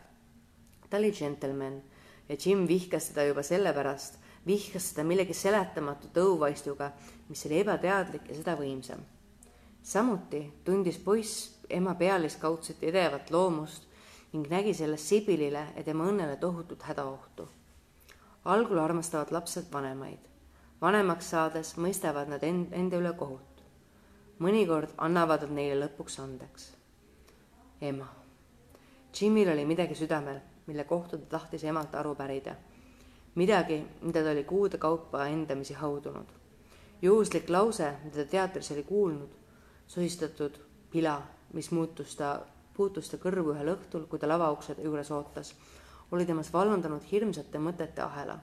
ta 0.89 0.97
oli 0.97 1.11
džentelmen 1.11 1.82
ja 2.30 2.36
Jim 2.45 2.67
vihkas 2.67 3.09
teda 3.09 3.24
juba 3.24 3.43
sellepärast, 3.43 4.20
vihkas 4.45 4.91
seda 4.91 5.03
millegi 5.03 5.34
seletamatu 5.34 6.11
tõuvaistuga, 6.13 6.91
mis 7.30 7.45
oli 7.45 7.59
ebateadlik 7.63 8.30
ja 8.30 8.36
seda 8.36 8.55
võimsam. 8.59 8.99
samuti 9.84 10.43
tundis 10.63 10.97
poiss 10.97 11.59
ema 11.70 11.95
pealiskaudset 11.95 12.84
edevat 12.84 13.32
loomust 13.32 13.88
ning 14.34 14.49
nägi 14.49 14.74
selles 14.74 15.09
Sibilile 15.09 15.67
ja 15.76 15.84
tema 15.84 16.05
õnnele 16.05 16.38
tohutut 16.38 16.84
hädaohtu. 16.84 17.47
algul 18.45 18.80
armastavad 18.80 19.32
lapsed 19.32 19.72
vanemaid. 19.72 20.28
Vanemaks 20.82 21.30
saades 21.30 21.73
mõistavad 21.77 22.30
nad 22.32 22.43
end, 22.43 22.73
enda 22.73 22.97
üle 22.97 23.13
kohut. 23.17 23.63
mõnikord 24.39 24.93
annavad 24.97 25.41
nad 25.41 25.51
neile 25.51 25.86
lõpuks 25.86 26.19
andeks. 26.23 26.71
ema. 27.82 28.07
Jimil 29.13 29.49
oli 29.49 29.65
midagi 29.65 29.95
südamel, 29.95 30.39
mille 30.67 30.84
kohta 30.84 31.17
ta 31.17 31.25
tahtis 31.25 31.63
emalt 31.63 31.95
aru 31.95 32.15
pärida. 32.15 32.55
midagi, 33.36 33.86
mida 34.01 34.23
ta 34.23 34.32
oli 34.32 34.43
kuude 34.43 34.77
kaupa 34.77 35.25
endamisi 35.25 35.73
haudunud. 35.73 36.27
juhuslik 37.01 37.49
lause, 37.49 37.93
mida 38.03 38.15
ta 38.15 38.32
teatris 38.32 38.71
oli 38.71 38.84
kuulnud, 38.84 39.30
sosistatud 39.88 40.59
pila, 40.91 41.21
mis 41.53 41.71
muutus 41.71 42.15
ta 42.15 42.45
puutus 42.80 43.09
ta 43.09 43.17
kõrvu 43.17 43.51
ühel 43.51 43.73
õhtul, 43.73 44.07
kui 44.07 44.19
ta 44.19 44.27
lavaukse 44.27 44.75
juures 44.84 45.11
ootas, 45.11 45.53
oli 46.11 46.25
temas 46.25 46.53
vallandanud 46.53 47.03
hirmsate 47.11 47.59
mõtete 47.59 48.01
ahela. 48.01 48.39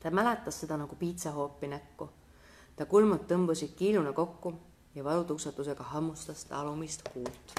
Ta 0.00 0.10
mäletas 0.10 0.60
seda 0.60 0.76
nagu 0.76 0.96
piitsahoopi 0.96 1.68
näkku. 1.68 2.08
ta 2.76 2.86
kulmud 2.86 3.24
tõmbusid 3.28 3.74
kiiluna 3.76 4.12
kokku 4.12 4.54
ja 4.94 5.04
valutuksatusega 5.04 5.84
hammustas 5.84 6.44
ta 6.44 6.60
alumist 6.60 7.08
kuult. 7.12 7.54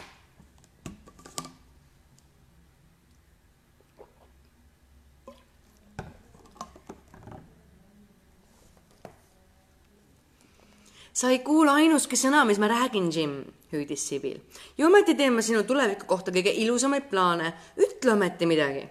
sa 11.13 11.29
ei 11.29 11.39
kuula 11.39 11.73
ainuski 11.73 12.15
sõna, 12.15 12.43
mis 12.45 12.59
ma 12.61 12.67
räägin, 12.69 13.09
Jim 13.09 13.39
hüüdis 13.71 14.07
Sibil. 14.09 14.39
ja 14.77 14.87
ometi 14.87 15.15
teen 15.15 15.33
ma 15.33 15.41
sinu 15.41 15.63
tuleviku 15.63 16.05
kohta 16.05 16.31
kõige 16.31 16.53
ilusamaid 16.53 17.09
plaane. 17.09 17.53
ütle 17.77 18.13
ometi 18.13 18.45
midagi. 18.45 18.89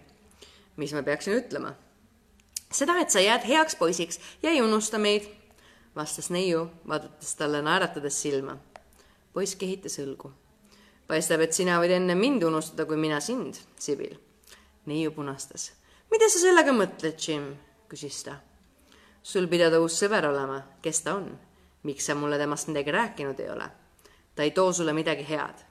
mis 0.77 0.93
ma 0.93 1.03
peaksin 1.03 1.39
ütlema? 1.39 1.75
Seda, 2.73 2.99
et 3.01 3.11
sa 3.11 3.21
jääd 3.21 3.47
heaks 3.47 3.77
poisiks 3.77 4.21
ja 4.43 4.51
ei 4.51 4.63
unusta 4.63 4.99
meid, 4.99 5.29
vastas 5.97 6.31
neiu, 6.31 6.67
vaadates 6.89 7.35
talle 7.35 7.63
naeratades 7.63 8.23
silma. 8.23 8.57
poiss 9.33 9.57
kehitas 9.57 9.99
õlgu. 9.99 10.31
paistab, 11.09 11.41
et 11.41 11.53
sina 11.53 11.81
võid 11.81 11.91
enne 11.91 12.15
mind 12.15 12.43
unustada, 12.43 12.85
kui 12.85 12.97
mina 12.97 13.21
sind, 13.21 13.55
Sibil. 13.79 14.17
neiu 14.87 15.11
punastas. 15.11 15.73
mida 16.11 16.29
sa 16.29 16.39
sellega 16.39 16.73
mõtled, 16.73 17.17
Jim? 17.29 17.57
küsis 17.89 18.23
ta. 18.25 18.37
sul 19.23 19.47
pidada 19.47 19.81
uus 19.81 20.03
sõber 20.03 20.27
olema, 20.27 20.63
kes 20.83 21.01
ta 21.01 21.15
on? 21.15 21.39
miks 21.83 22.07
sa 22.07 22.15
mulle 22.15 22.39
temast 22.39 22.69
midagi 22.69 22.91
rääkinud 22.91 23.41
ei 23.41 23.51
ole? 23.51 23.71
ta 24.35 24.43
ei 24.43 24.51
too 24.51 24.73
sulle 24.73 24.93
midagi 24.93 25.29
head. 25.29 25.65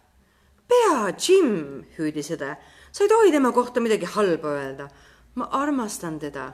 pea, 0.68 1.14
Jim, 1.20 1.84
hüüdis 1.98 2.32
õde, 2.32 2.56
sa 2.91 3.04
ei 3.04 3.10
tohi 3.10 3.32
tema 3.32 3.52
kohta 3.52 3.80
midagi 3.80 4.06
halba 4.06 4.48
öelda. 4.48 4.89
ma 5.36 5.50
armastan 5.52 6.20
teda. 6.20 6.54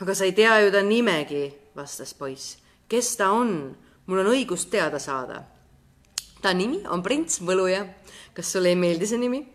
Aga 0.00 0.14
sa 0.14 0.24
ei 0.24 0.32
tea 0.32 0.60
ju 0.60 0.70
ta 0.70 0.82
nimegi, 0.82 1.52
vastas 1.76 2.14
poiss. 2.14 2.58
kes 2.88 3.16
ta 3.16 3.32
on? 3.32 3.76
mul 4.06 4.18
on 4.18 4.32
õigus 4.34 4.68
teada 4.70 4.98
saada. 4.98 5.44
ta 6.42 6.52
nimi 6.52 6.82
on 6.88 7.02
prints 7.02 7.40
Võluja. 7.40 7.86
kas 8.34 8.52
sulle 8.52 8.68
ei 8.68 8.76
meeldi 8.76 9.06
see 9.06 9.18
nimi? 9.18 9.46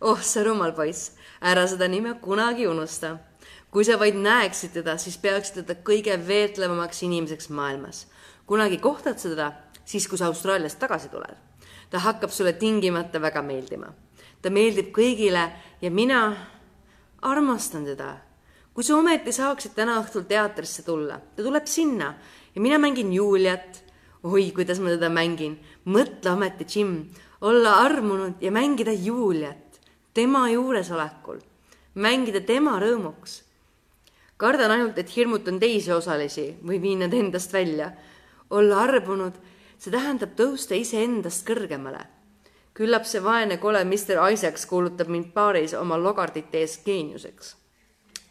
oh, 0.00 0.20
sa 0.22 0.42
rumal 0.44 0.72
poiss, 0.72 1.12
ära 1.40 1.66
seda 1.66 1.88
nime 1.88 2.14
kunagi 2.20 2.66
unusta 2.66 3.18
kui 3.70 3.86
sa 3.86 3.98
vaid 3.98 4.18
näeksid 4.18 4.74
teda, 4.74 4.96
siis 4.98 5.16
peaksid 5.18 5.62
teda 5.62 5.78
kõige 5.86 6.16
veetlevamaks 6.26 7.02
inimeseks 7.06 7.50
maailmas. 7.54 8.06
kunagi 8.46 8.78
kohtad 8.78 9.18
sa 9.18 9.28
teda 9.28 9.52
siis, 9.84 10.08
kui 10.08 10.18
sa 10.18 10.26
Austraaliast 10.26 10.78
tagasi 10.78 11.08
tuled. 11.08 11.36
ta 11.90 11.98
hakkab 11.98 12.30
sulle 12.30 12.52
tingimata 12.52 13.20
väga 13.20 13.42
meeldima. 13.42 13.92
ta 14.42 14.50
meeldib 14.50 14.90
kõigile 14.92 15.50
ja 15.82 15.90
mina 15.90 16.36
armastan 17.22 17.84
teda. 17.84 18.16
Kui 18.74 18.84
sa 18.84 18.96
ometi 18.96 19.32
saaksid 19.32 19.74
täna 19.74 19.98
õhtul 20.00 20.24
teatrisse 20.28 20.82
tulla, 20.82 21.20
ta 21.36 21.42
tuleb 21.42 21.66
sinna 21.66 22.14
ja 22.54 22.60
mina 22.60 22.78
mängin 22.78 23.12
Juliat. 23.12 23.82
oi, 24.22 24.50
kuidas 24.50 24.80
ma 24.80 24.88
teda 24.88 25.08
mängin. 25.08 25.58
mõtle 25.84 26.30
ometi, 26.30 26.66
Jim, 26.74 27.08
olla 27.40 27.80
armunud 27.84 28.34
ja 28.40 28.50
mängida 28.50 28.92
Juliat 28.92 29.70
tema 30.14 30.48
juuresolekul, 30.50 31.38
mängida 31.94 32.40
tema 32.40 32.78
rõõmuks. 32.80 33.42
kardan 34.36 34.70
ainult, 34.70 34.98
et 34.98 35.16
hirmutan 35.16 35.60
teisi 35.60 35.92
osalisi 35.92 36.56
või 36.66 36.80
viin 36.82 36.98
nad 36.98 37.14
endast 37.14 37.52
välja. 37.52 37.92
olla 38.50 38.82
armunud 38.82 39.34
see 39.78 39.90
tähendab 39.90 40.34
tõusta 40.36 40.74
iseendast 40.74 41.46
kõrgemale. 41.46 42.06
küllap 42.74 43.06
see 43.06 43.22
vaene 43.22 43.56
kole 43.56 43.84
Mr 43.84 44.32
Isaacs 44.32 44.66
kuulutab 44.66 45.08
mind 45.08 45.32
baaris 45.34 45.74
oma 45.74 45.96
logardite 45.96 46.58
ees 46.58 46.78
geeniuseks. 46.84 47.59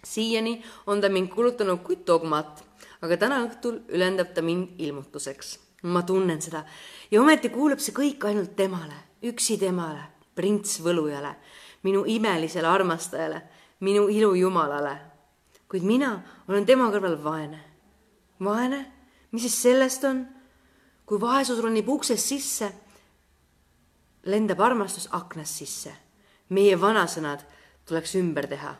Siiani 0.03 0.63
on 0.87 1.01
ta 1.01 1.09
mind 1.09 1.29
kuulutanud 1.29 1.83
kui 1.83 1.99
dogmat, 2.07 2.63
aga 3.01 3.17
täna 3.17 3.41
õhtul 3.45 3.81
ülendab 3.89 4.33
ta 4.33 4.41
mind 4.41 4.79
ilmutuseks. 4.79 5.59
ma 5.83 6.01
tunnen 6.03 6.41
seda 6.41 6.65
ja 7.11 7.21
ometi 7.21 7.49
kuulub 7.49 7.79
see 7.79 7.95
kõik 7.95 8.25
ainult 8.27 8.55
temale, 8.55 8.95
üksi 9.23 9.57
temale, 9.59 10.01
prints 10.35 10.81
Võlujale, 10.83 11.35
minu 11.83 12.03
imelisele 12.07 12.67
armastajale, 12.67 13.41
minu 13.79 14.07
ilujumalale. 14.07 14.97
kuid 15.69 15.83
mina 15.83 16.23
olen 16.47 16.65
tema 16.65 16.89
kõrval 16.91 17.23
vaene. 17.23 17.59
vaene, 18.39 18.85
mis 19.31 19.41
siis 19.41 19.61
sellest 19.61 20.03
on? 20.03 20.27
kui 21.05 21.17
vaesus 21.21 21.59
ronib 21.59 21.87
uksest 21.89 22.27
sisse, 22.27 22.67
lendab 24.23 24.59
armastus 24.59 25.07
aknast 25.11 25.55
sisse. 25.55 25.93
meie 26.49 26.75
vanasõnad 26.75 27.43
tuleks 27.85 28.15
ümber 28.15 28.47
teha. 28.47 28.75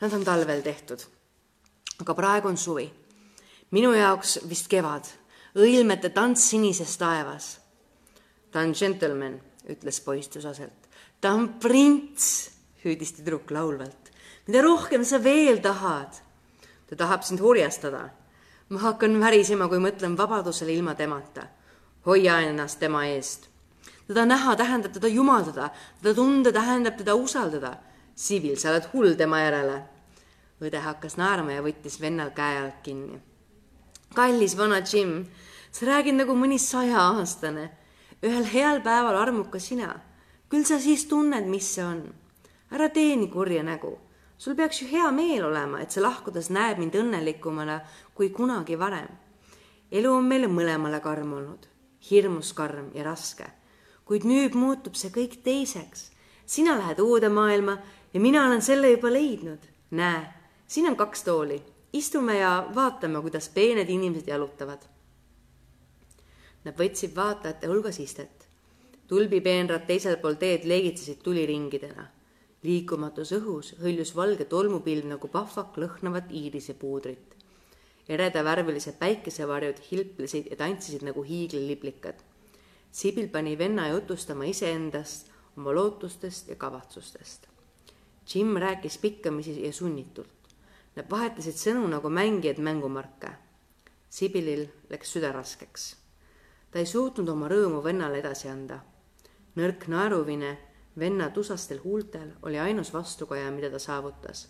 Nad 0.00 0.12
on 0.12 0.24
talvel 0.24 0.62
tehtud. 0.62 1.04
aga 2.00 2.14
praegu 2.14 2.48
on 2.48 2.56
suvi. 2.56 2.92
minu 3.70 3.92
jaoks 3.92 4.38
vist 4.48 4.68
kevad, 4.68 5.04
õilmete 5.54 6.10
tants 6.10 6.50
sinises 6.50 6.96
taevas. 6.96 7.58
ta 8.50 8.60
on 8.60 8.74
džentelmen, 8.74 9.40
ütles 9.68 10.00
poiss 10.00 10.28
tusaselt. 10.28 10.88
ta 11.20 11.32
on 11.32 11.48
prints, 11.60 12.50
hüüdis 12.84 13.12
tüdruk 13.12 13.50
laulvalt. 13.50 14.10
mida 14.46 14.62
rohkem 14.62 15.04
sa 15.04 15.22
veel 15.22 15.58
tahad? 15.58 16.20
ta 16.86 16.96
tahab 16.96 17.22
sind 17.22 17.40
hurjastada 17.40 18.10
ma 18.68 18.80
hakkan 18.80 19.18
värisema, 19.20 19.68
kui 19.68 19.80
mõtlen 19.82 20.16
vabadusele 20.18 20.72
ilma 20.72 20.94
temata. 20.94 21.46
hoia 22.06 22.40
ennast 22.40 22.78
tema 22.78 23.06
eest. 23.06 23.48
teda 24.06 24.26
näha 24.26 24.56
tähendab 24.56 24.92
teda 24.92 25.08
jumaldada, 25.08 25.70
teda 26.02 26.14
tunda 26.14 26.52
tähendab 26.52 26.96
teda 26.96 27.14
usaldada. 27.14 27.76
Sibil, 28.14 28.56
sa 28.56 28.70
oled 28.70 28.88
hull 28.92 29.16
tema 29.18 29.40
järele. 29.40 29.82
õde 30.64 30.80
hakkas 30.80 31.16
naerma 31.18 31.52
ja 31.52 31.62
võttis 31.62 32.00
vennal 32.00 32.30
käe 32.30 32.58
alt 32.62 32.82
kinni. 32.82 33.20
kallis 34.14 34.56
vana 34.56 34.80
Jim, 34.80 35.26
sa 35.72 35.86
räägid 35.86 36.14
nagu 36.14 36.34
mõni 36.34 36.58
sajaaastane. 36.58 37.70
ühel 38.22 38.44
heal 38.52 38.80
päeval 38.80 39.16
armukas 39.16 39.66
sina. 39.66 40.00
küll 40.48 40.64
sa 40.64 40.78
siis 40.78 41.04
tunned, 41.04 41.46
mis 41.46 41.74
see 41.74 41.84
on. 41.84 42.14
ära 42.70 42.88
tee 42.88 43.16
nii 43.16 43.30
kurja 43.30 43.62
nägu 43.62 43.98
sul 44.38 44.54
peaks 44.54 44.82
ju 44.82 44.88
hea 44.88 45.10
meel 45.10 45.44
olema, 45.44 45.80
et 45.80 45.90
sa 45.90 46.02
lahkudes 46.02 46.50
näed 46.50 46.76
mind 46.78 46.96
õnnelikumana 46.98 47.80
kui 48.14 48.30
kunagi 48.30 48.76
varem. 48.78 49.08
elu 49.90 50.10
on 50.12 50.24
meile 50.24 50.48
mõlemale 50.48 51.00
karm 51.00 51.32
olnud, 51.32 51.66
hirmus 52.10 52.52
karm 52.52 52.90
ja 52.94 53.04
raske. 53.04 53.46
kuid 54.04 54.24
nüüd 54.24 54.54
muutub 54.54 54.94
see 54.94 55.10
kõik 55.10 55.42
teiseks. 55.42 56.10
sina 56.46 56.76
lähed 56.78 57.00
uude 57.00 57.28
maailma 57.28 57.78
ja 58.14 58.20
mina 58.20 58.46
olen 58.46 58.62
selle 58.62 58.90
juba 58.90 59.12
leidnud. 59.12 59.58
näe, 59.90 60.26
siin 60.66 60.86
on 60.88 60.96
kaks 60.96 61.22
tooli, 61.22 61.62
istume 61.92 62.38
ja 62.38 62.66
vaatame, 62.74 63.20
kuidas 63.20 63.48
peened 63.48 63.88
inimesed 63.88 64.28
jalutavad. 64.28 64.82
Nad 66.64 66.74
võtsid 66.78 67.16
vaatajate 67.16 67.66
hulgas 67.66 68.00
istet. 68.00 68.48
tulbipeenrad 69.06 69.86
teisel 69.86 70.16
pool 70.16 70.34
teed 70.34 70.64
leegitsesid 70.64 71.22
tuliringidena 71.22 72.14
liikumatus 72.64 73.32
õhus 73.36 73.74
hõljus 73.82 74.14
valge 74.16 74.46
tolmupilv 74.48 75.08
nagu 75.10 75.28
pahvak 75.28 75.76
lõhnavat 75.80 76.32
iirisepuudrit. 76.32 77.34
eredavärvilised 78.08 78.96
päikesevarjud 79.00 79.78
hilplesid 79.90 80.50
ja 80.50 80.56
tantsisid 80.56 81.04
nagu 81.04 81.22
hiigliliblikad. 81.24 82.18
Sibil 82.92 83.28
pani 83.28 83.56
venna 83.58 83.88
jutustama 83.88 84.44
iseendast, 84.44 85.30
oma 85.56 85.72
lootustest 85.74 86.48
ja 86.48 86.56
kavatsustest. 86.56 87.48
Jim 88.34 88.56
rääkis 88.56 88.98
pikkamisi 88.98 89.66
ja 89.66 89.72
sunnitult. 89.72 90.28
Nad 90.96 91.10
vahetasid 91.10 91.58
sõnu 91.58 91.88
nagu 91.90 92.08
mängijad 92.08 92.58
mängumarke. 92.62 93.30
Sibilil 94.08 94.68
läks 94.90 95.12
süda 95.12 95.32
raskeks. 95.32 95.96
ta 96.70 96.78
ei 96.78 96.86
suutnud 96.86 97.28
oma 97.28 97.48
rõõmu 97.48 97.82
vennale 97.84 98.18
edasi 98.18 98.48
anda. 98.48 98.78
nõrk 99.56 99.88
naeruvine 99.88 100.58
venna 100.98 101.30
tusastel 101.30 101.80
huultel 101.84 102.32
oli 102.42 102.58
ainus 102.58 102.92
vastukaja, 102.92 103.50
mida 103.50 103.70
ta 103.70 103.78
saavutas. 103.78 104.48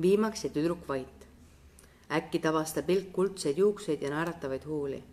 viimaks 0.00 0.44
jäi 0.44 0.52
tüdruk 0.52 0.88
vait. 0.88 1.26
äkki 2.10 2.38
tabas 2.38 2.72
ta 2.72 2.82
pilk 2.82 3.12
kuldseid 3.12 3.58
juukseid 3.58 4.02
ja 4.02 4.10
naeratavaid 4.10 4.64
huuli. 4.64 5.04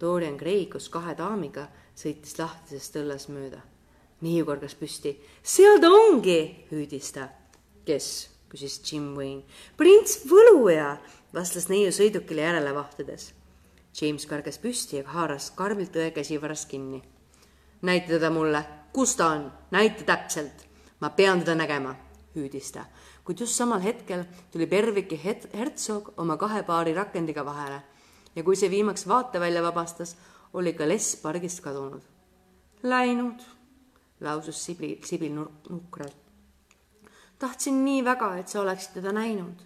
Dorian 0.00 0.36
Gray 0.36 0.66
koos 0.66 0.88
kahe 0.88 1.14
daamiga 1.16 1.68
sõitis 1.96 2.38
lahtisest 2.38 2.96
õlles 2.96 3.28
mööda. 3.28 3.60
Neiu 4.24 4.46
kargas 4.48 4.74
püsti. 4.78 5.14
seal 5.42 5.80
ta 5.80 5.90
ongi, 5.92 6.66
hüüdis 6.70 7.12
ta. 7.12 7.28
kes? 7.84 8.30
küsis 8.48 8.80
Jim 8.86 9.14
Wayne. 9.18 9.42
prints 9.76 10.20
Võluja, 10.30 10.96
vastas 11.34 11.68
neiu 11.68 11.90
sõidukile 11.92 12.46
järele 12.46 12.74
vahtides. 12.74 13.32
James 13.94 14.26
kargas 14.26 14.58
püsti 14.58 14.98
ja 14.98 15.08
haaras 15.10 15.50
karmilt 15.54 15.96
õe 15.96 16.10
käsivarast 16.14 16.68
kinni. 16.68 17.02
näita 17.82 18.14
teda 18.16 18.30
mulle, 18.30 18.64
kus 18.92 19.16
ta 19.16 19.28
on, 19.36 19.52
näita 19.70 20.04
täpselt. 20.04 20.66
ma 21.00 21.10
pean 21.10 21.40
teda 21.40 21.54
nägema, 21.54 21.96
hüüdis 22.34 22.72
ta, 22.72 22.86
kuid 23.24 23.40
just 23.40 23.54
samal 23.54 23.80
hetkel 23.80 24.24
tuli 24.52 24.66
Berviki 24.66 25.20
het-, 25.24 25.50
hertsog 25.52 26.14
oma 26.16 26.36
kahe 26.36 26.62
paari 26.62 26.94
rakendiga 26.94 27.44
vahele 27.44 27.82
ja 28.36 28.42
kui 28.42 28.56
see 28.56 28.70
viimaks 28.70 29.06
vaatevälja 29.08 29.62
vabastas, 29.62 30.16
oli 30.54 30.72
ka 30.72 30.88
less 30.88 31.16
pargist 31.22 31.60
kadunud. 31.62 32.02
Läinud, 32.82 33.42
lausus 34.20 34.64
Sibil, 34.64 34.96
Sibil 35.04 35.32
nukralt. 35.70 36.16
tahtsin 37.38 37.84
nii 37.84 38.04
väga, 38.04 38.36
et 38.36 38.48
sa 38.48 38.60
oleksid 38.60 38.92
teda 38.94 39.12
näinud. 39.12 39.62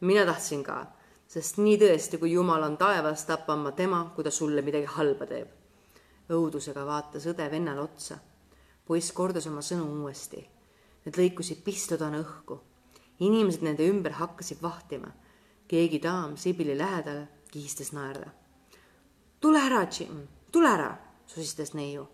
mina 0.00 0.26
tahtsin 0.26 0.64
ka, 0.64 0.86
sest 1.28 1.58
nii 1.58 1.78
tõesti, 1.78 2.18
kui 2.18 2.32
Jumal 2.32 2.62
on 2.62 2.76
taevas, 2.76 3.24
tapan 3.24 3.58
ma 3.58 3.72
tema, 3.72 4.12
kui 4.14 4.24
ta 4.24 4.30
sulle 4.30 4.62
midagi 4.62 4.86
halba 4.86 5.26
teeb. 5.26 5.48
õudusega 6.30 6.86
vaatas 6.86 7.26
õde 7.26 7.50
vennale 7.50 7.80
otsa. 7.80 8.18
poiss 8.86 9.12
kordas 9.12 9.46
oma 9.46 9.60
sõnu 9.60 10.02
uuesti. 10.02 10.48
Need 11.04 11.16
lõikusid 11.16 11.62
pistludana 11.64 12.18
õhku. 12.18 12.60
inimesed 13.20 13.62
nende 13.62 13.88
ümber 13.88 14.12
hakkasid 14.12 14.62
vahtima. 14.62 15.12
keegi 15.68 16.02
daam 16.02 16.36
Sibili 16.36 16.78
lähedal 16.78 17.26
kihistas 17.50 17.92
naerda. 17.92 18.30
tule 19.40 19.58
ära, 19.58 19.86
Jim, 19.98 20.28
tule 20.52 20.68
ära, 20.68 20.98
susistas 21.26 21.74
neiu. 21.74 22.08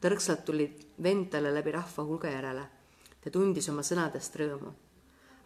Tõrksalt 0.00 0.44
tuli 0.44 0.66
vend 1.02 1.30
talle 1.30 1.54
läbi 1.54 1.72
rahva 1.72 2.04
hulga 2.04 2.30
järele. 2.30 2.66
ta 3.20 3.30
tundis 3.30 3.68
oma 3.68 3.82
sõnadest 3.82 4.36
rõõmu. 4.38 4.70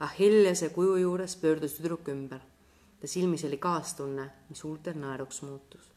Achillease 0.00 0.68
kuju 0.68 0.96
juures 0.96 1.36
pöördus 1.36 1.76
tüdruk 1.76 2.08
ümber. 2.08 2.40
ta 3.00 3.06
silmis 3.06 3.44
oli 3.44 3.56
kaastunne, 3.56 4.30
mis 4.48 4.64
huultel 4.64 4.98
naeruks 4.98 5.42
muutus. 5.42 5.90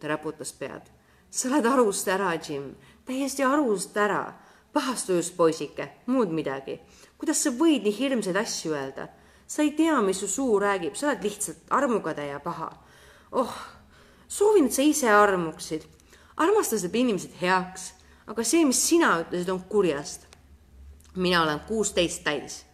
ta 0.00 0.08
raputas 0.08 0.52
pead. 0.52 0.82
sa 1.30 1.48
oled 1.48 1.66
arust 1.66 2.08
ära, 2.08 2.34
Jim, 2.34 2.74
täiesti 3.04 3.44
arust 3.44 3.96
ära. 3.96 4.34
pahastujus 4.72 5.30
poisike, 5.30 5.92
muud 6.06 6.28
midagi. 6.28 6.80
kuidas 7.18 7.42
sa 7.42 7.50
võid 7.50 7.82
nii 7.82 7.98
hirmsaid 7.98 8.36
asju 8.36 8.72
öelda? 8.72 9.08
sa 9.46 9.62
ei 9.62 9.70
tea, 9.70 10.00
mis 10.02 10.20
su 10.20 10.28
suu 10.28 10.58
räägib, 10.58 10.94
sa 10.94 11.06
oled 11.06 11.22
lihtsalt 11.22 11.70
armukade 11.70 12.26
ja 12.26 12.40
paha. 12.40 12.70
oh, 13.32 13.54
soovin, 14.28 14.66
et 14.66 14.72
sa 14.72 14.82
ise 14.82 15.10
armuksid. 15.10 15.95
Armastus 16.36 16.84
teeb 16.84 16.94
inimesed 16.94 17.36
heaks, 17.40 17.92
aga 18.26 18.44
see, 18.44 18.64
mis 18.68 18.80
sina 18.88 19.14
ütlesid, 19.22 19.50
on 19.52 19.62
kurjast. 19.70 20.26
mina 21.16 21.42
olen 21.42 21.60
kuusteist 21.60 22.24
täis, 22.24 22.64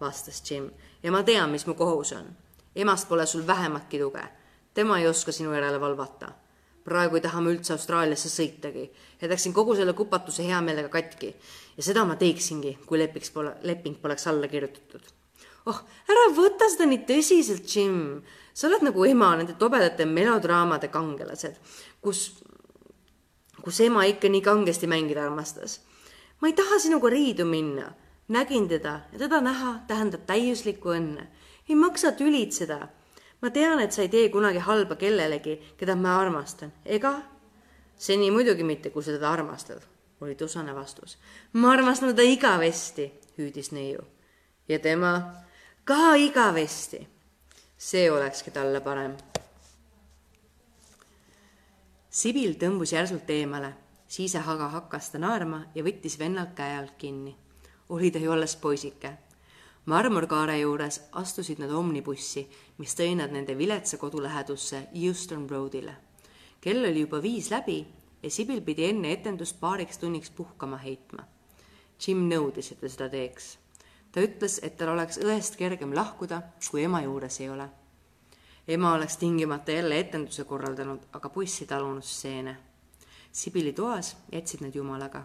vastas 0.00 0.42
Jim 0.50 0.70
ja 1.02 1.12
ma 1.12 1.22
tean, 1.22 1.50
mis 1.50 1.66
mu 1.66 1.74
kohus 1.74 2.12
on. 2.12 2.26
emast 2.76 3.08
pole 3.08 3.26
sul 3.26 3.46
vähematki 3.46 3.98
tuge. 3.98 4.24
tema 4.74 4.98
ei 4.98 5.08
oska 5.08 5.32
sinu 5.32 5.52
järele 5.54 5.80
valvata. 5.80 6.32
praegu 6.84 7.16
ei 7.16 7.20
taha 7.20 7.40
ma 7.40 7.50
üldse 7.50 7.72
Austraaliasse 7.72 8.28
sõitagi. 8.28 8.90
jätaksin 9.22 9.52
kogu 9.52 9.74
selle 9.74 9.92
kupatuse 9.92 10.46
hea 10.46 10.60
meelega 10.60 10.88
katki 10.88 11.36
ja 11.76 11.82
seda 11.82 12.04
ma 12.04 12.16
teeksingi, 12.16 12.78
kui 12.86 12.98
lepiks 12.98 13.30
pole, 13.30 13.56
leping 13.62 14.00
poleks 14.00 14.26
alla 14.26 14.48
kirjutatud 14.48 15.16
oh, 15.66 15.82
ära 16.10 16.26
võta 16.34 16.68
seda 16.70 16.86
nii 16.88 17.02
tõsiselt, 17.08 17.66
Jim. 17.70 18.22
sa 18.54 18.68
oled 18.68 18.86
nagu 18.86 19.04
ema 19.04 19.34
nende 19.36 19.56
tobedate 19.58 20.06
melodraamade 20.08 20.88
kangelased, 20.92 21.58
kus, 22.00 22.28
kus 23.66 23.80
ema 23.82 24.04
ikka 24.06 24.28
nii 24.30 24.44
kangesti 24.46 24.86
mängida 24.86 25.24
armastas. 25.26 25.80
ma 26.40 26.48
ei 26.48 26.52
taha 26.52 26.78
sinuga 26.78 27.08
riidu 27.10 27.44
minna. 27.44 27.92
nägin 28.28 28.68
teda 28.68 29.00
ja 29.12 29.18
teda 29.18 29.40
näha 29.40 29.80
tähendab 29.88 30.22
täiuslikku 30.26 30.88
õnne. 30.88 31.26
ei 31.68 31.74
maksa 31.74 32.12
tülitseda. 32.12 32.88
ma 33.42 33.50
tean, 33.50 33.80
et 33.80 33.92
sa 33.92 34.02
ei 34.02 34.08
tee 34.08 34.28
kunagi 34.28 34.58
halba 34.58 34.94
kellelegi, 34.94 35.58
keda 35.76 35.96
ma 35.96 36.14
armastan, 36.20 36.72
ega? 36.84 37.22
seni 37.96 38.30
muidugi 38.30 38.62
mitte, 38.62 38.90
kui 38.90 39.02
sa 39.02 39.10
teda 39.10 39.30
armastad, 39.30 39.82
oli 40.20 40.34
tusane 40.34 40.74
vastus. 40.74 41.18
ma 41.52 41.72
armastan 41.72 42.14
teda 42.14 42.22
igavesti, 42.22 43.12
hüüdis 43.38 43.72
neiu. 43.72 44.06
ja 44.68 44.78
tema 44.78 45.42
ka 45.84 46.14
igavesti. 46.14 47.08
see 47.78 48.10
olekski 48.10 48.50
talle 48.50 48.80
parem. 48.80 49.16
Sibil 52.16 52.54
tõmbus 52.56 52.94
järsult 52.94 53.28
eemale, 53.28 53.74
siis 54.08 54.32
aga 54.40 54.70
hakkas 54.72 55.10
ta 55.12 55.18
naerma 55.20 55.66
ja 55.74 55.82
võttis 55.84 56.14
vennalt 56.16 56.54
käe 56.56 56.78
alt 56.78 56.94
kinni. 56.96 57.34
oli 57.88 58.10
ta 58.10 58.18
ju 58.18 58.32
alles 58.32 58.56
poisike. 58.56 59.10
marmorkaare 59.84 60.58
juures 60.58 61.00
astusid 61.12 61.58
nad 61.58 61.70
omnibussi, 61.70 62.46
mis 62.78 62.94
tõi 62.94 63.16
nad 63.16 63.32
nende 63.32 63.58
viletsa 63.58 63.98
kodu 63.98 64.22
lähedusse 64.22 64.88
Euston 64.94 65.50
Roadile. 65.50 65.96
kell 66.60 66.84
oli 66.84 67.00
juba 67.00 67.22
viis 67.22 67.50
läbi 67.50 67.86
ja 68.22 68.30
Sibil 68.30 68.60
pidi 68.62 68.84
enne 68.84 69.12
etendust 69.12 69.60
paariks 69.60 69.98
tunniks 69.98 70.30
puhkama 70.30 70.76
heitma. 70.76 71.26
Jim 72.06 72.28
nõudis, 72.30 72.72
et 72.72 72.80
ta 72.80 72.88
seda 72.88 73.08
teeks 73.08 73.58
ta 74.16 74.22
ütles, 74.24 74.60
et 74.64 74.78
tal 74.78 74.88
oleks 74.88 75.18
õest 75.20 75.58
kergem 75.60 75.92
lahkuda, 75.92 76.40
kui 76.70 76.82
ema 76.82 77.02
juures 77.04 77.40
ei 77.40 77.50
ole. 77.52 77.68
Ema 78.68 78.94
oleks 78.94 79.16
tingimata 79.16 79.72
jälle 79.72 80.00
etenduse 80.00 80.44
korraldanud, 80.44 81.00
aga 81.12 81.28
poiss 81.28 81.60
ei 81.60 81.66
talunud 81.66 82.02
stseene. 82.02 82.56
Sibili 83.32 83.72
toas 83.72 84.16
jätsid 84.32 84.60
nad 84.60 84.74
jumalaga. 84.74 85.24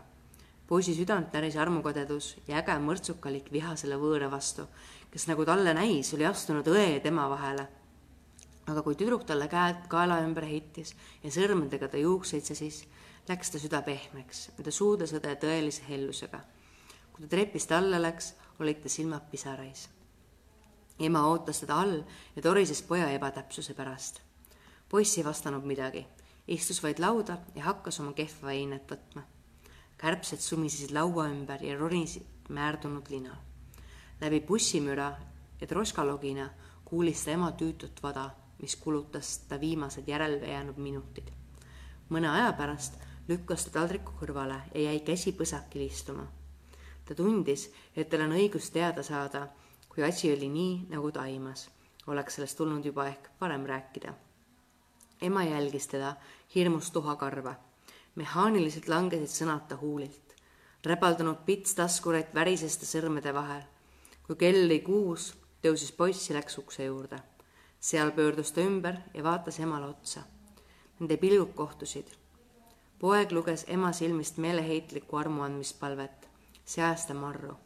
poisi 0.68 0.94
südant 0.96 1.34
näris 1.34 1.56
armukadedus 1.58 2.38
ja 2.48 2.58
äge 2.58 2.78
mõrtsukalik 2.80 3.52
viha 3.52 3.76
selle 3.76 3.98
võõra 4.00 4.30
vastu, 4.32 4.68
kes 5.12 5.28
nagu 5.28 5.46
talle 5.46 5.74
näis, 5.74 6.14
oli 6.14 6.26
astunud 6.26 6.68
õe 6.68 6.86
ja 6.94 7.00
tema 7.00 7.30
vahele. 7.30 7.68
aga 8.68 8.82
kui 8.82 8.96
tüdruk 8.96 9.26
talle 9.26 9.48
käed 9.48 9.88
kaela 9.90 10.22
ümber 10.22 10.46
heitis 10.46 10.96
ja 11.24 11.32
sõrmedega 11.32 11.88
ta 11.88 11.98
juukseid 11.98 12.44
sesis, 12.44 12.86
läks 13.28 13.50
ta 13.50 13.60
süda 13.60 13.82
pehmeks 13.82 14.52
ta 14.64 14.72
suudles 14.72 15.14
õde 15.14 15.36
tõelise 15.36 15.82
hellusega. 15.90 16.40
kui 17.14 17.26
ta 17.26 17.36
trepist 17.36 17.72
alla 17.72 18.02
läks, 18.02 18.34
olid 18.60 18.84
ta 18.84 18.90
silmad 18.90 19.32
pisarais. 19.32 19.90
Ema 21.00 21.28
ootas 21.28 21.60
teda 21.60 21.80
all 21.82 22.02
ja 22.36 22.42
torises 22.42 22.82
poja 22.82 23.10
ebatäpsuse 23.10 23.74
pärast. 23.74 24.22
poiss 24.90 25.18
ei 25.18 25.26
vastanud 25.26 25.64
midagi, 25.64 26.06
istus 26.48 26.84
vaid 26.84 27.00
lauda 27.00 27.38
ja 27.56 27.64
hakkas 27.64 28.00
oma 28.00 28.14
kehva 28.14 28.52
einet 28.52 28.92
võtma. 28.92 29.22
kärbsed 29.98 30.40
sumisesid 30.40 30.92
laua 30.92 31.28
ümber 31.30 31.64
ja 31.64 31.78
ronisid 31.78 32.50
määrdunud 32.50 33.10
linal. 33.10 33.38
läbi 34.22 34.42
bussimüra 34.42 35.12
ja 35.62 35.68
troškalogina 35.68 36.50
kuulis 36.86 37.24
ta 37.26 37.32
ema 37.32 37.52
tüütut 37.52 38.04
vada, 38.04 38.30
mis 38.62 38.76
kulutas 38.76 39.38
ta 39.38 39.60
viimased 39.60 40.08
järele 40.08 40.48
jäänud 40.48 40.78
minutid. 40.78 41.32
mõne 42.10 42.28
aja 42.28 42.54
pärast 42.54 42.94
lükkas 43.28 43.66
ta 43.66 43.72
taldriku 43.72 44.12
kõrvale 44.20 44.62
ja 44.74 44.82
jäi 44.82 45.00
käsi 45.00 45.32
põsakil 45.32 45.82
istuma 45.88 46.28
ta 47.12 47.16
tundis, 47.16 47.68
et 47.96 48.10
tal 48.10 48.26
on 48.26 48.36
õigus 48.38 48.70
teada 48.72 49.04
saada, 49.04 49.48
kui 49.96 50.04
asi 50.04 50.34
oli 50.34 50.50
nii, 50.50 50.86
nagu 50.90 51.12
ta 51.12 51.22
aimas. 51.22 51.70
oleks 52.08 52.36
sellest 52.36 52.58
tulnud 52.58 52.86
juba 52.86 53.08
ehk 53.08 53.28
varem 53.42 53.66
rääkida. 53.66 54.14
ema 55.22 55.44
jälgis 55.44 55.88
teda, 55.88 56.16
hirmus 56.56 56.92
tuhakarva. 56.92 57.56
mehaaniliselt 58.16 58.88
langesid 58.88 59.28
sõnad 59.28 59.68
ta 59.68 59.76
huulilt. 59.76 60.36
räbaldunud 60.86 61.44
pits 61.46 61.76
taskurätt 61.76 62.34
värises 62.34 62.78
ta 62.78 62.86
sõrmede 62.86 63.34
vahel. 63.34 63.62
kui 64.28 64.36
kell 64.36 64.66
oli 64.66 64.80
kuus, 64.80 65.34
tõusis 65.62 65.92
poiss 65.98 66.30
ja 66.30 66.36
läks 66.36 66.58
ukse 66.58 66.86
juurde. 66.86 67.20
seal 67.80 68.12
pöördus 68.12 68.52
ta 68.52 68.62
ümber 68.62 68.98
ja 69.14 69.24
vaatas 69.24 69.60
emale 69.60 69.86
otsa. 69.86 70.22
Nende 71.00 71.18
pilgud 71.18 71.54
kohtusid. 71.54 72.08
poeg 73.00 73.32
luges 73.32 73.66
ema 73.68 73.92
silmist 73.92 74.38
meeleheitlikku 74.38 75.18
armuandmispalvet 75.18 76.30
säästa 76.66 77.14
marru. 77.14 77.58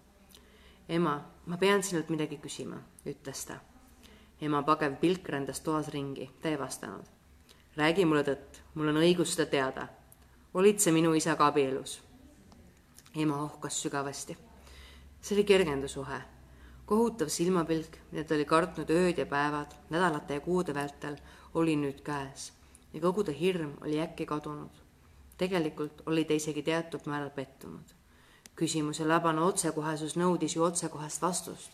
Ema, 0.90 1.16
ma 1.46 1.58
pean 1.58 1.84
sinult 1.84 2.10
midagi 2.14 2.38
küsima, 2.42 2.78
ütles 3.06 3.46
ta. 3.50 3.60
ema 4.42 4.62
pagev 4.64 4.98
pilk 5.02 5.30
rändas 5.30 5.62
toas 5.66 5.88
ringi, 5.90 6.30
ta 6.42 6.50
ei 6.50 6.60
vastanud. 6.60 7.06
räägi 7.78 8.06
mulle 8.06 8.24
tõtt, 8.24 8.62
mul 8.76 8.90
on 8.94 9.02
õigus 9.02 9.34
seda 9.36 9.50
teada. 9.50 9.88
olid 10.54 10.80
sa 10.80 10.92
minu 10.92 11.14
isaga 11.14 11.48
abielus? 11.48 12.02
ema 13.16 13.42
ohkas 13.44 13.82
sügavasti. 13.82 14.38
see 15.22 15.36
oli 15.36 15.44
kergendusuhe, 15.44 16.22
kohutav 16.86 17.28
silmapilk, 17.28 17.98
mida 18.12 18.24
ta 18.24 18.36
oli 18.36 18.46
kartnud 18.46 18.90
ööd 18.90 19.18
ja 19.18 19.26
päevad, 19.26 19.74
nädalate 19.90 20.34
ja 20.34 20.40
kuude 20.40 20.74
vältel, 20.74 21.18
oli 21.54 21.76
nüüd 21.76 22.04
käes 22.04 22.52
ja 22.94 23.02
kogu 23.02 23.24
ta 23.24 23.32
hirm 23.32 23.74
oli 23.82 24.00
äkki 24.02 24.26
kadunud. 24.26 24.72
tegelikult 25.38 26.02
oli 26.06 26.26
ta 26.26 26.34
isegi 26.34 26.64
teatud 26.64 27.06
määral 27.06 27.30
pettunud 27.30 28.05
küsimuse 28.56 29.06
labane 29.08 29.42
otsekohesus 29.44 30.16
nõudis 30.16 30.56
ju 30.56 30.64
otsekohest 30.64 31.22
vastust. 31.22 31.72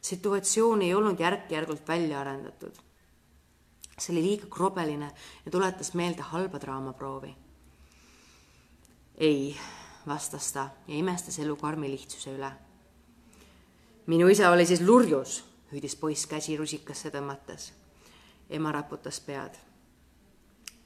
situatsioon 0.00 0.82
ei 0.82 0.94
olnud 0.94 1.20
järk-järgult 1.20 1.88
välja 1.88 2.20
arendatud. 2.20 2.74
see 3.98 4.12
oli 4.12 4.22
liiga 4.22 4.46
krobeline 4.50 5.10
ja 5.44 5.50
tuletas 5.50 5.94
meelde 5.94 6.22
halba 6.22 6.58
draamaproovi. 6.60 7.36
ei, 9.18 9.56
vastas 10.06 10.52
ta 10.52 10.68
ja 10.88 10.94
imestas 10.94 11.38
elu 11.38 11.56
karmi 11.56 11.90
lihtsuse 11.90 12.34
üle. 12.36 12.52
minu 14.06 14.28
isa 14.28 14.50
oli 14.50 14.66
siis 14.66 14.80
lurjus, 14.80 15.44
hüüdis 15.72 15.96
poiss 15.96 16.26
käsi 16.26 16.56
rusikasse 16.56 17.10
tõmmates. 17.10 17.72
ema 18.50 18.72
raputas 18.72 19.20
pead. 19.20 19.54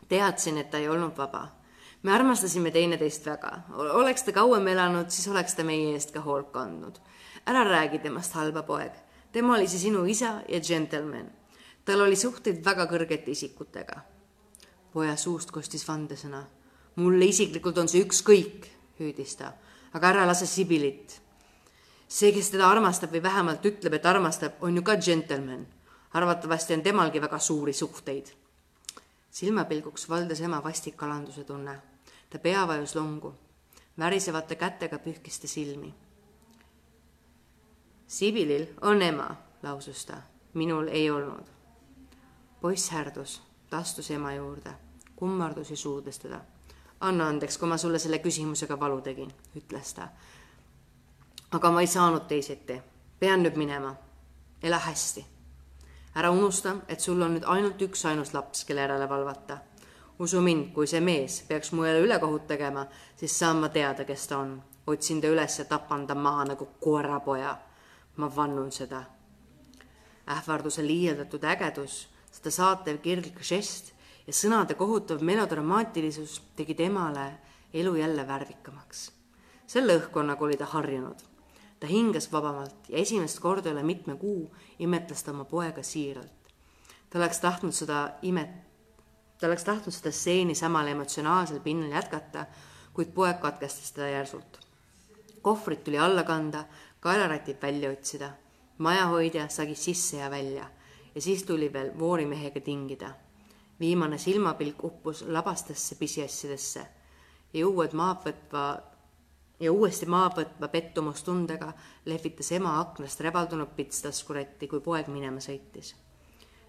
teadsin, 0.08 0.58
et 0.58 0.70
ta 0.70 0.78
ei 0.78 0.88
olnud 0.88 1.16
vaba. 1.16 1.57
Me 2.02 2.12
armastasime 2.12 2.70
teineteist 2.70 3.26
väga. 3.26 3.62
oleks 3.76 4.22
ta 4.22 4.32
kauem 4.32 4.68
elanud, 4.68 5.10
siis 5.10 5.28
oleks 5.28 5.54
ta 5.54 5.64
meie 5.64 5.94
eest 5.94 6.10
ka 6.10 6.20
hoolt 6.20 6.52
kandnud. 6.52 6.98
ära 7.46 7.64
räägi 7.64 7.98
temast 7.98 8.32
halba, 8.32 8.62
poeg. 8.62 8.92
tema 9.32 9.54
oli 9.54 9.68
see 9.68 9.78
sinu 9.78 10.04
isa 10.04 10.42
ja 10.48 10.60
džentelmen 10.60 11.38
tal 11.88 12.04
oli 12.04 12.16
suhteid 12.20 12.60
väga 12.64 12.84
kõrgete 12.90 13.32
isikutega. 13.32 14.02
poja 14.92 15.16
suust 15.16 15.50
kostis 15.50 15.86
vandesõna. 15.88 16.42
mulle 16.96 17.24
isiklikult 17.24 17.78
on 17.78 17.88
see 17.88 18.02
ükskõik, 18.04 18.68
hüüdis 19.00 19.36
ta, 19.36 19.54
aga 19.92 20.08
ära 20.08 20.26
lase 20.26 20.46
Sibilit. 20.46 21.20
see, 22.08 22.32
kes 22.32 22.50
teda 22.50 22.68
armastab 22.68 23.12
või 23.12 23.22
vähemalt 23.22 23.64
ütleb, 23.64 23.94
et 23.94 24.06
armastab, 24.06 24.60
on 24.60 24.76
ju 24.76 24.82
ka 24.82 24.96
džentelmen. 24.96 25.66
arvatavasti 26.12 26.74
on 26.74 26.82
temalgi 26.82 27.20
väga 27.20 27.38
suuri 27.38 27.72
suhteid. 27.72 28.26
silmapilguks 29.30 30.08
valdas 30.08 30.40
ema 30.40 30.62
vastik 30.64 31.02
alanduse 31.02 31.44
tunne. 31.44 31.80
Ta 32.30 32.38
pea 32.38 32.66
vajus 32.66 32.94
longu. 32.94 33.34
värisevate 33.98 34.54
kätega 34.54 34.98
pühkis 34.98 35.40
ta 35.40 35.48
silmi. 35.48 35.94
Sibilil 38.06 38.66
on 38.80 39.02
ema, 39.02 39.36
lausus 39.62 40.06
ta. 40.06 40.22
minul 40.54 40.88
ei 40.88 41.10
olnud 41.10 41.58
poiss 42.60 42.90
härdus, 42.90 43.42
ta 43.70 43.78
astus 43.78 44.10
ema 44.10 44.32
juurde, 44.32 44.70
kummardus 45.16 45.70
ja 45.70 45.76
suudles 45.76 46.18
teda. 46.18 46.40
anna 47.00 47.28
andeks, 47.28 47.58
kui 47.58 47.68
ma 47.68 47.76
sulle 47.76 47.98
selle 47.98 48.18
küsimusega 48.18 48.80
valu 48.80 49.00
tegin, 49.00 49.30
ütles 49.56 49.94
ta. 49.94 50.08
aga 51.50 51.70
ma 51.70 51.80
ei 51.80 51.86
saanud 51.86 52.26
teisiti, 52.28 52.82
pean 53.18 53.42
nüüd 53.42 53.56
minema. 53.56 53.94
ela 54.62 54.78
hästi. 54.78 55.26
ära 56.14 56.30
unusta, 56.30 56.76
et 56.88 57.00
sul 57.00 57.22
on 57.22 57.34
nüüd 57.34 57.46
ainult 57.46 57.82
üksainus 57.82 58.34
laps, 58.34 58.64
kelle 58.64 58.80
järele 58.80 59.08
valvata. 59.08 59.58
Usu 60.18 60.40
mind, 60.40 60.72
kui 60.74 60.86
see 60.86 61.00
mees 61.00 61.42
peaks 61.48 61.72
mu 61.72 61.84
jälle 61.84 62.00
ülekohut 62.00 62.46
tegema, 62.46 62.86
siis 63.16 63.38
saan 63.38 63.56
ma 63.56 63.68
teada, 63.68 64.04
kes 64.04 64.26
ta 64.26 64.38
on. 64.38 64.62
otsin 64.86 65.20
ta 65.20 65.26
üles 65.28 65.58
ja 65.58 65.64
tapan 65.64 66.06
ta 66.06 66.14
maha 66.14 66.44
nagu 66.44 66.68
koerapoja. 66.80 67.56
ma 68.16 68.36
vannun 68.36 68.72
seda. 68.72 69.02
ähvarduse 70.26 70.86
liialdatud 70.86 71.44
ägedus 71.44 72.08
seda 72.32 72.50
saatev 72.50 72.98
kirglik 73.02 73.40
žest 73.42 73.92
ja 74.26 74.32
sõnade 74.36 74.76
kohutav 74.78 75.22
melodramaatilisus 75.24 76.40
tegi 76.56 76.74
temale 76.74 77.32
elu 77.72 77.94
jälle 77.94 78.26
värvikamaks. 78.26 79.12
selle 79.66 79.98
õhkkonnaga 79.98 80.44
oli 80.44 80.56
ta 80.56 80.64
harjunud. 80.64 81.18
ta 81.80 81.86
hingas 81.86 82.32
vabamalt 82.32 82.88
ja 82.88 82.98
esimest 82.98 83.40
korda 83.40 83.70
üle 83.70 83.82
mitme 83.82 84.16
kuu 84.16 84.50
imetles 84.78 85.22
ta 85.22 85.30
oma 85.30 85.44
poega 85.44 85.82
siiralt. 85.82 86.52
ta 87.10 87.18
oleks 87.18 87.40
tahtnud 87.40 87.72
seda 87.72 88.10
imet, 88.22 88.67
ta 89.38 89.46
oleks 89.46 89.64
tahtnud 89.64 89.94
seda 89.94 90.12
stseeni 90.12 90.54
samal 90.54 90.86
emotsionaalsel 90.86 91.60
pinnal 91.60 91.92
jätkata, 91.94 92.46
kuid 92.92 93.12
poeg 93.14 93.40
katkestas 93.40 93.92
teda 93.92 94.08
järsult. 94.08 94.58
kohvrid 95.42 95.84
tuli 95.84 95.98
alla 95.98 96.24
kanda, 96.24 96.64
kaelaratid 97.00 97.62
välja 97.62 97.90
otsida. 97.90 98.30
majahoidja 98.78 99.48
sagis 99.48 99.84
sisse 99.84 100.16
ja 100.16 100.30
välja 100.30 100.70
ja 101.14 101.20
siis 101.20 101.42
tuli 101.42 101.72
veel 101.72 101.98
voorimehega 101.98 102.60
tingida. 102.60 103.10
viimane 103.80 104.18
silmapilk 104.18 104.84
uppus 104.84 105.22
labastesse 105.22 105.94
pisiasjadesse 105.94 106.86
ja 107.52 107.68
uued 107.68 107.92
maad 107.92 108.24
võtva 108.24 108.64
ja 109.60 109.72
uuesti 109.72 110.06
maad 110.06 110.36
võtva 110.38 110.68
pettumustundega 110.68 111.72
lehvitas 112.04 112.52
ema 112.52 112.80
aknast 112.80 113.20
rebaldunud 113.20 113.74
pits 113.76 114.02
taskurätti, 114.02 114.68
kui 114.68 114.80
poeg 114.80 115.08
minema 115.08 115.40
sõitis. 115.40 115.94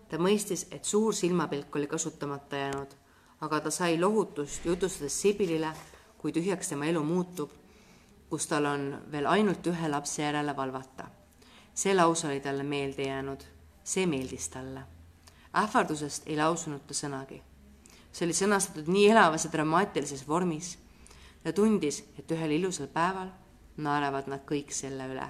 Ta 0.10 0.18
mõistis, 0.18 0.68
et 0.72 0.86
suur 0.86 1.14
silmapilk 1.14 1.76
oli 1.76 1.88
kasutamata 1.88 2.55
jäänud, 2.55 2.95
aga 3.41 3.60
ta 3.60 3.72
sai 3.72 3.99
lohutust 3.99 4.66
jutustades 4.66 5.22
Sibilile, 5.22 5.72
kui 6.18 6.32
tühjaks 6.32 6.70
tema 6.70 6.86
elu 6.86 7.03
muutub, 7.03 7.51
kus 8.30 8.47
tal 8.47 8.66
on 8.66 8.89
veel 9.12 9.28
ainult 9.28 9.68
ühe 9.68 9.89
lapse 9.89 10.22
järele 10.22 10.55
valvata. 10.55 11.07
see 11.74 11.95
lause 11.95 12.28
oli 12.28 12.39
talle 12.39 12.64
meelde 12.64 13.03
jäänud 13.03 13.43
see 13.89 14.05
meeldis 14.05 14.49
talle. 14.49 14.82
ähvardusest 15.55 16.28
ei 16.28 16.38
lausunud 16.38 16.82
ta 16.88 16.93
sõnagi. 16.93 17.41
see 18.12 18.26
oli 18.28 18.36
sõnastatud 18.38 18.88
nii 18.88 19.10
elavas 19.10 19.45
ja 19.45 19.51
dramaatilises 19.51 20.28
vormis. 20.28 20.78
ta 21.43 21.53
tundis, 21.53 22.03
et 22.20 22.32
ühel 22.32 22.51
ilusal 22.51 22.88
päeval 22.88 23.30
naeravad 23.78 24.28
nad 24.28 24.45
kõik 24.45 24.72
selle 24.72 25.07
üle 25.07 25.30